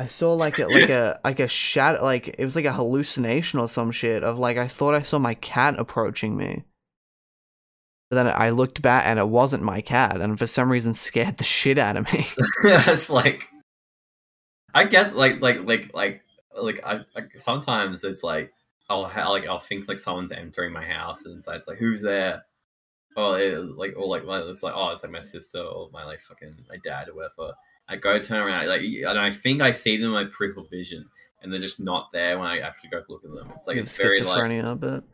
I 0.00 0.06
saw 0.06 0.32
like 0.32 0.58
a 0.58 0.66
like 0.66 0.88
a 0.88 1.20
like 1.22 1.40
a 1.40 1.46
shadow 1.46 2.02
like 2.02 2.28
it 2.38 2.42
was 2.42 2.56
like 2.56 2.64
a 2.64 2.72
hallucination 2.72 3.58
or 3.58 3.68
some 3.68 3.90
shit 3.90 4.24
of 4.24 4.38
like 4.38 4.56
I 4.56 4.66
thought 4.66 4.94
I 4.94 5.02
saw 5.02 5.18
my 5.18 5.34
cat 5.34 5.78
approaching 5.78 6.38
me. 6.38 6.64
But 8.08 8.16
then 8.16 8.34
I 8.34 8.48
looked 8.48 8.80
back 8.80 9.04
and 9.06 9.18
it 9.18 9.28
wasn't 9.28 9.62
my 9.62 9.82
cat, 9.82 10.22
and 10.22 10.38
for 10.38 10.46
some 10.46 10.72
reason 10.72 10.94
scared 10.94 11.36
the 11.36 11.44
shit 11.44 11.76
out 11.76 11.98
of 11.98 12.10
me. 12.10 12.26
it's 12.64 13.10
like 13.10 13.50
I 14.72 14.84
get 14.84 15.16
like 15.16 15.42
like 15.42 15.64
like 15.64 15.92
like 15.92 16.22
like 16.58 16.80
I 16.82 17.00
like 17.14 17.38
sometimes 17.38 18.02
it's 18.02 18.22
like 18.22 18.54
I'll 18.88 19.02
like 19.02 19.46
I'll 19.46 19.60
think 19.60 19.86
like 19.86 19.98
someone's 19.98 20.32
entering 20.32 20.72
my 20.72 20.86
house 20.86 21.26
and 21.26 21.44
so 21.44 21.52
it's 21.52 21.68
like 21.68 21.76
who's 21.76 22.00
there? 22.00 22.46
Oh, 23.18 23.34
eh, 23.34 23.50
it, 23.50 23.76
like 23.76 23.92
or 23.98 24.06
like 24.06 24.22
it's 24.24 24.62
like 24.62 24.72
oh 24.74 24.88
it's 24.92 25.02
like 25.02 25.12
my 25.12 25.20
sister 25.20 25.60
or 25.60 25.90
my 25.92 26.06
like 26.06 26.22
fucking 26.22 26.54
my 26.70 26.78
dad 26.82 27.10
or 27.10 27.16
whatever. 27.16 27.52
I 27.90 27.96
go 27.96 28.18
turn 28.20 28.46
around 28.46 28.68
like 28.68 28.82
and 28.82 29.18
I 29.18 29.32
think 29.32 29.60
I 29.60 29.72
see 29.72 29.96
them 29.96 30.06
in 30.06 30.12
my 30.12 30.24
peripheral 30.24 30.66
vision 30.70 31.04
and 31.42 31.52
they're 31.52 31.60
just 31.60 31.80
not 31.80 32.08
there 32.12 32.38
when 32.38 32.46
I 32.46 32.60
actually 32.60 32.90
go 32.90 33.02
look 33.08 33.24
at 33.24 33.30
them. 33.30 33.52
It's 33.56 33.66
like 33.66 33.76
have 33.76 33.86
it's 33.86 33.96
very 33.96 34.20
like 34.20 34.38
schizophrenia, 34.38 34.78
but 34.78 35.04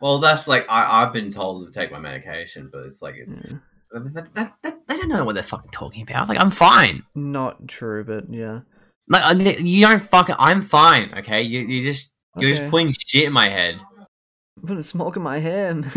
well 0.00 0.18
that's 0.18 0.46
like 0.46 0.64
I 0.68 1.02
I've 1.02 1.12
been 1.12 1.30
told 1.30 1.66
to 1.66 1.78
take 1.78 1.90
my 1.90 1.98
medication, 1.98 2.70
but 2.72 2.84
it's 2.84 3.02
like 3.02 3.16
it, 3.16 3.28
yeah. 3.28 3.58
that, 3.92 4.34
that, 4.34 4.54
that, 4.62 4.86
they 4.86 4.96
don't 4.96 5.08
know 5.08 5.24
what 5.24 5.34
they're 5.34 5.42
fucking 5.42 5.70
talking 5.72 6.02
about. 6.02 6.28
Like 6.28 6.40
I'm 6.40 6.50
fine. 6.50 7.02
not 7.14 7.66
true. 7.66 8.04
But 8.04 8.32
yeah, 8.32 8.60
Like 9.08 9.60
you 9.60 9.84
don't 9.84 10.02
fucking. 10.02 10.36
I'm 10.38 10.62
fine. 10.62 11.12
Okay, 11.18 11.42
you 11.42 11.60
you 11.60 11.82
just 11.82 12.14
you're 12.38 12.50
Okay. 12.50 12.58
just 12.58 12.70
putting 12.70 12.92
shit 12.92 13.24
in 13.24 13.32
my 13.32 13.48
head. 13.48 13.80
put 14.64 14.78
a 14.78 14.82
smoke 14.82 15.16
in 15.16 15.22
my 15.22 15.38
head. 15.38 15.86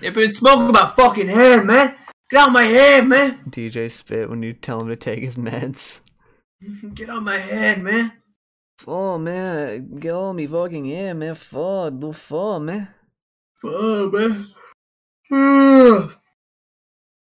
Yeah, 0.00 0.08
but 0.08 0.22
it's 0.22 0.38
smoking 0.38 0.72
my 0.72 0.90
fucking 0.96 1.28
head, 1.28 1.66
man. 1.66 1.94
Get 2.32 2.40
out 2.40 2.48
of 2.48 2.54
my 2.54 2.62
head, 2.62 3.06
man. 3.08 3.40
DJ 3.50 3.92
spit 3.92 4.30
when 4.30 4.42
you 4.42 4.54
tell 4.54 4.80
him 4.80 4.88
to 4.88 4.96
take 4.96 5.22
his 5.22 5.36
meds. 5.36 6.00
Get 6.94 7.10
out 7.10 7.18
of 7.18 7.24
my 7.24 7.36
head, 7.36 7.82
man. 7.82 8.10
Oh 8.86 9.18
man, 9.18 9.94
get 9.96 10.14
on 10.14 10.36
me 10.36 10.46
fucking 10.46 10.86
head, 10.86 11.18
man. 11.18 11.34
Fuck, 11.34 12.00
do 12.00 12.10
fuck, 12.10 12.62
man. 12.62 12.88
Fuck, 13.60 14.14
man. 14.14 14.46
Oh, 15.30 16.14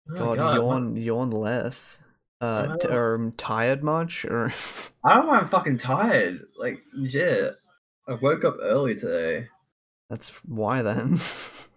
God, 0.17 0.37
God, 0.37 0.57
yawn, 0.57 0.97
yawn 0.97 1.31
less. 1.33 2.01
Uh, 2.41 2.77
t- 2.77 2.87
know. 2.87 2.95
or 2.95 3.15
um, 3.17 3.33
tired 3.33 3.83
much? 3.83 4.25
Or 4.25 4.53
I 5.05 5.15
don't 5.17 5.27
know. 5.27 5.33
I'm 5.33 5.49
fucking 5.49 5.79
tired. 5.79 6.43
Like 6.57 6.81
shit. 7.09 7.55
I 8.07 8.15
woke 8.15 8.45
up 8.45 8.59
early 8.61 8.95
today. 8.95 9.49
that's 10.09 10.29
why 10.47 10.81
then. 10.81 11.19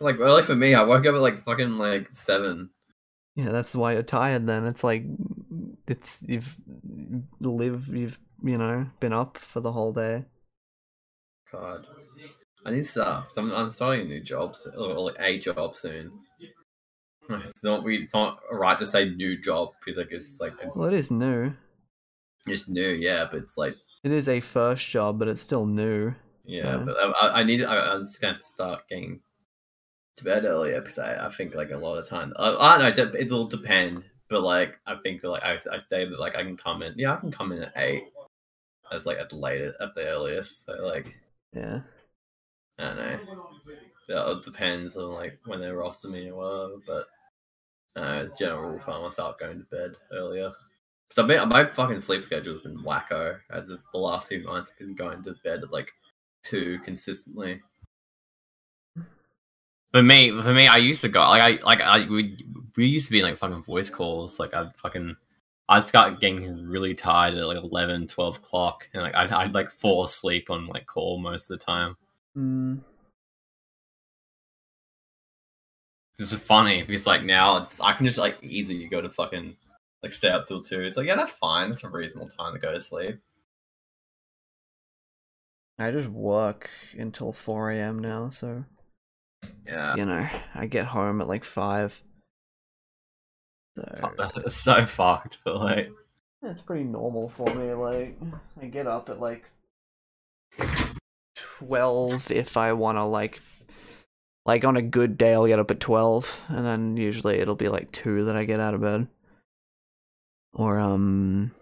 Like 0.00 0.18
early 0.18 0.42
for 0.42 0.54
me. 0.56 0.74
I 0.74 0.82
woke 0.82 1.06
up 1.06 1.14
at 1.14 1.20
like 1.20 1.42
fucking 1.42 1.76
like 1.78 2.10
seven. 2.10 2.70
yeah, 3.36 3.50
that's 3.50 3.74
why 3.74 3.92
you're 3.92 4.02
tired. 4.02 4.46
Then 4.46 4.64
it's 4.66 4.82
like 4.82 5.04
it's 5.86 6.24
you've 6.26 6.56
live 7.40 7.88
you've 7.88 8.18
you 8.42 8.56
know 8.56 8.86
been 9.00 9.12
up 9.12 9.36
for 9.38 9.60
the 9.60 9.72
whole 9.72 9.92
day. 9.92 10.24
God. 11.52 11.86
I 12.64 12.70
need. 12.72 12.86
'cause 12.86 13.36
I'm, 13.38 13.50
I'm 13.52 13.70
starting 13.70 14.02
a 14.06 14.08
new 14.08 14.20
job, 14.22 14.54
so- 14.54 14.70
or 14.72 14.94
like 15.00 15.16
a 15.18 15.38
job 15.38 15.74
soon. 15.76 16.12
It's 17.30 17.62
not 17.62 17.84
we. 17.84 17.98
It's 17.98 18.14
not 18.14 18.40
right 18.50 18.76
to 18.78 18.84
say 18.86 19.08
new 19.10 19.38
job 19.40 19.68
because 19.78 19.96
like 19.98 20.10
it's 20.10 20.40
like 20.40 20.54
it's 20.62 20.76
Well, 20.76 20.88
it 20.88 20.94
is 20.94 21.10
new. 21.12 21.52
just 22.48 22.68
new, 22.68 22.88
yeah. 22.88 23.26
But 23.30 23.42
it's 23.42 23.56
like 23.56 23.76
It 24.02 24.10
is 24.10 24.26
a 24.28 24.40
first 24.40 24.88
job, 24.88 25.18
but 25.20 25.28
it's 25.28 25.40
still 25.40 25.64
new. 25.64 26.12
yeah. 26.44 26.78
But 26.78 26.96
I, 26.98 27.40
I- 27.40 27.42
need. 27.44 27.62
I, 27.62 27.76
I 27.76 27.94
was 27.96 28.18
gonna 28.18 28.32
have 28.32 28.40
to 28.40 28.46
start 28.46 28.82
getting 28.88 29.20
to 30.20 30.24
bed 30.24 30.44
earlier 30.44 30.80
because 30.80 30.98
I, 30.98 31.26
I 31.26 31.30
think 31.30 31.54
like 31.54 31.70
a 31.72 31.76
lot 31.78 31.96
of 31.98 32.08
time. 32.08 32.32
I, 32.36 32.50
I 32.54 32.78
don't 32.78 32.96
know. 32.96 33.04
it- 33.04 33.14
It'll 33.26 33.46
depend, 33.48 34.04
but 34.28 34.42
like 34.42 34.78
I 34.86 34.96
think 35.02 35.22
like 35.24 35.42
I 35.44 35.54
I 35.72 35.78
say 35.78 36.04
that 36.06 36.20
like 36.20 36.36
I 36.36 36.42
can 36.42 36.56
come 36.56 36.82
in. 36.82 36.94
Yeah, 36.96 37.14
I 37.14 37.16
can 37.16 37.32
come 37.32 37.52
in 37.52 37.62
at 37.62 37.72
eight. 37.76 38.04
As 38.92 39.06
like 39.06 39.18
at 39.18 39.28
the 39.28 39.36
latest, 39.36 39.80
at 39.80 39.94
the 39.94 40.02
earliest. 40.06 40.66
So 40.66 40.72
like 40.86 41.16
Yeah. 41.54 41.80
I 42.78 42.84
don't 42.84 42.96
know. 42.96 43.18
Yeah, 44.08 44.30
It 44.32 44.42
depends 44.42 44.96
on 44.96 45.12
like 45.14 45.38
when 45.46 45.60
they 45.60 45.70
roster 45.70 46.08
me 46.08 46.30
or 46.30 46.36
whatever, 46.36 46.76
but 46.86 47.06
uh, 48.00 48.14
as 48.24 48.32
a 48.32 48.36
general 48.36 48.62
rule 48.62 48.76
of 48.76 48.82
thumb, 48.82 49.04
I 49.04 49.08
start 49.10 49.38
going 49.38 49.58
to 49.58 49.64
bed 49.76 49.92
earlier. 50.12 50.52
So 51.10 51.26
been, 51.26 51.48
my 51.48 51.64
fucking 51.64 52.00
sleep 52.00 52.24
schedule's 52.24 52.60
been 52.60 52.78
wacko 52.84 53.38
as 53.50 53.70
of 53.70 53.80
the 53.92 53.98
last 53.98 54.28
few 54.28 54.42
months. 54.44 54.70
I've 54.72 54.78
been 54.78 54.94
going 54.94 55.22
to 55.24 55.34
bed 55.44 55.62
at 55.62 55.72
like 55.72 55.92
two 56.44 56.78
consistently. 56.84 57.60
For 59.92 60.02
me, 60.02 60.30
for 60.40 60.54
me, 60.54 60.68
I 60.68 60.76
used 60.76 61.00
to 61.02 61.08
go 61.08 61.20
like 61.20 61.42
I 61.42 61.64
like 61.64 61.80
I 61.80 62.06
we 62.08 62.36
we 62.76 62.86
used 62.86 63.06
to 63.06 63.12
be 63.12 63.20
in, 63.20 63.24
like 63.24 63.38
fucking 63.38 63.64
voice 63.64 63.90
calls. 63.90 64.38
Like 64.38 64.54
I'd 64.54 64.74
fucking 64.76 65.16
I'd 65.68 65.84
start 65.84 66.20
getting 66.20 66.68
really 66.68 66.94
tired 66.94 67.34
at 67.34 67.46
like 67.46 67.56
11, 67.56 68.06
12 68.06 68.36
o'clock, 68.36 68.88
and 68.94 69.02
like 69.02 69.14
I'd, 69.14 69.30
I'd 69.30 69.52
like 69.52 69.70
fall 69.70 70.04
asleep 70.04 70.50
on 70.50 70.66
like 70.66 70.86
call 70.86 71.18
most 71.18 71.50
of 71.50 71.58
the 71.58 71.64
time. 71.64 71.96
Mm. 72.36 72.80
It's 76.18 76.34
funny 76.34 76.82
because 76.82 77.06
like 77.06 77.24
now 77.24 77.56
it's 77.56 77.80
I 77.80 77.92
can 77.94 78.06
just 78.06 78.18
like 78.18 78.36
easily 78.42 78.86
go 78.86 79.00
to 79.00 79.08
fucking 79.08 79.56
like 80.02 80.12
stay 80.12 80.28
up 80.28 80.46
till 80.46 80.60
two. 80.60 80.82
It's 80.82 80.96
like 80.96 81.06
yeah, 81.06 81.16
that's 81.16 81.30
fine. 81.32 81.68
That's 81.68 81.82
a 81.82 81.88
reasonable 81.88 82.28
time 82.28 82.52
to 82.52 82.60
go 82.60 82.72
to 82.72 82.80
sleep. 82.80 83.18
I 85.78 85.90
just 85.90 86.10
work 86.10 86.68
until 86.98 87.32
4 87.32 87.70
a.m. 87.70 88.00
now, 88.00 88.28
so 88.28 88.64
Yeah, 89.66 89.96
you 89.96 90.04
know, 90.04 90.28
I 90.54 90.66
get 90.66 90.86
home 90.86 91.20
at 91.20 91.28
like 91.28 91.44
5. 91.44 92.02
So 93.76 94.12
that's 94.18 94.56
so 94.56 94.84
fucked. 94.84 95.38
But 95.44 95.56
like, 95.56 95.92
it's 96.42 96.62
pretty 96.62 96.84
normal 96.84 97.28
for 97.28 97.46
me. 97.54 97.72
Like, 97.72 98.18
I 98.60 98.66
get 98.66 98.86
up 98.86 99.08
at 99.08 99.20
like 99.20 99.44
12 101.58 102.30
if 102.30 102.56
I 102.56 102.72
want 102.72 102.98
to, 102.98 103.04
like, 103.04 103.40
like 104.46 104.64
on 104.64 104.76
a 104.76 104.82
good 104.82 105.18
day, 105.18 105.34
I'll 105.34 105.46
get 105.46 105.58
up 105.58 105.70
at 105.70 105.80
12, 105.80 106.46
and 106.48 106.64
then 106.64 106.96
usually 106.96 107.38
it'll 107.38 107.54
be 107.54 107.68
like 107.68 107.92
2 107.92 108.24
that 108.24 108.36
I 108.36 108.44
get 108.44 108.60
out 108.60 108.74
of 108.74 108.80
bed. 108.80 109.06
Or, 110.52 110.78
um, 110.80 111.52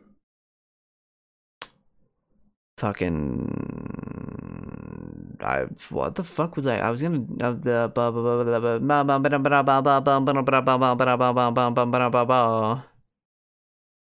fucking 2.79 3.79
I 5.41 5.67
what 5.91 6.15
the 6.15 6.25
fuck 6.25 6.57
was 6.57 6.67
I? 6.67 6.79
I 6.79 6.91
was 6.91 7.03
gonna 7.03 7.25
uh, 7.41 7.53
the 7.53 7.93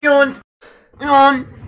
Yawn. 0.02 0.40
Yawn. 1.00 1.61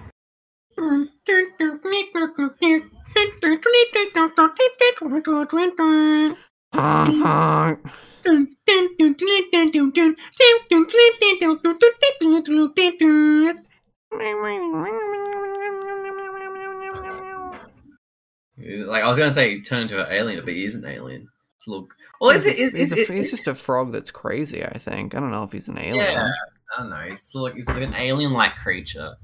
Like 18.87 19.03
I 19.03 19.09
was 19.09 19.19
gonna 19.19 19.33
say, 19.33 19.61
turn 19.61 19.83
into 19.83 20.05
an 20.05 20.13
alien, 20.13 20.45
but 20.45 20.55
he 20.55 20.65
is 20.65 20.75
an 20.75 20.87
alien. 20.87 21.29
Look, 21.67 21.95
well, 22.21 22.31
is 22.31 22.47
it? 22.47 22.59
Is, 22.59 22.79
he's, 22.79 22.93
is, 22.93 23.09
a, 23.09 23.13
he's 23.13 23.31
just 23.31 23.47
a 23.47 23.55
frog 23.55 23.93
that's 23.93 24.11
crazy. 24.11 24.65
I 24.65 24.79
think 24.79 25.15
I 25.15 25.21
don't 25.21 25.31
know 25.31 25.45
if 25.45 25.53
he's 25.53 25.69
an 25.69 25.79
alien. 25.79 25.97
Yeah, 25.97 26.29
I 26.77 26.81
don't 26.81 26.91
know. 26.91 26.97
He's 27.09 27.35
like 27.35 27.55
he's 27.55 27.69
like 27.69 27.83
an 27.83 27.95
alien-like 27.95 28.57
creature. 28.57 29.17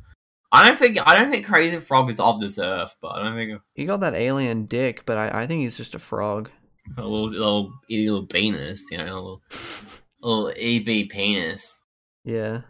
I 0.51 0.67
don't 0.67 0.79
think 0.79 0.99
I 1.07 1.15
don't 1.15 1.31
think 1.31 1.47
Crazy 1.47 1.77
Frog 1.79 2.09
is 2.09 2.21
of 2.21 2.41
this 2.41 2.59
earth, 2.59 2.97
but 3.03 3.09
I 3.09 3.23
don't 3.23 3.35
think 3.35 3.61
He 3.75 3.85
got 3.85 4.01
that 4.01 4.15
alien 4.15 4.65
dick, 4.65 5.05
but 5.05 5.19
I, 5.19 5.43
I 5.43 5.47
think 5.47 5.61
he's 5.61 5.77
just 5.77 5.95
a 5.95 5.99
frog. 5.99 6.51
a 6.97 7.03
little 7.03 7.29
little 7.29 7.73
itty 7.91 8.09
little 8.09 8.27
penis, 8.27 8.91
you 8.91 8.99
know, 8.99 9.05
a 9.05 9.15
little, 9.15 9.43
little 10.23 10.53
EB 10.57 11.09
penis. 11.11 11.83
Yeah. 12.25 12.63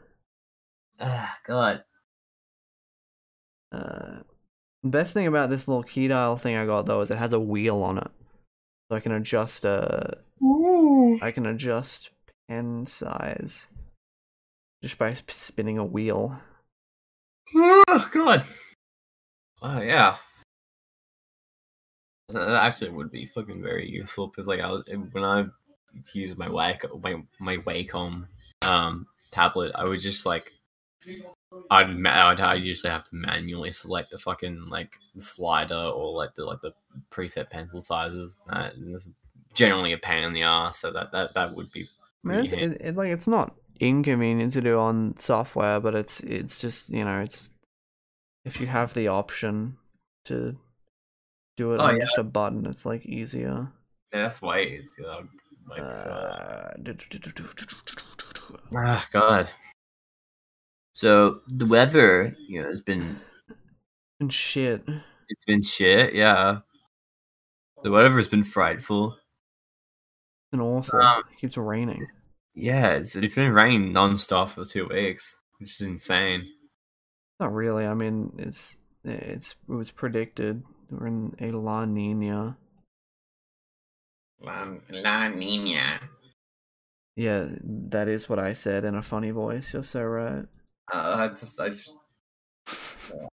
Ah, 0.98 1.38
God. 1.46 1.84
Uh, 3.70 4.22
best 4.88 5.14
thing 5.14 5.26
about 5.26 5.50
this 5.50 5.68
little 5.68 5.82
key 5.82 6.08
dial 6.08 6.36
thing 6.36 6.56
I 6.56 6.66
got 6.66 6.86
though 6.86 7.00
is 7.00 7.10
it 7.10 7.18
has 7.18 7.32
a 7.32 7.40
wheel 7.40 7.82
on 7.82 7.98
it, 7.98 8.10
so 8.88 8.96
I 8.96 9.00
can 9.00 9.12
adjust. 9.12 9.64
Uh, 9.64 10.12
I 11.22 11.30
can 11.32 11.46
adjust 11.46 12.10
pen 12.48 12.86
size 12.86 13.66
just 14.82 14.98
by 14.98 15.14
spinning 15.28 15.78
a 15.78 15.84
wheel. 15.84 16.38
Oh 17.54 18.08
God. 18.12 18.44
Oh 19.62 19.80
yeah. 19.80 20.16
That 22.28 22.50
actually 22.50 22.90
would 22.90 23.10
be 23.10 23.26
fucking 23.26 23.62
very 23.62 23.88
useful 23.88 24.28
because 24.28 24.46
like 24.46 24.60
I 24.60 24.70
was 24.70 24.84
when 25.12 25.24
I 25.24 25.46
use 26.12 26.36
my 26.36 26.48
Wake 26.48 26.84
my 27.02 27.22
my 27.40 27.56
Wacom 27.58 28.26
um 28.66 29.06
tablet, 29.30 29.72
I 29.74 29.88
would 29.88 30.00
just 30.00 30.26
like 30.26 30.52
I'd 31.70 31.96
ma- 31.98 32.28
I'd, 32.28 32.40
I'd 32.40 32.62
usually 32.62 32.92
have 32.92 33.04
to 33.04 33.14
manually 33.14 33.70
select 33.70 34.10
the 34.10 34.18
fucking 34.18 34.66
like 34.68 34.98
slider 35.18 35.74
or 35.74 36.12
like 36.16 36.34
the 36.34 36.44
like 36.44 36.60
the 36.60 36.72
preset 37.10 37.50
pencil 37.50 37.80
sizes. 37.80 38.36
Uh, 38.48 38.70
it's 38.76 39.10
generally 39.54 39.92
a 39.92 39.98
pain 39.98 40.24
in 40.24 40.32
the 40.32 40.42
ass, 40.42 40.78
so 40.78 40.90
that 40.92 41.12
that 41.12 41.34
that 41.34 41.54
would 41.54 41.70
be. 41.72 41.88
I 42.24 42.28
mean, 42.28 42.38
it's, 42.44 42.52
it, 42.52 42.76
it, 42.80 42.96
like 42.96 43.08
it's 43.10 43.28
not 43.28 43.54
inconvenient 43.80 44.52
to 44.54 44.60
do 44.60 44.78
on 44.78 45.16
software, 45.18 45.80
but 45.80 45.94
it's 45.94 46.20
it's 46.20 46.60
just 46.60 46.90
you 46.90 47.04
know 47.04 47.20
it's 47.20 47.48
if 48.44 48.60
you 48.60 48.66
have 48.66 48.94
the 48.94 49.08
option 49.08 49.76
to 50.26 50.56
do 51.56 51.72
it 51.72 51.80
Oh, 51.80 51.84
on 51.84 51.96
yeah. 51.96 52.04
just 52.04 52.18
a 52.18 52.22
button, 52.22 52.66
it's 52.66 52.84
like 52.86 53.06
easier. 53.06 53.68
Yeah, 54.12 54.22
that's 54.22 54.42
why 54.42 54.60
it's 54.60 54.98
you 54.98 55.04
know, 55.04 55.28
like. 55.68 55.80
Uh, 55.80 56.70
Uh, 56.70 56.72
ah, 58.76 59.06
God. 59.12 59.50
So 60.98 61.42
the 61.46 61.64
weather, 61.64 62.36
you 62.48 62.60
know, 62.60 62.68
has 62.68 62.80
been 62.80 63.20
and 64.18 64.32
shit. 64.32 64.82
it's 65.28 65.44
been 65.44 65.62
shit. 65.62 66.12
Yeah, 66.12 66.62
the 67.84 67.92
weather 67.92 68.10
has 68.16 68.26
been 68.26 68.42
frightful. 68.42 69.12
It's 69.12 70.50
been 70.50 70.60
awful. 70.60 71.00
Um, 71.00 71.22
it 71.30 71.40
keeps 71.40 71.56
raining. 71.56 72.04
Yeah, 72.52 72.94
it's, 72.94 73.14
it's 73.14 73.36
been 73.36 73.52
raining 73.52 73.94
nonstop 73.94 74.48
for 74.48 74.64
two 74.64 74.88
weeks, 74.88 75.38
which 75.60 75.70
is 75.70 75.86
insane. 75.86 76.48
Not 77.38 77.54
really. 77.54 77.86
I 77.86 77.94
mean, 77.94 78.32
it's 78.36 78.80
it's 79.04 79.54
it 79.68 79.72
was 79.72 79.92
predicted. 79.92 80.64
We're 80.90 81.06
in 81.06 81.36
a 81.40 81.50
La 81.50 81.84
Nina. 81.84 82.56
La, 84.40 84.66
La 84.90 85.28
Nina. 85.28 86.00
Yeah, 87.14 87.46
that 87.62 88.08
is 88.08 88.28
what 88.28 88.40
I 88.40 88.52
said 88.52 88.84
in 88.84 88.96
a 88.96 89.02
funny 89.02 89.30
voice. 89.30 89.72
You're 89.72 89.84
so 89.84 90.02
right. 90.02 90.46
Uh, 90.92 91.16
I 91.18 91.28
just, 91.28 91.60
I 91.60 91.68
just 91.68 91.98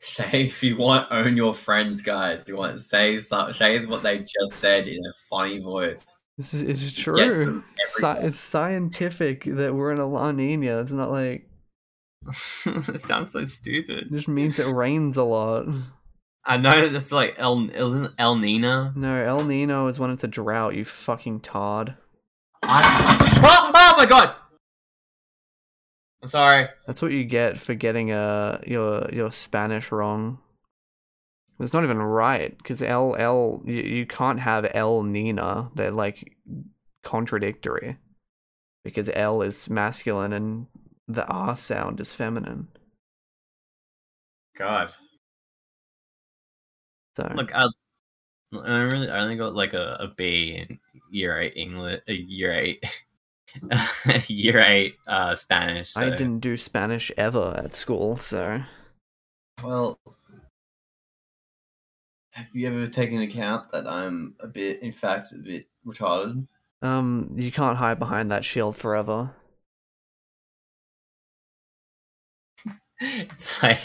say 0.00 0.44
if 0.44 0.62
you 0.62 0.76
want, 0.76 1.08
own 1.10 1.36
your 1.36 1.54
friends, 1.54 2.02
guys. 2.02 2.44
Do 2.44 2.52
you 2.52 2.58
want 2.58 2.80
say 2.80 3.18
say 3.18 3.84
what 3.86 4.02
they 4.02 4.18
just 4.18 4.54
said 4.54 4.88
in 4.88 4.98
a 4.98 5.12
funny 5.28 5.58
voice. 5.58 6.04
This 6.36 6.54
is 6.54 6.62
it's 6.62 6.92
true. 6.92 7.64
Sci- 7.78 8.20
it's 8.20 8.38
scientific 8.38 9.44
that 9.44 9.74
we're 9.74 9.92
in 9.92 9.98
a 9.98 10.06
La 10.06 10.30
Nina. 10.32 10.80
It's 10.80 10.92
not 10.92 11.10
like 11.10 11.48
it 12.66 13.00
sounds 13.00 13.32
so 13.32 13.44
stupid. 13.46 14.06
it 14.06 14.12
just 14.12 14.28
means 14.28 14.58
it 14.58 14.72
rains 14.72 15.16
a 15.16 15.24
lot. 15.24 15.66
I 16.44 16.56
know 16.56 16.88
that's 16.88 17.12
like 17.12 17.34
El, 17.36 17.68
isn't 17.70 18.14
El 18.18 18.36
Nina? 18.36 18.92
No, 18.96 19.22
El 19.22 19.44
Nino 19.44 19.86
is 19.88 19.98
when 19.98 20.10
it's 20.10 20.24
a 20.24 20.28
drought. 20.28 20.74
You 20.74 20.84
fucking 20.84 21.40
tard. 21.40 21.94
I, 22.62 23.40
oh, 23.44 23.70
oh 23.74 23.94
my 23.96 24.06
god! 24.06 24.34
I'm 26.28 26.30
sorry. 26.30 26.68
That's 26.86 27.00
what 27.00 27.12
you 27.12 27.24
get 27.24 27.58
for 27.58 27.72
getting 27.72 28.12
uh 28.12 28.60
your 28.66 29.08
your 29.10 29.32
Spanish 29.32 29.90
wrong. 29.90 30.38
It's 31.58 31.72
not 31.72 31.84
even 31.84 32.02
right 32.02 32.54
because 32.58 32.82
L 32.82 33.16
L 33.18 33.62
you, 33.64 33.82
you 33.82 34.04
can't 34.04 34.38
have 34.38 34.70
El 34.74 35.04
Nina. 35.04 35.70
They're 35.74 35.90
like 35.90 36.36
contradictory 37.02 37.96
because 38.84 39.08
L 39.14 39.40
is 39.40 39.70
masculine 39.70 40.34
and 40.34 40.66
the 41.06 41.26
R 41.28 41.56
sound 41.56 41.98
is 41.98 42.12
feminine. 42.12 42.68
God. 44.54 44.92
So 47.16 47.32
Look, 47.36 47.54
I, 47.54 47.68
I 48.52 48.80
really, 48.82 49.08
I 49.08 49.20
only 49.20 49.36
got 49.36 49.54
like 49.54 49.72
a, 49.72 49.96
a 49.98 50.08
B 50.08 50.56
in 50.56 50.78
year 51.10 51.38
eight 51.38 51.56
English, 51.56 52.02
uh, 52.06 52.12
year 52.12 52.52
eight, 52.52 52.84
year 54.28 54.58
eight 54.66 54.96
uh, 55.06 55.34
Spanish. 55.34 55.96
I 55.96 56.10
didn't 56.10 56.40
do 56.40 56.56
Spanish 56.56 57.10
ever 57.16 57.54
at 57.62 57.74
school, 57.74 58.16
so 58.16 58.60
Well, 59.62 59.98
have 62.32 62.46
you 62.52 62.68
ever 62.68 62.86
taken 62.88 63.20
account 63.20 63.70
that 63.72 63.86
I'm 63.86 64.34
a 64.40 64.46
bit, 64.46 64.82
in 64.82 64.92
fact, 64.92 65.32
a 65.32 65.36
bit 65.38 65.66
retarded? 65.86 66.46
um 66.80 67.32
you 67.34 67.50
can't 67.50 67.76
hide 67.76 67.98
behind 67.98 68.30
that 68.30 68.44
shield 68.44 68.76
forever. 68.76 69.34
it's 73.00 73.62
like, 73.62 73.80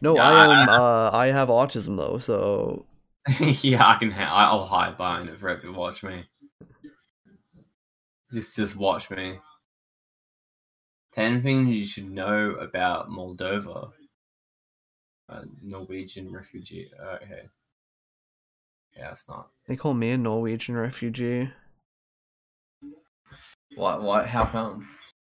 No, 0.00 0.16
Yeah, 0.16 0.22
I 0.28 0.44
I- 0.46 0.62
am 0.62 0.68
uh 0.68 1.10
I 1.12 1.26
have 1.28 1.48
autism 1.48 1.96
though, 1.96 2.18
so 2.18 2.86
yeah, 3.40 3.86
I 3.86 3.96
can. 3.98 4.10
Ha- 4.10 4.32
I'll 4.50 4.64
hide 4.64 4.96
behind 4.96 5.28
it 5.28 5.38
forever. 5.38 5.70
Watch 5.70 6.02
me. 6.02 6.24
Just, 8.32 8.56
just 8.56 8.76
watch 8.76 9.10
me. 9.10 9.38
Ten 11.12 11.42
things 11.42 11.76
you 11.76 11.86
should 11.86 12.10
know 12.10 12.52
about 12.52 13.08
Moldova. 13.08 13.90
Uh, 15.28 15.42
Norwegian 15.62 16.32
refugee. 16.32 16.90
Okay. 17.00 17.48
Yeah, 18.96 19.10
it's 19.10 19.28
not. 19.28 19.48
they 19.66 19.76
call 19.76 19.94
me 19.94 20.10
a 20.10 20.18
Norwegian 20.18 20.76
refugee. 20.76 21.50
What? 23.76 24.02
What? 24.02 24.26
How 24.26 24.44
come? 24.44 24.86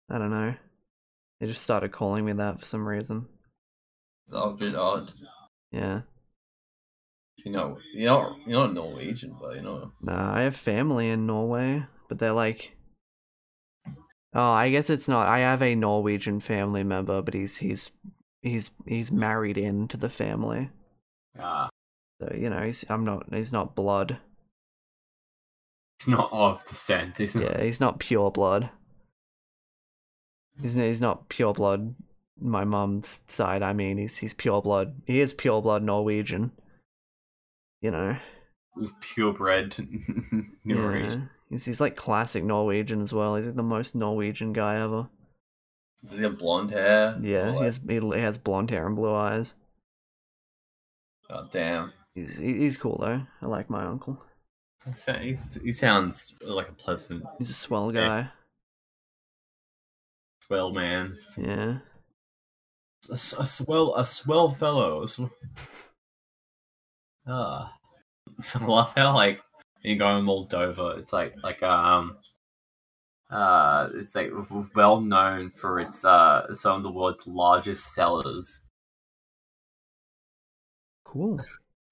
I 0.10 0.18
don't 0.18 0.32
know. 0.32 0.56
They 1.39 1.47
just 1.47 1.62
started 1.62 1.91
calling 1.91 2.26
me 2.26 2.34
that 2.34 2.60
for 2.60 2.66
some 2.66 2.88
reason. 2.88 3.28
It's 4.28 4.36
a 4.36 4.49
bit 4.52 4.76
odd. 4.76 5.12
Yeah. 5.72 6.02
You 7.45 7.52
know, 7.52 7.80
you're 7.93 8.12
not, 8.12 8.36
you're 8.45 8.68
not 8.68 8.74
Norwegian, 8.74 9.36
but 9.39 9.56
you 9.56 9.62
know. 9.62 9.91
Nah, 10.02 10.36
I 10.36 10.41
have 10.41 10.56
family 10.56 11.10
in 11.10 11.26
Norway, 11.26 11.86
but 12.08 12.20
they're 12.20 12.34
like 12.34 12.76
Oh, 14.34 14.51
I 14.51 14.69
guess 14.69 14.89
it's 14.89 15.07
not. 15.07 15.27
I 15.27 15.39
have 15.39 15.61
a 15.61 15.75
Norwegian 15.75 16.39
family 16.39 16.84
member, 16.84 17.21
but 17.21 17.34
he's 17.34 17.57
he's 17.57 17.91
he's 18.41 18.71
he's 18.86 19.11
married 19.11 19.57
into 19.57 19.97
the 19.97 20.09
family. 20.09 20.69
Ah, 21.38 21.69
So, 22.21 22.34
you 22.36 22.49
know, 22.49 22.61
he's 22.61 22.86
I'm 22.89 23.03
not 23.03 23.34
he's 23.34 23.51
not 23.51 23.75
blood. 23.75 24.17
He's 25.99 26.07
not 26.07 26.32
of 26.32 26.63
descent, 26.65 27.19
isn't? 27.19 27.41
Yeah, 27.41 27.61
he's 27.61 27.79
not 27.79 27.99
pure 27.99 28.32
blood. 28.32 28.69
He's 30.61 30.75
he's 30.75 31.01
not 31.01 31.29
pure 31.29 31.53
blood. 31.53 31.95
My 32.39 32.63
mum's 32.63 33.23
side, 33.27 33.61
I 33.61 33.73
mean, 33.73 33.97
he's 33.97 34.17
he's 34.17 34.34
pure 34.34 34.61
blood. 34.61 35.01
He 35.05 35.19
is 35.19 35.34
pure 35.34 35.61
blood 35.61 35.84
Norwegian. 35.84 36.51
You 37.82 37.91
know, 37.91 38.17
He's 38.79 38.91
purebred 39.01 39.75
Norwegian. 40.63 41.29
He's 41.52 41.66
he's 41.66 41.82
like 41.82 41.95
classic 41.97 42.43
Norwegian 42.45 43.02
as 43.02 43.14
well. 43.14 43.36
He's 43.36 43.45
like 43.45 43.56
the 43.56 43.62
most 43.62 43.93
Norwegian 43.93 44.54
guy 44.54 44.78
ever. 44.82 45.10
Does 46.04 46.18
he 46.18 46.24
have 46.24 46.39
blonde 46.39 46.72
hair? 46.72 47.20
Yeah, 47.22 47.52
he 47.58 47.64
has 47.66 47.80
he 47.88 47.99
has 48.20 48.38
blonde 48.39 48.72
hair 48.72 48.88
and 48.88 48.95
blue 48.95 49.14
eyes. 49.14 49.54
God 51.30 51.52
damn. 51.52 51.91
He's 52.14 52.38
he's 52.38 52.78
cool 52.78 52.97
though. 52.99 53.22
I 53.41 53.45
like 53.45 53.70
my 53.70 53.84
uncle. 53.86 54.18
He 54.86 54.91
he's- 55.12 55.60
He 55.62 55.72
sounds 55.74 56.34
like 56.41 56.70
a 56.70 56.74
pleasant, 56.74 57.24
He's 57.38 57.49
a 57.52 57.54
swell 57.54 57.91
guy. 57.91 58.30
swell 60.47 60.72
man. 60.72 61.18
Yeah. 61.38 61.80
A, 63.10 63.14
a 63.14 63.18
swell, 63.18 63.95
a 63.95 64.06
swell 64.06 64.49
fellow. 64.49 65.06
Ah, 67.28 67.78
I 68.56 68.66
love 68.66 68.93
how 68.95 69.14
like 69.14 69.41
you 69.82 69.95
go 69.95 70.17
in 70.17 70.25
Moldova. 70.25 70.97
It's 70.99 71.13
like 71.13 71.36
like 71.43 71.61
um, 71.63 72.17
uh, 73.29 73.89
it's 73.93 74.15
like 74.15 74.32
well 74.75 75.01
known 75.01 75.49
for 75.49 75.79
its 75.79 76.03
uh 76.05 76.53
some 76.53 76.77
of 76.77 76.84
the 76.84 76.91
world's 76.91 77.27
largest 77.27 77.93
cellars. 77.93 78.61
Cool. 81.03 81.41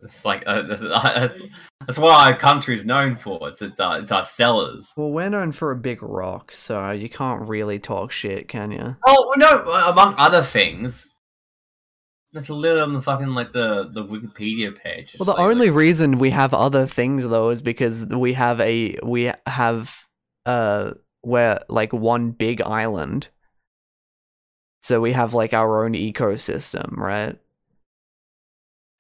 It's 0.01 0.23
like 0.23 0.43
uh, 0.45 0.61
that's, 0.61 0.81
that's, 0.81 1.41
that's 1.85 1.99
what 1.99 2.27
our 2.27 2.35
country's 2.35 2.85
known 2.85 3.15
for. 3.15 3.49
It's 3.49 3.61
it's 3.61 3.79
our, 3.79 3.99
it's 3.99 4.11
our 4.11 4.25
cellars. 4.25 4.93
Well, 4.95 5.11
we're 5.11 5.29
known 5.29 5.51
for 5.51 5.71
a 5.71 5.75
big 5.75 6.01
rock, 6.01 6.53
so 6.53 6.91
you 6.91 7.09
can't 7.09 7.47
really 7.47 7.79
talk 7.79 8.11
shit, 8.11 8.47
can 8.47 8.71
you? 8.71 8.95
Oh 9.05 9.33
no! 9.37 9.63
Among 9.89 10.15
other 10.17 10.41
things, 10.41 11.07
that's 12.33 12.49
literally 12.49 12.81
on 12.81 12.93
the 12.93 13.01
fucking 13.01 13.29
like 13.29 13.51
the 13.53 13.89
the 13.91 14.03
Wikipedia 14.03 14.75
page. 14.77 15.13
It's 15.13 15.19
Well, 15.19 15.25
the 15.25 15.33
like- 15.41 15.51
only 15.51 15.69
reason 15.69 16.19
we 16.19 16.29
have 16.31 16.53
other 16.53 16.85
things 16.85 17.27
though 17.27 17.49
is 17.49 17.61
because 17.61 18.05
we 18.05 18.33
have 18.33 18.59
a 18.61 18.97
we 19.03 19.31
have 19.47 20.05
uh 20.45 20.91
we're 21.23 21.59
like 21.69 21.91
one 21.93 22.31
big 22.31 22.61
island. 22.61 23.29
So 24.81 25.01
we 25.01 25.11
have 25.11 25.33
like 25.33 25.53
our 25.53 25.83
own 25.83 25.93
ecosystem, 25.93 26.95
right? 26.95 27.37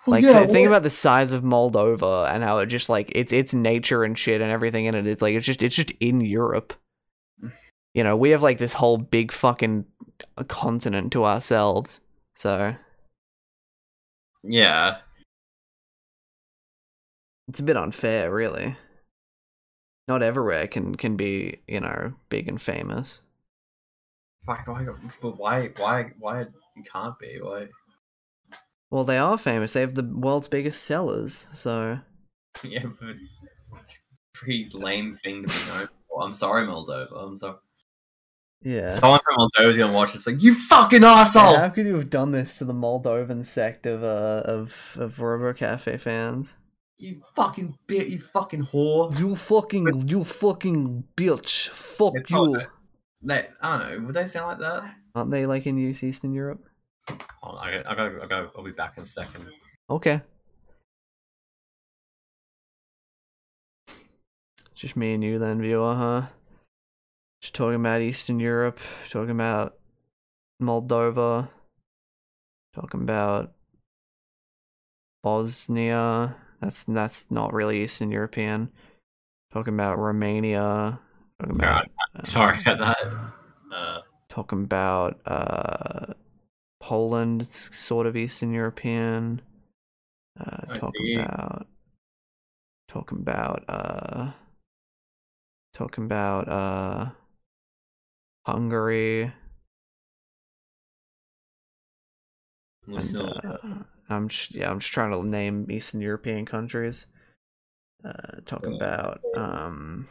Well, 0.05 0.11
Like 0.17 0.23
yeah, 0.23 0.39
th- 0.39 0.49
think 0.49 0.65
well- 0.65 0.73
about 0.75 0.83
the 0.83 0.89
size 0.89 1.31
of 1.31 1.41
Moldova 1.43 2.33
and 2.33 2.43
how 2.43 2.57
it 2.59 2.65
just 2.67 2.89
like 2.89 3.11
it's 3.15 3.31
it's 3.33 3.53
nature 3.53 4.03
and 4.03 4.17
shit 4.17 4.41
and 4.41 4.51
everything 4.51 4.85
in 4.85 4.95
it. 4.95 5.07
It's 5.07 5.21
like 5.21 5.35
it's 5.35 5.45
just 5.45 5.61
it's 5.63 5.75
just 5.75 5.91
in 5.99 6.21
Europe. 6.21 6.73
You 7.95 8.03
know, 8.03 8.15
we 8.15 8.29
have 8.31 8.43
like 8.43 8.59
this 8.59 8.73
whole 8.73 8.97
big 8.97 9.31
fucking 9.31 9.85
continent 10.47 11.11
to 11.13 11.25
ourselves. 11.25 11.99
So 12.35 12.75
Yeah. 14.43 14.97
it's 17.49 17.59
a 17.59 17.63
bit 17.63 17.77
unfair, 17.77 18.31
really. 18.31 18.77
Not 20.07 20.23
everywhere 20.23 20.67
can 20.67 20.95
can 20.95 21.17
be 21.17 21.59
you 21.67 21.79
know 21.79 22.13
big 22.29 22.47
and 22.47 22.61
famous. 22.61 23.21
Why, 24.45 24.61
why, 24.65 24.85
but 25.21 25.37
why, 25.37 25.69
why, 25.77 26.11
why 26.17 26.45
you 26.75 26.83
can't 26.83 27.19
be? 27.19 27.37
Why? 27.41 27.67
Well, 28.89 29.03
they 29.03 29.17
are 29.17 29.37
famous. 29.37 29.73
They 29.73 29.81
have 29.81 29.93
the 29.93 30.03
world's 30.03 30.47
biggest 30.47 30.83
sellers, 30.83 31.47
so 31.53 31.99
Yeah, 32.63 32.85
but 32.99 33.15
it's 33.81 34.01
pretty 34.33 34.69
lame 34.73 35.15
thing 35.15 35.45
to 35.45 35.47
be 35.47 35.71
known 35.71 35.89
for. 36.07 36.23
I'm 36.23 36.33
sorry, 36.33 36.65
Moldova. 36.65 37.15
I'm 37.15 37.37
sorry. 37.37 37.57
Yeah. 38.61 38.87
Someone 38.87 39.19
from 39.23 39.35
Moldova's 39.37 39.77
gonna 39.77 39.93
watch 39.93 40.13
this, 40.13 40.27
like, 40.27 40.41
you 40.41 40.55
fucking 40.55 41.03
asshole! 41.03 41.57
How 41.57 41.69
could 41.69 41.85
you 41.85 41.95
have 41.95 42.09
done 42.09 42.31
this 42.31 42.57
to 42.57 42.65
the 42.65 42.73
Moldovan 42.73 43.45
sect 43.45 43.85
of 43.85 44.03
uh 44.03 44.43
of 44.45 44.97
of 44.99 45.17
RoboCafe 45.17 45.99
fans? 45.99 46.55
You 46.97 47.21
fucking 47.35 47.77
bit, 47.87 48.07
you 48.07 48.19
fucking 48.19 48.65
whore. 48.65 49.17
You 49.17 49.35
fucking 49.35 50.07
you 50.07 50.23
fucking 50.23 51.05
bitch. 51.15 51.69
Fuck 51.69 52.15
It's 52.15 52.29
you. 52.29 52.61
They, 53.21 53.47
I 53.61 53.77
don't 53.77 53.89
know, 53.89 54.05
would 54.07 54.15
they 54.15 54.25
sound 54.25 54.47
like 54.47 54.59
that? 54.59 54.95
Aren't 55.15 55.31
they 55.31 55.45
like 55.45 55.65
in 55.65 55.77
East 55.77 56.03
Eastern 56.03 56.33
Europe? 56.33 56.63
Hold 57.41 57.57
on, 57.57 57.67
I 57.67 57.71
gotta, 57.71 57.91
I 57.91 57.95
gotta, 57.95 58.23
I 58.23 58.27
gotta, 58.27 58.49
I'll 58.57 58.63
be 58.63 58.71
back 58.71 58.97
in 58.97 59.03
a 59.03 59.05
second. 59.05 59.45
Okay. 59.89 60.21
Just 64.75 64.95
me 64.95 65.13
and 65.13 65.23
you 65.23 65.39
then, 65.39 65.61
viewer, 65.61 65.95
huh? 65.95 66.27
Just 67.41 67.55
talking 67.55 67.75
about 67.79 68.01
Eastern 68.01 68.39
Europe, 68.39 68.79
talking 69.09 69.31
about 69.31 69.77
Moldova, 70.61 71.49
talking 72.73 73.01
about 73.01 73.53
Bosnia. 75.23 76.35
That's 76.59 76.83
that's 76.85 77.31
not 77.31 77.53
really 77.53 77.81
Eastern 77.83 78.11
European. 78.11 78.71
Talking 79.51 79.73
about 79.73 79.97
Romania. 79.97 80.99
Talking 81.39 81.55
about 81.55 81.89
Sorry 82.23 82.59
about 82.61 82.79
that. 82.79 83.33
Uh, 83.71 84.01
talking 84.27 84.63
about 84.63 85.19
uh 85.25 86.13
Poland, 86.81 87.41
it's 87.41 87.77
sort 87.77 88.05
of 88.07 88.17
Eastern 88.17 88.51
European. 88.53 89.41
Uh 90.39 90.77
talking 90.77 91.19
about 91.19 91.67
talking 92.87 93.19
about 93.19 93.63
uh 93.69 94.31
talking 95.73 96.03
about 96.05 96.47
uh 96.49 97.11
Hungary. 98.51 99.31
And 102.87 103.15
uh, 103.15 103.57
I'm 104.09 104.29
just 104.29 104.55
yeah, 104.55 104.71
I'm 104.71 104.79
just 104.79 104.91
trying 104.91 105.11
to 105.11 105.23
name 105.25 105.69
Eastern 105.69 106.01
European 106.01 106.45
countries. 106.45 107.05
Uh 108.03 108.39
talking 108.45 108.73
about 108.73 109.21
um 109.35 110.07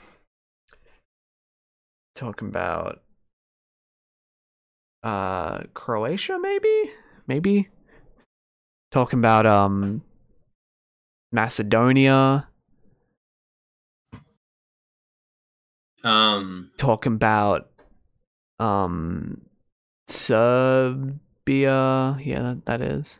talking 2.14 2.48
about 2.48 3.02
uh 5.02 5.62
Croatia 5.74 6.38
maybe? 6.38 6.90
Maybe? 7.26 7.68
Talking 8.90 9.18
about 9.18 9.46
um 9.46 10.02
Macedonia. 11.32 12.48
Um, 16.04 16.70
talking 16.76 17.14
about 17.14 17.68
um 18.58 19.40
Serbia 20.08 21.08
yeah 22.20 22.42
that, 22.42 22.66
that 22.66 22.80
is 22.80 23.18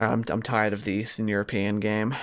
I'm 0.00 0.24
I'm 0.28 0.42
tired 0.42 0.72
of 0.72 0.84
the 0.84 0.92
Eastern 0.92 1.28
European 1.28 1.80
game 1.80 2.14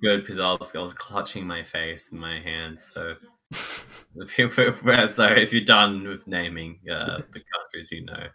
good 0.00 0.20
because 0.20 0.38
I 0.38 0.52
was, 0.52 0.74
I 0.74 0.80
was 0.80 0.94
clutching 0.94 1.46
my 1.46 1.62
face 1.62 2.12
in 2.12 2.18
my 2.18 2.38
hands. 2.38 2.92
So, 2.94 3.16
so 3.52 3.64
if 4.16 5.52
you're 5.52 5.64
done 5.64 6.06
with 6.06 6.26
naming 6.26 6.80
uh, 6.90 7.18
the 7.32 7.42
countries 7.52 7.90
you 7.92 8.04
know, 8.04 8.26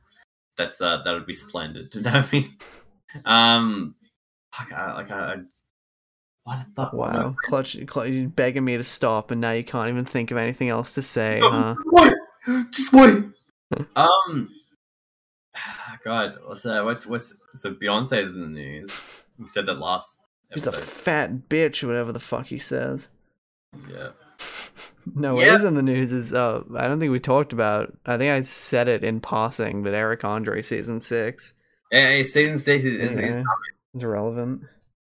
that's 0.58 0.82
uh, 0.82 1.02
that 1.04 1.12
would 1.12 1.26
be 1.26 1.34
splendid 1.34 1.92
to 1.92 2.02
know 2.10 2.24
me. 2.32 2.46
Um, 3.26 3.96
fuck, 4.54 4.72
I, 4.72 4.94
like 4.94 5.12
I, 5.12 5.34
I 5.34 5.38
what 6.44 6.60
the 6.60 6.66
fuck? 6.76 6.94
what 6.94 7.10
I- 7.10 7.26
wow 7.26 7.36
clutch, 7.44 7.86
clutch 7.88 8.36
begging 8.36 8.66
me 8.66 8.78
to 8.78 8.84
stop 8.84 9.32
and 9.32 9.42
now 9.42 9.52
you 9.52 9.64
can't 9.64 9.90
even 9.90 10.06
think 10.06 10.32
of 10.32 10.38
anything 10.38 10.70
else 10.70 10.94
to 10.94 11.02
say 11.02 11.40
huh 11.44 11.76
Wait, 11.86 12.14
just 12.72 12.94
wait. 12.94 13.24
um, 13.96 14.50
God, 16.04 16.38
what's 16.46 16.64
that? 16.64 16.84
What's 16.86 17.06
what's 17.06 17.36
so 17.54 17.74
Beyonce's 17.74 18.36
in 18.36 18.42
the 18.42 18.48
news? 18.60 19.00
We 19.38 19.48
said 19.48 19.66
that 19.68 19.80
last 19.80 20.20
She's 20.54 20.66
a 20.68 20.72
fat 20.72 21.48
bitch, 21.50 21.84
whatever 21.86 22.12
the 22.12 22.20
fuck 22.20 22.48
he 22.48 22.58
says. 22.60 23.08
yeah. 23.90 24.10
No, 25.16 25.40
Yeah. 25.40 25.54
what 25.54 25.62
is 25.62 25.64
in 25.64 25.74
the 25.76 25.82
news 25.82 26.12
is 26.12 26.34
uh 26.34 26.62
I 26.76 26.86
don't 26.86 27.00
think 27.00 27.12
we 27.12 27.20
talked 27.20 27.52
about 27.52 27.98
I 28.06 28.18
think 28.18 28.32
I 28.32 28.42
said 28.42 28.88
it 28.88 29.04
in 29.04 29.22
passing, 29.22 29.82
but 29.82 29.94
Eric 29.96 30.24
Andre 30.24 30.62
season 30.62 31.00
six 31.00 31.54
Hey, 31.90 32.18
hey, 32.18 32.24
season 32.24 32.60
six 32.60 32.84
is, 32.84 33.00
is, 33.00 33.12
is 33.18 33.36
yeah, 33.38 33.44
is 33.96 34.06
relevant. 34.06 34.64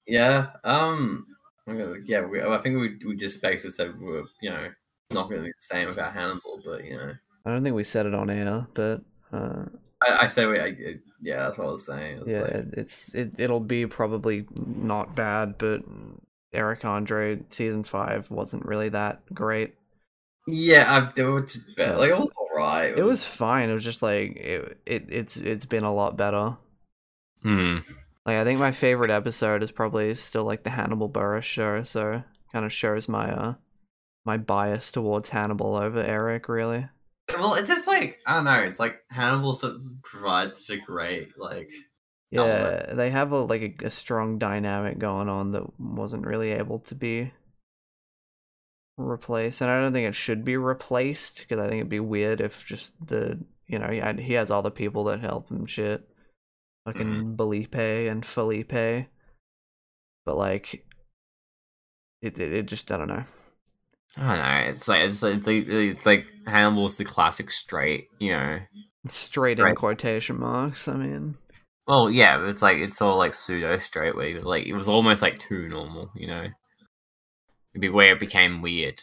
Yeah. 0.07 0.51
Um. 0.65 1.27
Yeah. 1.69 2.27
We, 2.27 2.43
I 2.43 2.59
think 2.59 2.81
we 2.81 2.99
we 3.07 3.15
just 3.17 3.41
basically 3.43 3.71
said 3.71 3.97
we 4.01 4.07
were 4.07 4.25
you 4.41 4.51
know 4.51 4.69
not 5.15 5.29
going 5.29 5.41
to 5.43 5.47
be 5.47 5.51
the 5.51 5.55
same 5.59 5.89
about 5.89 6.13
Hannibal, 6.15 6.61
but 6.65 6.85
you 6.85 6.97
know 6.97 7.13
I 7.45 7.51
don't 7.51 7.63
think 7.63 7.75
we 7.77 7.85
said 7.85 8.07
it 8.07 8.15
on 8.15 8.31
air, 8.31 8.67
but 8.75 9.03
uh 9.33 9.65
I, 10.05 10.25
I 10.25 10.27
say 10.27 10.47
we. 10.47 10.59
I, 10.59 10.75
yeah, 11.21 11.45
that's 11.45 11.59
what 11.59 11.69
I 11.69 11.71
was 11.71 11.87
saying. 11.87 12.19
It's 12.23 12.31
yeah, 12.33 12.41
like, 12.41 12.51
it, 12.51 12.69
it's 12.77 13.15
it 13.15 13.33
it'll 13.39 13.61
be 13.61 13.87
probably 13.87 14.47
not 14.57 15.15
bad, 15.15 15.59
but 15.59 15.83
Eric 16.53 16.85
Andre 16.85 17.41
season 17.51 17.85
five 17.85 18.31
wasn't 18.31 18.65
really 18.67 18.89
that 18.89 19.23
great. 19.33 19.75
yeah. 20.49 20.85
I've 20.89 21.17
it 21.17 21.23
was 21.25 21.53
just 21.53 21.77
better. 21.77 21.93
So- 21.95 21.99
Like 22.01 22.11
it 22.11 22.19
was 22.19 22.33
alright. 22.37 22.99
It 22.99 23.05
was 23.05 23.25
fine. 23.25 23.71
It 23.71 23.75
was 23.75 23.85
just 23.85 24.03
like 24.03 24.35
it, 24.37 24.79
it 24.87 25.07
it's 25.09 25.37
it's 25.37 25.65
been 25.67 25.85
a 25.85 25.95
lot 25.95 26.17
better. 26.17 26.57
Hmm. 27.43 27.79
Like 28.27 28.37
I 28.37 28.45
think 28.45 28.59
my 28.61 28.73
favorite 28.73 29.11
episode 29.11 29.63
is 29.63 29.71
probably 29.73 30.15
still 30.17 30.45
like 30.45 30.65
the 30.65 30.71
Hannibal 30.71 31.09
Buress 31.09 31.43
show, 31.45 31.83
so 31.85 32.23
kind 32.53 32.65
of 32.65 32.73
shows 32.73 33.09
my 33.09 33.31
uh 33.33 33.55
my 34.25 34.37
bias 34.37 34.93
towards 34.93 35.31
Hannibal 35.31 35.77
over 35.77 36.01
Eric 36.01 36.49
really. 36.49 36.89
Well, 37.29 37.55
it's 37.55 37.69
just 37.69 37.87
like 37.87 38.19
I 38.27 38.35
don't 38.35 38.45
know. 38.45 38.61
It's 38.61 38.81
like 38.81 39.01
Hannibal 39.11 39.59
provides 40.03 40.67
such 40.67 40.79
a 40.79 40.81
great 40.81 41.39
like. 41.39 41.71
Yeah, 42.31 42.41
element. 42.41 42.97
they 42.97 43.11
have 43.11 43.33
a 43.33 43.39
like 43.41 43.63
a, 43.83 43.87
a 43.87 43.91
strong 43.91 44.39
dynamic 44.39 44.99
going 44.99 45.29
on 45.29 45.53
that 45.53 45.79
wasn't 45.79 46.27
really 46.27 46.53
able 46.53 46.79
to 46.81 46.95
be 46.95 47.31
replaced, 48.97 49.61
and 49.61 49.71
I 49.71 49.81
don't 49.81 49.93
think 49.93 50.09
it 50.09 50.15
should 50.15 50.43
be 50.45 50.57
replaced 50.57 51.41
because 51.41 51.59
I 51.61 51.69
think 51.69 51.81
it'd 51.81 51.89
be 51.91 52.01
weird 52.01 52.41
if 52.41 52.65
just 52.65 52.95
the 53.07 53.39
you 53.67 53.79
know 53.79 53.89
he 53.89 54.23
he 54.23 54.33
has 54.35 54.51
other 54.51 54.71
people 54.71 55.05
that 55.05 55.21
help 55.21 55.51
him 55.51 55.67
shit, 55.67 56.09
fucking 56.87 57.07
mm-hmm. 57.07 57.35
Belipe 57.35 57.75
and 57.75 58.25
Felipe, 58.25 59.07
but 60.25 60.37
like 60.37 60.87
it, 62.23 62.39
it 62.39 62.53
it 62.53 62.67
just 62.67 62.91
I 62.91 62.97
don't 62.97 63.09
know. 63.09 63.25
I 64.17 64.37
don't 64.37 64.45
know. 64.45 64.71
It's 64.71 64.89
like 64.89 65.09
it's 65.09 65.23
like, 65.23 65.35
it's 65.37 65.47
like 65.47 65.67
it's 65.69 66.07
like 66.07 66.27
Hannibal's 66.47 66.97
the 66.97 67.05
classic 67.05 67.51
straight. 67.51 68.09
You 68.19 68.33
know. 68.33 68.59
Straight 69.09 69.59
in 69.59 69.65
Right. 69.65 69.77
quotation 69.77 70.39
marks. 70.39 70.87
I 70.87 70.95
mean, 70.95 71.37
Well, 71.89 72.09
yeah, 72.11 72.39
but 72.39 72.49
it's 72.49 72.63
like 72.63 72.79
it's 72.79 73.03
all 73.03 73.17
like 73.17 73.35
pseudo 73.35 73.77
straight 73.79 74.15
where 74.15 74.29
it 74.29 74.37
was 74.37 74.47
like 74.47 74.67
it 74.67 74.75
was 74.75 74.89
almost 74.89 75.23
like 75.23 75.39
too 75.39 75.69
normal, 75.69 76.11
you 76.15 76.27
know. 76.27 76.47
It'd 77.75 77.81
be 77.81 77.89
where 77.89 78.13
it 78.13 78.21
became 78.21 78.63
weird. 78.63 79.03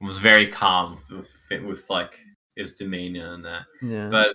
It 0.00 0.04
was 0.04 0.18
very 0.18 0.48
calm 0.48 1.00
with, 1.10 1.30
with 1.64 1.88
like 1.88 2.18
his 2.56 2.74
demeanor 2.74 3.32
and 3.32 3.44
that, 3.44 3.62
yeah. 3.80 4.08
but 4.10 4.34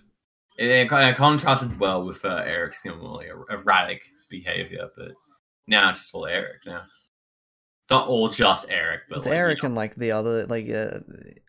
it, 0.58 0.70
it 0.70 0.90
kind 0.90 1.10
of 1.10 1.18
contrasted 1.18 1.80
well 1.80 2.04
with 2.04 2.24
uh, 2.26 2.44
Eric's 2.46 2.84
more 2.86 3.22
erratic 3.52 4.02
behavior. 4.30 4.88
But 4.98 5.12
now 5.68 5.90
it's 5.90 6.00
just 6.00 6.16
all 6.16 6.26
Eric 6.26 6.62
now. 6.66 6.84
It's 7.92 7.98
not 7.98 8.08
all 8.08 8.30
just 8.30 8.72
Eric, 8.72 9.02
but 9.10 9.18
It's 9.18 9.26
like, 9.26 9.34
you 9.34 9.38
Eric 9.38 9.64
know, 9.64 9.68
and 9.68 9.76
like 9.76 9.96
the 9.96 10.14
other 10.14 10.46
like 10.46 10.70
uh, 10.70 11.00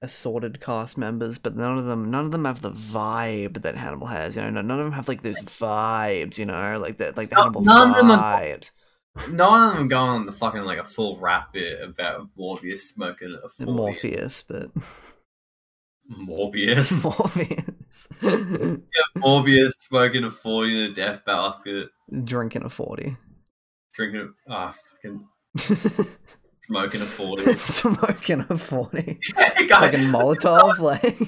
assorted 0.02 0.60
cast 0.60 0.98
members, 0.98 1.38
but 1.38 1.54
none 1.54 1.78
of 1.78 1.84
them 1.84 2.10
none 2.10 2.24
of 2.24 2.32
them 2.32 2.46
have 2.46 2.60
the 2.62 2.72
vibe 2.72 3.62
that 3.62 3.76
Hannibal 3.76 4.08
has. 4.08 4.34
You 4.34 4.42
know, 4.42 4.50
none 4.60 4.70
of 4.72 4.78
them 4.84 4.92
have 4.92 5.06
like 5.06 5.22
those 5.22 5.40
vibes. 5.42 6.38
You 6.38 6.46
know, 6.46 6.80
like 6.80 6.96
that 6.96 7.16
like 7.16 7.30
the 7.30 7.36
No- 7.36 7.42
Hannibal 7.42 7.60
none 7.62 7.90
of 7.90 7.96
them 7.96 8.10
are- 8.10 8.40
vibes. 8.40 8.72
none 9.30 9.70
of 9.70 9.78
them 9.78 9.86
going 9.86 10.08
on 10.10 10.26
the 10.26 10.32
fucking 10.32 10.62
like 10.62 10.78
a 10.78 10.84
full 10.84 11.16
rap 11.20 11.52
bit 11.52 11.80
about 11.80 12.26
Morbius 12.36 12.80
smoking 12.80 13.38
a 13.40 13.48
full 13.48 13.72
Morpheus, 13.74 14.42
but 14.42 14.70
Morbius. 16.10 17.04
Morpheus 18.20 18.88
Morbius 19.16 19.72
smoking 19.78 20.24
a 20.24 20.30
40 20.30 20.84
in 20.86 20.90
a 20.90 20.94
death 20.94 21.24
basket, 21.24 21.88
drinking 22.24 22.64
a 22.64 22.68
forty, 22.68 23.16
drinking 23.94 24.34
a 24.48 24.52
ah 24.52 24.74
fucking 24.92 25.28
smoking 26.60 27.02
a 27.02 27.06
40. 27.06 27.54
smoking 27.56 28.44
a 28.48 28.56
forty, 28.56 29.18
Guy, 29.34 29.66
fucking 29.66 30.06
Molotov. 30.06 30.78
Like 30.78 31.18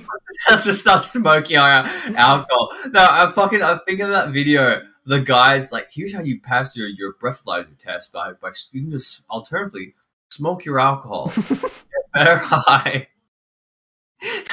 has 0.47 0.65
just 0.65 0.81
start 0.81 1.05
smoking 1.05 1.57
alcohol. 1.57 2.71
No, 2.87 3.01
I 3.01 3.33
fucking 3.35 3.63
I 3.63 3.79
think 3.87 4.01
of 4.01 4.09
that 4.09 4.31
video 4.31 4.83
the 5.07 5.21
guy's 5.21 5.73
like, 5.73 5.89
here's 5.93 6.15
how 6.15 6.23
you 6.23 6.41
pass 6.41 6.77
your, 6.77 6.89
your 6.89 7.15
breathalyzer 7.15 7.77
test 7.79 8.13
by 8.13 8.33
by 8.33 8.51
you 8.73 8.91
just 8.91 9.25
alternatively 9.31 9.95
smoke 10.31 10.65
your 10.65 10.81
alcohol. 10.81 11.33
Get 11.49 11.73
better 12.15 12.37
high. 12.39 13.09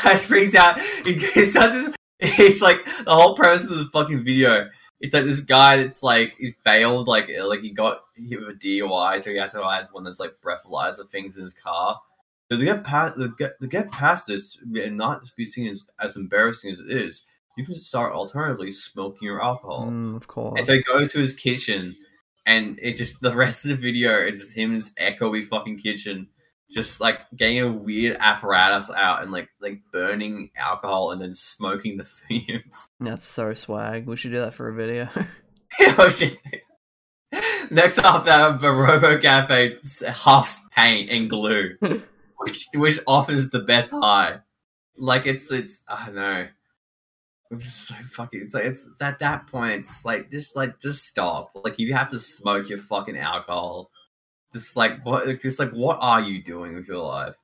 Guy 0.03 0.25
brings 0.27 0.55
out 0.55 0.79
he, 0.79 1.13
this, 1.13 1.55
it's 2.19 2.61
like 2.61 2.83
the 3.05 3.11
whole 3.11 3.35
premise 3.35 3.63
of 3.63 3.77
the 3.77 3.85
fucking 3.85 4.23
video. 4.23 4.69
It's 5.01 5.15
like 5.15 5.25
this 5.25 5.41
guy 5.41 5.77
that's 5.77 6.03
like 6.03 6.35
he 6.37 6.53
failed, 6.63 7.07
like 7.07 7.29
like 7.43 7.61
he 7.61 7.71
got 7.71 8.01
hit 8.15 8.39
with 8.39 8.49
a 8.49 8.53
DUI, 8.53 9.19
so 9.19 9.31
he 9.31 9.37
has 9.37 9.53
to 9.53 9.67
have 9.67 9.87
one 9.91 10.03
of 10.03 10.05
those 10.05 10.19
like 10.19 10.35
breathalyzer 10.41 11.09
things 11.09 11.37
in 11.37 11.43
his 11.43 11.55
car. 11.55 11.99
So 12.51 12.57
to 12.57 12.63
get 12.63 12.83
past 12.83 13.17
to 13.17 13.33
get, 13.37 13.59
to 13.61 13.67
get 13.67 13.91
past 13.91 14.27
this 14.27 14.59
and 14.61 14.97
not 14.97 15.23
be 15.35 15.45
seen 15.45 15.67
as, 15.67 15.87
as 15.99 16.15
embarrassing 16.15 16.71
as 16.71 16.79
it 16.79 16.91
is, 16.91 17.25
you 17.57 17.65
can 17.65 17.73
start 17.73 18.13
alternatively 18.13 18.71
smoking 18.71 19.27
your 19.27 19.43
alcohol. 19.43 19.87
Mm, 19.87 20.15
of 20.15 20.27
course. 20.27 20.53
And 20.57 20.65
so 20.65 20.73
he 20.73 20.83
goes 20.83 21.11
to 21.13 21.19
his 21.19 21.33
kitchen, 21.33 21.95
and 22.45 22.77
it 22.81 22.95
just 22.95 23.21
the 23.21 23.33
rest 23.35 23.65
of 23.65 23.69
the 23.69 23.77
video 23.77 24.19
is 24.19 24.39
just 24.39 24.57
him 24.57 24.69
in 24.69 24.75
his 24.75 24.91
echoey 25.01 25.43
fucking 25.43 25.79
kitchen, 25.79 26.27
just 26.71 27.01
like 27.01 27.19
getting 27.35 27.59
a 27.59 27.71
weird 27.71 28.17
apparatus 28.19 28.89
out 28.91 29.21
and 29.21 29.31
like 29.31 29.49
like 29.59 29.81
burning 29.91 30.51
alcohol 30.55 31.11
and 31.11 31.21
then 31.21 31.33
smoking 31.33 31.97
the 31.97 32.03
fumes. 32.27 32.87
That's 32.99 33.25
so 33.25 33.53
swag. 33.53 34.07
We 34.07 34.15
should 34.15 34.31
do 34.31 34.39
that 34.39 34.53
for 34.53 34.69
a 34.69 34.73
video. 34.73 35.09
Next 37.71 37.99
up, 37.99 38.27
uh, 38.27 38.57
the 38.57 38.71
Robo 38.71 39.17
Cafe 39.17 39.77
huffs 40.07 40.67
paint 40.75 41.09
and 41.09 41.29
glue, 41.29 41.77
which 42.37 42.65
which 42.75 42.99
offers 43.07 43.49
the 43.49 43.59
best 43.59 43.91
high. 43.91 44.39
Like 44.97 45.25
it's 45.27 45.49
it's 45.51 45.81
I 45.87 46.07
don't 46.07 46.15
know. 46.15 46.47
It's 47.51 47.73
so 47.73 47.95
fucking. 47.95 48.41
It's 48.43 48.53
like 48.53 48.65
it's 48.65 48.85
at 48.99 49.19
that 49.19 49.47
point. 49.47 49.79
It's 49.79 50.03
like 50.03 50.29
just 50.29 50.55
like 50.55 50.79
just 50.81 51.05
stop. 51.05 51.51
Like 51.55 51.79
you 51.79 51.93
have 51.93 52.09
to 52.09 52.19
smoke 52.19 52.67
your 52.67 52.79
fucking 52.79 53.17
alcohol. 53.17 53.90
Just 54.53 54.75
like 54.75 55.05
what? 55.05 55.25
Just 55.39 55.59
like 55.59 55.71
what 55.71 55.97
are 56.01 56.21
you 56.21 56.41
doing 56.41 56.75
with 56.75 56.87
your 56.87 57.03
life? 57.03 57.35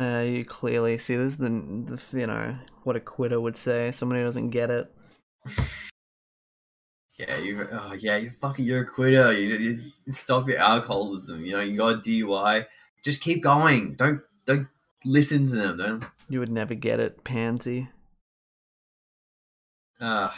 uh, 0.00 0.24
you 0.26 0.44
clearly 0.44 0.98
see 0.98 1.14
this 1.16 1.32
is 1.32 1.38
the, 1.38 1.48
the 1.50 2.18
you 2.18 2.26
know 2.26 2.56
what 2.82 2.96
a 2.96 3.00
quitter 3.00 3.40
would 3.40 3.56
say. 3.56 3.92
Somebody 3.92 4.20
who 4.20 4.26
doesn't 4.26 4.50
get 4.50 4.70
it. 4.70 4.92
Yeah, 7.18 7.38
you. 7.38 7.68
Oh 7.70 7.92
yeah, 7.92 8.16
you 8.16 8.30
fucking. 8.30 8.64
You're 8.64 8.82
a 8.82 8.86
quitter. 8.86 9.32
You, 9.32 9.92
you 10.06 10.12
stop 10.12 10.48
your 10.48 10.58
alcoholism. 10.58 11.44
You 11.44 11.52
know 11.52 11.60
you 11.60 11.76
got 11.76 11.96
a 11.96 11.98
DUI. 11.98 12.66
Just 13.04 13.22
keep 13.22 13.42
going. 13.42 13.94
Don't 13.94 14.22
don't 14.46 14.66
listen 15.04 15.44
to 15.44 15.50
them. 15.54 15.76
Don't. 15.76 16.04
You 16.30 16.40
would 16.40 16.50
never 16.50 16.74
get 16.74 16.98
it, 17.00 17.22
pansy. 17.22 17.90
Uh, 20.00 20.30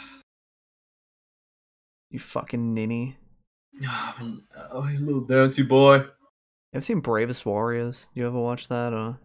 You 2.11 2.19
fucking 2.19 2.73
ninny. 2.73 3.17
Uh, 4.55 4.67
oh, 4.71 4.87
you 4.87 4.99
little 4.99 5.21
dancey 5.21 5.63
boy. 5.63 5.97
You 5.97 6.05
ever 6.75 6.81
seen 6.81 6.99
Bravest 7.01 7.45
Warriors? 7.45 8.09
You 8.13 8.25
ever 8.27 8.39
watch 8.39 8.67
that 8.69 8.93
or 8.93 9.17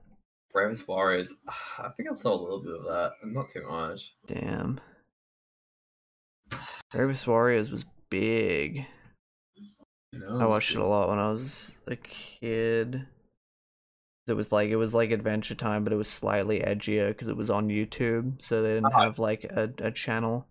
Bravest 0.52 0.86
Warriors. 0.88 1.32
I 1.78 1.88
think 1.96 2.10
I 2.12 2.16
saw 2.16 2.32
a 2.32 2.40
little 2.40 2.60
bit 2.62 2.72
of 2.74 2.84
that. 2.84 3.12
Not 3.24 3.48
too 3.48 3.66
much. 3.68 4.14
damn? 4.26 4.80
Bravest 6.92 7.26
Warriors 7.26 7.70
was 7.70 7.84
big. 8.10 8.86
You 10.12 10.18
know, 10.18 10.40
I 10.40 10.46
watched 10.46 10.72
it 10.72 10.78
a 10.78 10.84
lot 10.86 11.08
when 11.08 11.18
I 11.20 11.30
was 11.30 11.80
a 11.86 11.94
kid. 11.96 13.06
It 14.26 14.32
was 14.34 14.50
like 14.52 14.70
it 14.70 14.76
was 14.76 14.92
like 14.94 15.10
Adventure 15.12 15.54
Time, 15.54 15.84
but 15.84 15.92
it 15.92 15.96
was 15.96 16.08
slightly 16.08 16.60
edgier 16.60 17.08
because 17.08 17.28
it 17.28 17.36
was 17.36 17.50
on 17.50 17.68
YouTube, 17.68 18.42
so 18.42 18.62
they 18.62 18.74
didn't 18.74 18.92
Oh. 18.94 18.98
have 19.00 19.18
like 19.20 19.44
a, 19.44 19.70
a 19.78 19.90
channel. 19.92 20.46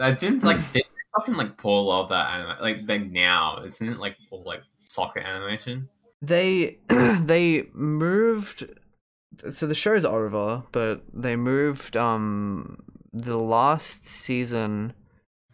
I 0.00 0.12
didn't 0.12 0.42
like. 0.44 0.58
Did 0.72 0.84
fucking 1.16 1.34
like 1.34 1.56
pull 1.56 1.90
off 1.90 2.08
that 2.10 2.34
anime? 2.34 2.56
Like 2.60 2.78
like 2.86 3.10
now, 3.10 3.62
isn't 3.64 3.88
it 3.88 3.98
like 3.98 4.16
all 4.30 4.42
like 4.44 4.62
soccer 4.84 5.20
animation? 5.20 5.88
They 6.22 6.78
they 6.88 7.68
moved. 7.72 8.70
So 9.50 9.66
the 9.66 9.74
show's 9.74 10.04
over, 10.04 10.64
but 10.72 11.02
they 11.12 11.36
moved 11.36 11.96
um 11.96 12.82
the 13.12 13.36
last 13.36 14.06
season 14.06 14.92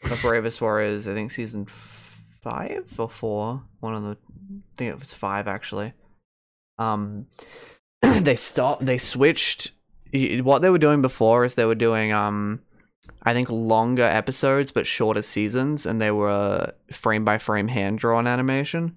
of 0.05 0.21
Bravest 0.23 0.61
Warriors. 0.61 1.07
I 1.09 1.15
think 1.15 1.33
season 1.33 1.67
five 1.67 2.95
or 2.99 3.09
four. 3.09 3.63
One 3.81 3.95
of 3.95 4.03
the, 4.03 4.11
I 4.11 4.77
think 4.77 4.91
it 4.91 4.99
was 4.99 5.15
five 5.15 5.49
actually. 5.49 5.95
Um, 6.79 7.27
they 8.03 8.37
stopped. 8.37 8.85
They 8.85 8.99
switched. 8.99 9.73
What 10.13 10.63
they 10.63 10.71
were 10.71 10.79
doing 10.79 11.03
before 11.03 11.45
is 11.45 11.57
they 11.57 11.65
were 11.65 11.75
doing 11.75 12.13
um, 12.13 12.63
I 13.25 13.33
think 13.33 13.49
longer 13.51 14.05
episodes 14.05 14.71
but 14.71 14.87
shorter 14.87 15.23
seasons, 15.23 15.87
and 15.87 16.01
they 16.01 16.11
were 16.11 16.73
frame 16.91 17.25
by 17.25 17.39
frame 17.39 17.69
hand 17.69 17.99
drawn 17.99 18.27
animation. 18.27 18.97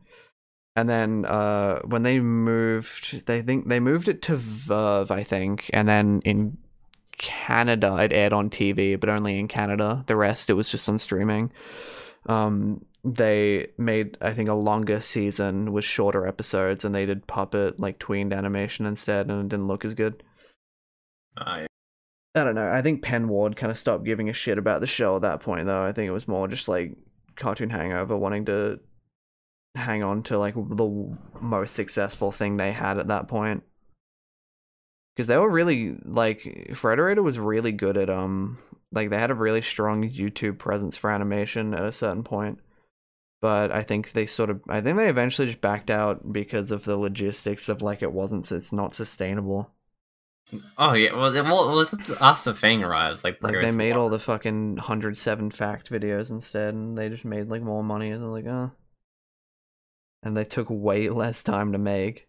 And 0.75 0.87
then 0.87 1.25
uh, 1.25 1.79
when 1.79 2.03
they 2.03 2.19
moved, 2.19 3.25
they 3.25 3.41
think 3.41 3.67
they 3.67 3.79
moved 3.79 4.07
it 4.07 4.21
to 4.23 4.33
VRV, 4.37 5.09
I 5.09 5.23
think, 5.23 5.69
and 5.73 5.87
then 5.87 6.21
in 6.23 6.57
Canada 7.17 7.95
it 7.97 8.13
aired 8.13 8.33
on 8.33 8.49
TV, 8.49 8.99
but 8.99 9.09
only 9.09 9.39
in 9.39 9.47
Canada. 9.47 10.03
The 10.07 10.15
rest 10.15 10.49
it 10.49 10.53
was 10.53 10.69
just 10.69 10.87
on 10.87 10.99
streaming. 10.99 11.51
Um, 12.27 12.85
they 13.03 13.67
made 13.77 14.17
I 14.21 14.33
think 14.33 14.49
a 14.49 14.53
longer 14.53 15.01
season 15.01 15.71
with 15.71 15.85
shorter 15.85 16.27
episodes, 16.27 16.83
and 16.83 16.93
they 16.93 17.05
did 17.05 17.27
puppet 17.27 17.79
like 17.79 17.99
tweened 17.99 18.33
animation 18.33 18.85
instead, 18.85 19.29
and 19.29 19.45
it 19.45 19.49
didn't 19.49 19.67
look 19.67 19.85
as 19.85 19.93
good. 19.93 20.23
Uh, 21.37 21.66
I 22.37 22.43
don't 22.43 22.55
know. 22.55 22.69
I 22.69 22.81
think 22.81 23.01
Pen 23.01 23.27
Ward 23.27 23.55
kind 23.55 23.71
of 23.71 23.77
stopped 23.77 24.05
giving 24.05 24.29
a 24.29 24.33
shit 24.33 24.57
about 24.57 24.81
the 24.81 24.87
show 24.87 25.15
at 25.15 25.23
that 25.23 25.41
point, 25.41 25.65
though. 25.65 25.83
I 25.83 25.91
think 25.91 26.07
it 26.07 26.11
was 26.11 26.27
more 26.27 26.47
just 26.47 26.67
like 26.67 26.95
Cartoon 27.35 27.69
Hangover 27.69 28.15
wanting 28.15 28.45
to 28.45 28.79
hang 29.75 30.03
on 30.03 30.23
to 30.23 30.37
like 30.37 30.55
the 30.55 31.17
most 31.39 31.75
successful 31.75 32.31
thing 32.31 32.57
they 32.57 32.71
had 32.71 32.97
at 32.97 33.07
that 33.07 33.27
point. 33.27 33.63
Because 35.15 35.27
they 35.27 35.37
were 35.37 35.49
really 35.49 35.97
like 36.03 36.41
Frederator 36.71 37.23
was 37.23 37.39
really 37.39 37.71
good 37.71 37.97
at 37.97 38.09
um 38.09 38.59
like 38.91 39.09
they 39.09 39.17
had 39.17 39.31
a 39.31 39.35
really 39.35 39.61
strong 39.61 40.09
YouTube 40.09 40.57
presence 40.59 40.95
for 40.95 41.09
animation 41.11 41.73
at 41.73 41.83
a 41.83 41.91
certain 41.91 42.23
point. 42.23 42.59
But 43.41 43.71
I 43.71 43.83
think 43.83 44.11
they 44.11 44.25
sort 44.25 44.49
of 44.49 44.61
I 44.69 44.81
think 44.81 44.97
they 44.97 45.09
eventually 45.09 45.47
just 45.47 45.61
backed 45.61 45.89
out 45.89 46.31
because 46.31 46.71
of 46.71 46.85
the 46.85 46.97
logistics 46.97 47.69
of 47.69 47.81
like 47.81 48.01
it 48.01 48.11
wasn't 48.11 48.51
it's 48.51 48.73
not 48.73 48.93
sustainable. 48.93 49.71
Oh 50.77 50.93
yeah. 50.93 51.13
Well, 51.13 51.31
then- 51.31 51.45
well, 51.45 51.75
that's 51.75 51.91
the 52.45 52.53
thing? 52.53 52.81
It's 52.81 53.23
like, 53.23 53.41
Like 53.43 53.59
they 53.59 53.71
made 53.71 53.93
all 53.93 54.09
the 54.09 54.19
fucking 54.19 54.75
107 54.75 55.51
fact 55.51 55.89
videos 55.91 56.31
instead, 56.31 56.73
and 56.73 56.97
they 56.97 57.09
just 57.09 57.25
made 57.25 57.49
like 57.49 57.61
more 57.61 57.83
money, 57.83 58.11
and 58.11 58.21
they're 58.21 58.29
like, 58.29 58.45
oh. 58.47 58.71
And 60.23 60.35
they 60.37 60.45
took 60.45 60.67
way 60.69 61.09
less 61.09 61.43
time 61.43 61.73
to 61.73 61.77
make, 61.77 62.27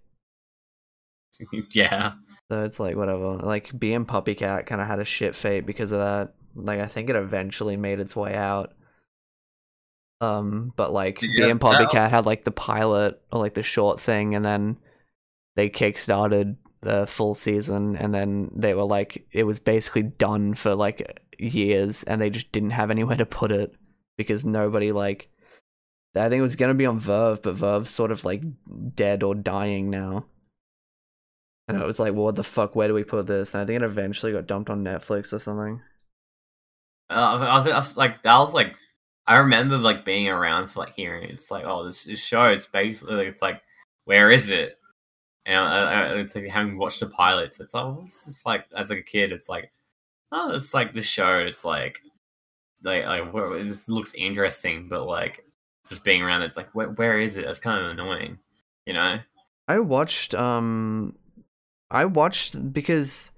yeah. 1.71 2.13
so 2.51 2.65
it's 2.65 2.81
like 2.81 2.97
whatever. 2.97 3.37
Like 3.37 3.79
Bee 3.79 3.95
and 3.95 4.07
PuppyCat 4.07 4.67
kind 4.67 4.81
of 4.81 4.87
had 4.89 4.99
a 4.99 5.05
shit 5.05 5.37
fate 5.37 5.65
because 5.67 5.93
of 5.93 5.99
that. 6.01 6.35
Like 6.55 6.81
I 6.81 6.87
think 6.87 7.09
it 7.11 7.17
eventually 7.17 7.77
made 7.77 8.01
its 8.01 8.17
way 8.17 8.35
out. 8.35 8.73
Um, 10.21 10.73
but 10.75 10.93
like 10.93 11.23
Yeah, 11.23 11.29
Bee 11.47 11.51
and 11.51 11.61
PuppyCat 11.61 12.11
had 12.11 12.27
like 12.27 12.43
the 12.43 12.51
pilot 12.51 13.21
or 13.31 13.39
like 13.39 13.55
the 13.55 13.63
short 13.63 14.01
thing, 14.01 14.35
and 14.35 14.45
then 14.45 14.79
they 15.55 15.71
kickstarted 15.71 16.57
the 16.81 17.07
full 17.07 17.35
season, 17.35 17.97
and 17.97 18.15
then 18.15 18.51
they 18.55 18.75
were 18.75 18.85
like, 18.85 19.27
it 19.33 19.45
was 19.45 19.59
basically 19.59 20.03
done 20.03 20.55
for 20.55 20.75
like 20.75 21.21
years, 21.39 22.05
and 22.05 22.21
they 22.21 22.31
just 22.31 22.53
didn't 22.53 22.71
have 22.71 22.91
anywhere 22.91 23.17
to 23.17 23.27
put 23.27 23.53
it 23.53 23.75
because 24.17 24.45
nobody 24.45 24.93
like. 24.93 25.31
I 26.17 26.29
think 26.29 26.41
it 26.41 26.43
was 26.43 26.57
gonna 26.57 26.75
be 26.75 26.87
on 26.87 27.01
VRV, 27.01 27.43
but 27.43 27.57
VRV's 27.57 27.91
sort 27.91 28.11
of 28.11 28.25
like 28.25 28.43
dead 28.95 29.23
or 29.23 29.35
dying 29.35 29.91
now. 29.91 30.25
And 31.69 31.81
it 31.81 31.87
was 31.87 31.99
like, 31.99 32.15
well, 32.15 32.25
what 32.25 32.35
the 32.35 32.43
fuck? 32.43 32.75
Where 32.75 32.89
do 32.89 32.95
we 32.95 33.05
put 33.05 33.27
this? 33.27 33.53
And 33.53 33.63
I 33.63 33.67
think 33.67 33.83
it 33.83 33.85
eventually 33.85 34.33
got 34.33 34.47
dumped 34.47 34.71
on 34.71 34.83
Netflix 34.83 35.35
or 35.35 35.39
something. 35.39 35.83
Uh, 37.11 37.39
I, 37.41 37.55
was, 37.55 37.67
I 37.67 37.77
was 37.77 37.97
like, 37.97 38.23
that 38.23 38.39
was 38.39 38.55
like, 38.55 38.75
I 39.27 39.39
remember 39.39 39.77
like 39.77 40.05
being 40.05 40.29
around 40.29 40.69
for 40.69 40.81
like 40.81 40.95
hearing 40.95 41.25
it. 41.25 41.31
It's 41.31 41.51
like, 41.51 41.65
oh, 41.67 41.85
this, 41.85 42.05
this 42.05 42.25
show 42.25 42.49
is 42.49 42.67
basically, 42.67 43.17
like, 43.17 43.29
it's 43.29 43.43
like, 43.43 43.61
where 44.07 44.31
is 44.31 44.49
it? 44.49 44.79
And 45.49 45.57
I, 45.57 45.81
I, 45.81 46.05
it's 46.19 46.35
like 46.35 46.47
having 46.47 46.77
watched 46.79 47.01
the 47.01 47.07
pilots. 47.07 47.59
It's 47.59 47.75
like, 47.75 48.05
just 48.05 48.47
like 48.47 48.67
as 48.77 48.91
like 48.91 48.99
a 48.99 49.03
kid, 49.03 49.33
it's 49.33 49.49
like, 49.49 49.73
oh, 50.31 50.55
it's 50.55 50.75
like 50.75 50.93
the 50.93 51.03
show. 51.03 51.39
It's 51.39 51.65
like, 51.65 52.03
it's 52.77 52.85
like, 52.85 53.07
like 53.07 53.33
where, 53.33 53.49
this 53.65 53.89
looks 53.89 54.15
interesting, 54.15 54.89
but 54.89 55.07
like 55.07 55.45
just 55.89 56.05
being 56.05 56.23
around, 56.23 56.43
it's 56.43 56.57
like, 56.57 56.69
where, 56.75 56.91
where 56.91 57.19
is 57.19 57.39
it? 57.39 57.47
That's 57.47 57.61
kind 57.61 57.83
of 57.83 57.91
annoying, 57.91 58.39
you 58.87 58.93
know? 58.93 59.21
I 59.69 59.81
watched 59.81 60.35
um 60.35 61.17
I 61.91 62.07
watched 62.07 62.73
because 62.73 63.33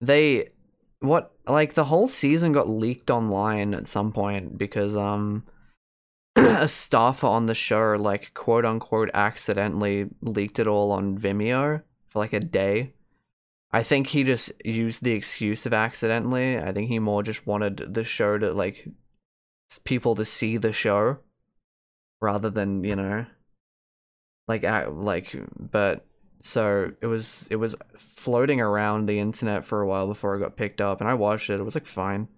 they 0.00 0.48
what 1.00 1.32
like 1.46 1.74
the 1.74 1.84
whole 1.84 2.08
season 2.08 2.52
got 2.52 2.68
leaked 2.68 3.10
online 3.10 3.74
at 3.74 3.86
some 3.86 4.12
point 4.12 4.58
because 4.58 4.96
um 4.96 5.44
a 6.60 6.68
staffer 6.68 7.26
on 7.26 7.46
the 7.46 7.54
show 7.54 7.96
like 7.98 8.32
quote 8.34 8.64
unquote 8.64 9.10
accidentally 9.14 10.08
leaked 10.20 10.58
it 10.58 10.66
all 10.66 10.92
on 10.92 11.18
Vimeo 11.18 11.82
for 12.08 12.18
like 12.18 12.32
a 12.32 12.40
day. 12.40 12.92
I 13.70 13.82
think 13.82 14.08
he 14.08 14.24
just 14.24 14.50
used 14.64 15.02
the 15.02 15.12
excuse 15.12 15.66
of 15.66 15.74
accidentally. 15.74 16.58
I 16.58 16.72
think 16.72 16.88
he 16.88 16.98
more 16.98 17.22
just 17.22 17.46
wanted 17.46 17.94
the 17.94 18.04
show 18.04 18.38
to 18.38 18.52
like 18.52 18.88
people 19.84 20.14
to 20.14 20.24
see 20.24 20.56
the 20.56 20.72
show 20.72 21.18
rather 22.20 22.50
than 22.50 22.84
you 22.84 22.96
know 22.96 23.26
like 24.46 24.62
like 24.62 25.36
but 25.58 26.06
so 26.40 26.92
it 27.02 27.06
was 27.06 27.46
it 27.50 27.56
was 27.56 27.76
floating 27.96 28.60
around 28.60 29.06
the 29.06 29.18
internet 29.18 29.64
for 29.64 29.82
a 29.82 29.86
while 29.86 30.06
before 30.06 30.36
it 30.36 30.40
got 30.40 30.56
picked 30.56 30.80
up 30.80 31.00
and 31.00 31.08
I 31.08 31.14
watched 31.14 31.50
it 31.50 31.60
it 31.60 31.64
was 31.64 31.74
like 31.74 31.86
fine 31.86 32.28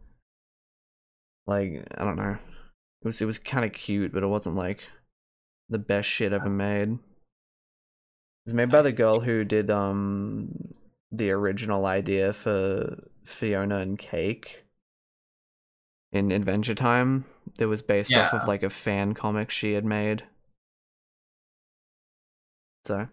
like 1.46 1.86
I 1.96 2.04
don't 2.04 2.16
know 2.16 2.38
it 3.02 3.06
was 3.06 3.20
it 3.20 3.26
was 3.26 3.38
kind 3.38 3.64
of 3.64 3.72
cute 3.72 4.12
but 4.12 4.22
it 4.22 4.28
wasn't 4.28 4.56
like 4.56 4.82
the 5.68 5.78
best 5.78 6.08
shit 6.08 6.32
ever 6.32 6.50
made 6.50 6.92
it 6.92 6.98
was 8.46 8.54
made 8.54 8.70
by 8.70 8.82
the 8.82 8.92
girl 8.92 9.20
who 9.20 9.44
did 9.44 9.70
um 9.70 10.74
the 11.12 11.30
original 11.30 11.86
idea 11.86 12.32
for 12.32 13.08
Fiona 13.24 13.78
and 13.78 13.98
Cake 13.98 14.64
in 16.12 16.30
Adventure 16.30 16.74
Time 16.74 17.24
that 17.56 17.68
was 17.68 17.82
based 17.82 18.14
off 18.14 18.32
of 18.32 18.46
like 18.48 18.62
a 18.62 18.70
fan 18.70 19.14
comic 19.14 19.50
she 19.50 19.72
had 19.72 19.84
made. 19.84 20.24
So 22.84 23.08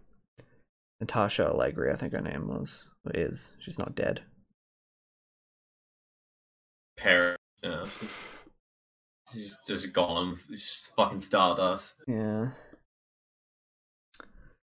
Natasha 1.00 1.48
Allegri, 1.48 1.92
I 1.92 1.96
think 1.96 2.14
her 2.14 2.22
name 2.22 2.48
was 2.48 2.88
or 3.06 3.12
is. 3.14 3.52
She's 3.60 3.78
not 3.80 3.96
dead. 3.96 4.22
Pair. 6.98 7.36
Yeah. 7.62 7.86
Just 9.34 9.94
gone. 9.94 10.38
Just 10.50 10.96
fucking 10.96 11.20
stardust. 11.20 11.96
Yeah. 12.08 12.50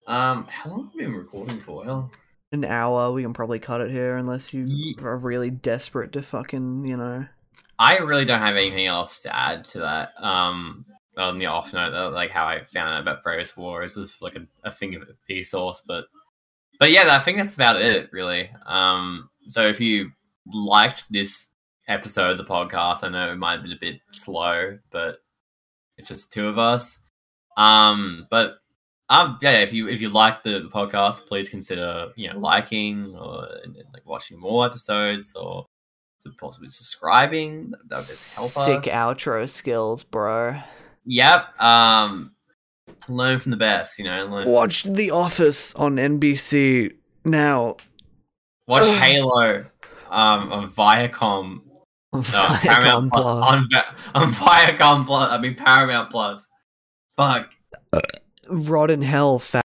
Um, 0.06 0.46
how 0.50 0.70
long 0.70 0.86
have 0.86 0.94
we 0.96 1.04
been 1.04 1.16
recording 1.16 1.60
for? 1.60 1.86
Hell, 1.86 2.12
An 2.52 2.66
hour, 2.66 3.12
we 3.12 3.24
can 3.24 3.34
probably 3.34 3.60
cut 3.60 3.82
it 3.82 3.90
here 3.90 4.18
unless 4.18 4.54
you 4.54 4.66
Ye- 4.66 4.96
are 5.02 5.18
really 5.18 5.50
desperate 5.50 6.12
to 6.14 6.22
fucking, 6.22 6.86
you 6.86 6.98
know. 6.98 7.26
I 7.80 7.98
really 7.98 8.26
don't 8.26 8.40
have 8.42 8.56
anything 8.56 8.86
else 8.86 9.22
to 9.24 9.36
add 9.36 9.66
to 9.66 9.80
that. 9.80 10.12
Um, 10.22 10.86
on 11.18 11.38
the 11.40 11.46
off 11.46 11.74
note, 11.74 12.14
like 12.14 12.32
how 12.32 12.46
I 12.46 12.64
found 12.66 12.94
out 12.94 13.02
about 13.02 13.24
Bravest 13.24 13.56
Wars 13.56 13.96
was 13.96 14.16
like 14.20 14.36
a, 14.36 14.46
a 14.64 14.72
thing 14.72 14.96
of 14.96 15.04
source 15.46 15.84
but 15.88 16.06
but 16.80 16.90
yeah, 16.90 17.08
I 17.16 17.20
think 17.20 17.38
that's 17.38 17.54
about 17.56 17.80
it, 17.80 18.10
really. 18.12 18.50
Um, 18.66 19.30
so 19.48 19.68
if 19.68 19.80
you 19.80 20.12
liked 20.52 21.12
this 21.12 21.48
episode 21.88 22.32
of 22.32 22.38
the 22.38 22.46
podcast, 22.46 23.04
I 23.04 23.10
know 23.10 23.32
it 23.32 23.36
might 23.36 23.54
have 23.54 23.64
been 23.64 23.72
a 23.72 23.80
bit 23.80 24.00
slow, 24.12 24.78
but 24.92 25.18
it's 25.98 26.08
just 26.08 26.34
two 26.34 26.48
of 26.48 26.58
us. 26.58 27.00
Um, 27.58 28.28
but 28.30 28.56
um, 29.10 29.38
yeah, 29.42 29.60
if 29.60 29.74
you 29.74 29.88
if 29.90 30.02
you 30.02 30.10
like 30.10 30.44
the, 30.44 30.60
the 30.60 30.70
podcast, 30.70 31.28
please 31.28 31.50
consider 31.50 32.12
you 32.16 32.32
know 32.32 32.40
liking 32.40 33.16
or 33.16 33.48
and, 33.64 33.76
and, 33.76 33.86
like 33.94 34.06
watching 34.06 34.40
more 34.40 34.66
episodes 34.66 35.34
or 35.36 35.68
possibly 36.40 36.70
subscribing. 36.70 37.72
That 37.72 37.90
that 37.90 37.98
would 37.98 38.66
help 38.66 38.84
Sick 38.84 38.88
us. 38.88 38.96
outro 38.96 39.50
skills, 39.50 40.04
bro. 40.04 40.60
Yep. 41.06 41.62
Um, 41.62 42.32
learn 43.10 43.40
from 43.40 43.52
the 43.52 43.58
best. 43.58 44.00
You 44.00 44.06
know, 44.06 44.26
learn, 44.26 44.48
Watch 44.48 44.84
The 44.84 45.12
Office 45.12 45.74
on 45.76 45.98
NBC 45.98 46.96
now. 47.26 47.78
watch 48.68 48.86
Halo. 48.86 49.66
Um, 50.10 50.52
on 50.52 50.70
Viacom. 50.70 51.62
No, 52.14 52.22
Viacom 52.22 52.60
Paramount 52.62 53.12
Plus. 53.12 53.24
Plus. 53.24 53.50
On, 53.52 53.70
Va- 53.70 53.96
on 54.16 54.28
Viacom 54.32 55.06
Plus. 55.06 55.30
I 55.30 55.38
mean 55.40 55.56
Paramount 55.56 56.10
Plus. 56.10 56.48
Fuck. 57.18 57.50
Rot 58.50 58.92
in 58.92 59.02
hell, 59.02 59.40
fat. 59.40 59.62